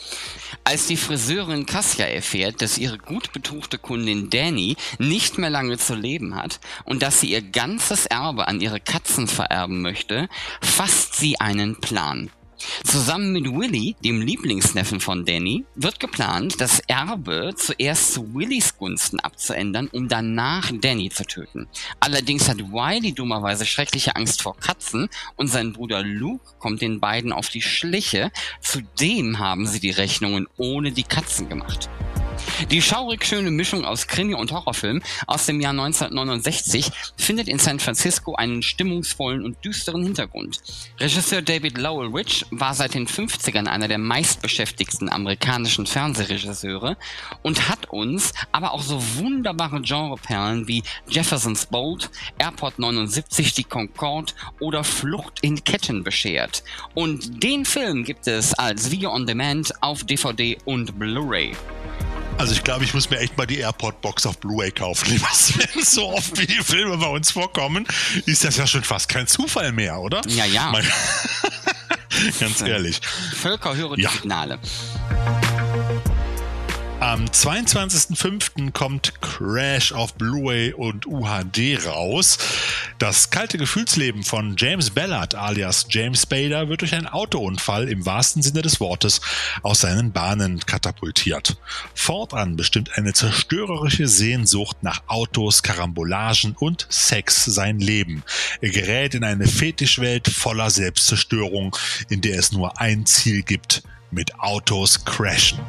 [0.65, 5.95] Als die Friseurin Cassia erfährt, dass ihre gut betuchte Kundin Danny nicht mehr lange zu
[5.95, 10.27] leben hat und dass sie ihr ganzes Erbe an ihre Katzen vererben möchte,
[10.59, 12.29] fasst sie einen Plan.
[12.83, 19.19] Zusammen mit Willy, dem Lieblingsneffen von Danny, wird geplant, das Erbe zuerst zu Willys Gunsten
[19.19, 21.67] abzuändern, um danach Danny zu töten.
[21.99, 27.31] Allerdings hat Wiley dummerweise schreckliche Angst vor Katzen und sein Bruder Luke kommt den beiden
[27.31, 28.31] auf die Schliche.
[28.61, 31.89] Zudem haben sie die Rechnungen ohne die Katzen gemacht.
[32.69, 37.79] Die schaurig schöne Mischung aus Krimi und Horrorfilm aus dem Jahr 1969 findet in San
[37.79, 40.59] Francisco einen stimmungsvollen und düsteren Hintergrund.
[40.99, 46.97] Regisseur David Lowell Rich war seit den 50ern einer der meistbeschäftigten amerikanischen Fernsehregisseure
[47.41, 54.33] und hat uns aber auch so wunderbare Genreperlen wie Jefferson's Bolt, Airport 79, die Concorde
[54.59, 56.63] oder Flucht in Ketten beschert.
[56.93, 61.55] Und den Film gibt es als Video on Demand auf DVD und Blu-ray.
[62.41, 65.21] Also ich glaube, ich muss mir echt mal die Airport-Box auf Blu-ray kaufen.
[65.31, 67.85] Sven, so oft wie die Filme bei uns vorkommen,
[68.25, 70.21] ist das ja schon fast kein Zufall mehr, oder?
[70.27, 70.71] Ja, ja.
[70.71, 70.83] Mein
[72.39, 72.99] Ganz ehrlich.
[73.35, 74.09] Völker hören ja.
[74.09, 74.57] Signale.
[77.01, 78.73] Am 22.05.
[78.73, 82.37] kommt Crash auf Blu-ray und UHD raus.
[82.99, 88.43] Das kalte Gefühlsleben von James Ballard alias James Spader wird durch einen Autounfall im wahrsten
[88.43, 89.19] Sinne des Wortes
[89.63, 91.57] aus seinen Bahnen katapultiert.
[91.95, 98.21] Fortan bestimmt eine zerstörerische Sehnsucht nach Autos, Karambolagen und Sex sein Leben.
[98.61, 101.75] Er gerät in eine Fetischwelt voller Selbstzerstörung,
[102.09, 103.81] in der es nur ein Ziel gibt,
[104.11, 105.59] mit Autos crashen.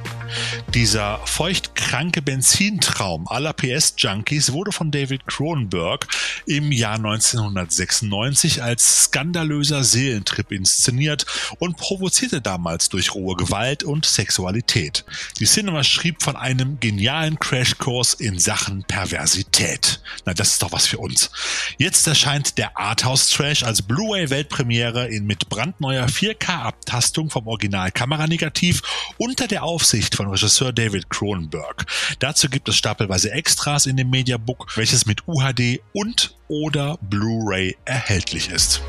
[0.74, 6.08] Dieser feuchtkranke Benzintraum aller PS-Junkies wurde von David Cronenberg
[6.46, 11.26] im Jahr 1996 als skandalöser Seelentrip inszeniert
[11.58, 15.04] und provozierte damals durch rohe Gewalt und Sexualität.
[15.38, 20.00] Die Cinema schrieb von einem genialen Crashkurs in Sachen Perversität.
[20.24, 21.30] Na, das ist doch was für uns.
[21.76, 27.90] Jetzt erscheint der Arthouse-Trash als Blu-ray-Weltpremiere in mit brandneuer 4K-Abtastung vom Original
[28.32, 28.82] Kameranegativ
[29.18, 31.86] unter der Aufsicht von Regisseur David Cronenberg.
[32.18, 38.50] Dazu gibt es stapelweise Extras in dem Mediabook, welches mit UHD und oder Blu-ray erhältlich
[38.50, 38.82] ist.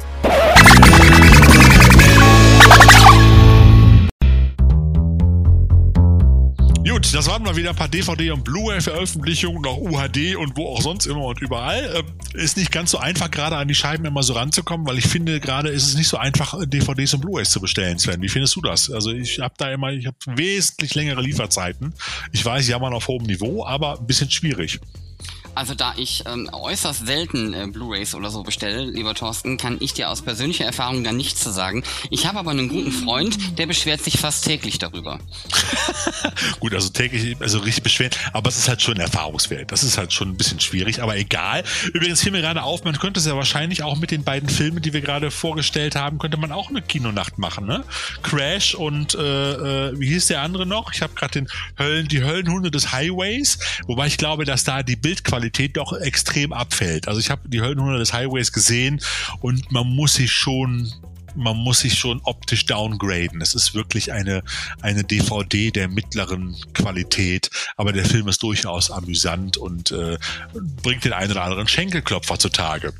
[6.85, 10.81] Gut, das waren mal wieder ein paar DVD- und Blu-ray-Veröffentlichungen, noch UHD und wo auch
[10.81, 11.93] sonst immer und überall.
[11.95, 15.07] Ähm, ist nicht ganz so einfach, gerade an die Scheiben immer so ranzukommen, weil ich
[15.07, 18.21] finde, gerade ist es nicht so einfach, DVDs und Blu-rays zu bestellen, Sven.
[18.21, 18.91] Wie findest du das?
[18.91, 21.93] Also ich habe da immer, ich habe wesentlich längere Lieferzeiten.
[22.33, 24.81] Ich weiß, ja, man auf hohem Niveau, aber ein bisschen schwierig.
[25.55, 29.93] Also da ich ähm, äußerst selten äh, Blu-rays oder so bestelle, lieber Thorsten, kann ich
[29.93, 31.83] dir aus persönlicher Erfahrung da nichts zu sagen.
[32.09, 35.19] Ich habe aber einen guten Freund, der beschwert sich fast täglich darüber.
[36.59, 39.71] Gut, also täglich, also richtig beschwert, aber es ist halt schon Erfahrungswert.
[39.71, 41.63] Das ist halt schon ein bisschen schwierig, aber egal.
[41.93, 44.81] Übrigens fiel mir gerade auf, man könnte es ja wahrscheinlich auch mit den beiden Filmen,
[44.81, 47.83] die wir gerade vorgestellt haben, könnte man auch eine Kinonacht machen, ne?
[48.23, 50.91] Crash und äh, äh, wie hieß der andere noch?
[50.93, 51.47] Ich habe gerade den
[51.77, 56.53] Höllen, die Höllenhunde des Highways, wobei ich glaube, dass da die Bildqualität Qualität doch extrem
[56.53, 57.09] abfällt.
[57.09, 59.01] Also ich habe die Höllenhunde des Highways gesehen
[59.41, 60.89] und man muss sich schon
[61.35, 63.41] man muss sich schon optisch downgraden.
[63.41, 64.43] Es ist wirklich eine,
[64.81, 70.17] eine DVD der mittleren Qualität, aber der Film ist durchaus amüsant und äh,
[70.81, 72.93] bringt den einen oder anderen Schenkelklopfer zutage.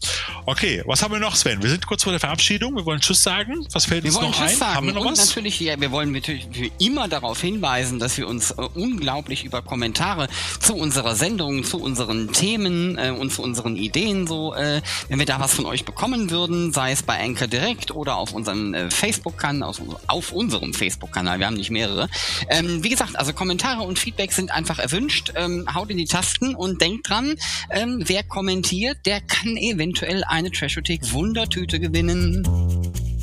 [0.45, 1.61] Okay, was haben wir noch, Sven?
[1.61, 2.75] Wir sind kurz vor der Verabschiedung.
[2.75, 3.65] Wir wollen Tschüss sagen.
[3.71, 4.55] Was fällt wir uns noch ein?
[4.55, 4.75] Sagen.
[4.75, 5.27] Haben wir noch und was?
[5.27, 10.27] Natürlich, ja, wir wollen natürlich immer darauf hinweisen, dass wir uns äh, unglaublich über Kommentare
[10.59, 15.25] zu unserer Sendung, zu unseren Themen äh, und zu unseren Ideen so, äh, wenn wir
[15.25, 18.89] da was von euch bekommen würden, sei es bei Anchor direkt oder auf unserem äh,
[18.89, 22.09] Facebook-Kanal, auf, auf, unserem Facebook-Kanal, wir haben nicht mehrere.
[22.49, 25.33] Ähm, wie gesagt, also Kommentare und Feedback sind einfach erwünscht.
[25.35, 27.35] Ähm, haut in die Tasten und denkt dran,
[27.69, 32.47] ähm, wer kommentiert, der kann eventuell eine Trashothek Wundertüte gewinnen.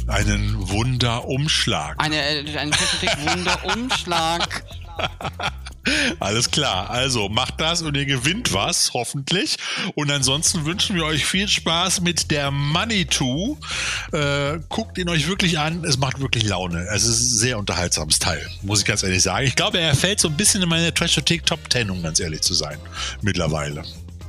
[0.07, 1.95] Einen Wunderumschlag.
[1.99, 4.65] Eine, äh, einen Trashothek Wunderumschlag.
[6.19, 6.91] Alles klar.
[6.91, 9.57] Also macht das und ihr gewinnt was, hoffentlich.
[9.95, 14.17] Und ansonsten wünschen wir euch viel Spaß mit der Money 2.
[14.17, 15.85] Äh, guckt ihn euch wirklich an.
[15.85, 16.87] Es macht wirklich Laune.
[16.93, 19.47] Es ist ein sehr unterhaltsames Teil, muss ich ganz ehrlich sagen.
[19.47, 22.43] Ich glaube, er fällt so ein bisschen in meine Trashothek Top 10, um ganz ehrlich
[22.43, 22.79] zu sein.
[23.23, 23.83] Mittlerweile.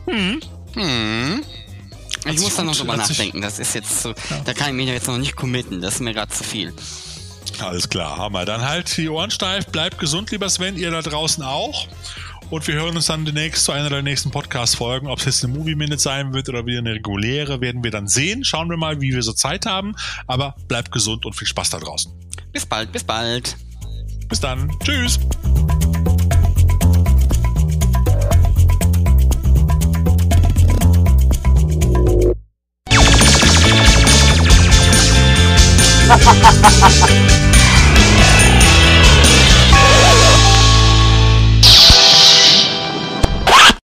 [0.08, 0.40] Hm.
[0.74, 1.44] Hm.
[2.26, 3.42] Ich muss da noch drüber nachdenken.
[3.42, 4.42] Das ist jetzt so, ja.
[4.46, 5.82] da kann ich mich jetzt noch nicht committen.
[5.82, 6.74] Das ist mir gerade zu viel.
[7.60, 8.46] Alles klar, Hammer.
[8.46, 11.88] Dann halt die Ohren steif, bleibt gesund, lieber Sven, ihr da draußen auch.
[12.50, 15.08] Und wir hören uns dann demnächst zu einer der nächsten Podcast-Folgen.
[15.08, 18.44] Ob es jetzt eine Movie-Minute sein wird oder wieder eine reguläre, werden wir dann sehen.
[18.44, 19.96] Schauen wir mal, wie wir so Zeit haben.
[20.28, 22.12] Aber bleibt gesund und viel Spaß da draußen.
[22.52, 23.56] Bis bald, bis bald.
[24.28, 24.70] Bis dann.
[24.84, 25.20] Tschüss.
[36.12, 37.51] 哈哈哈哈哈哈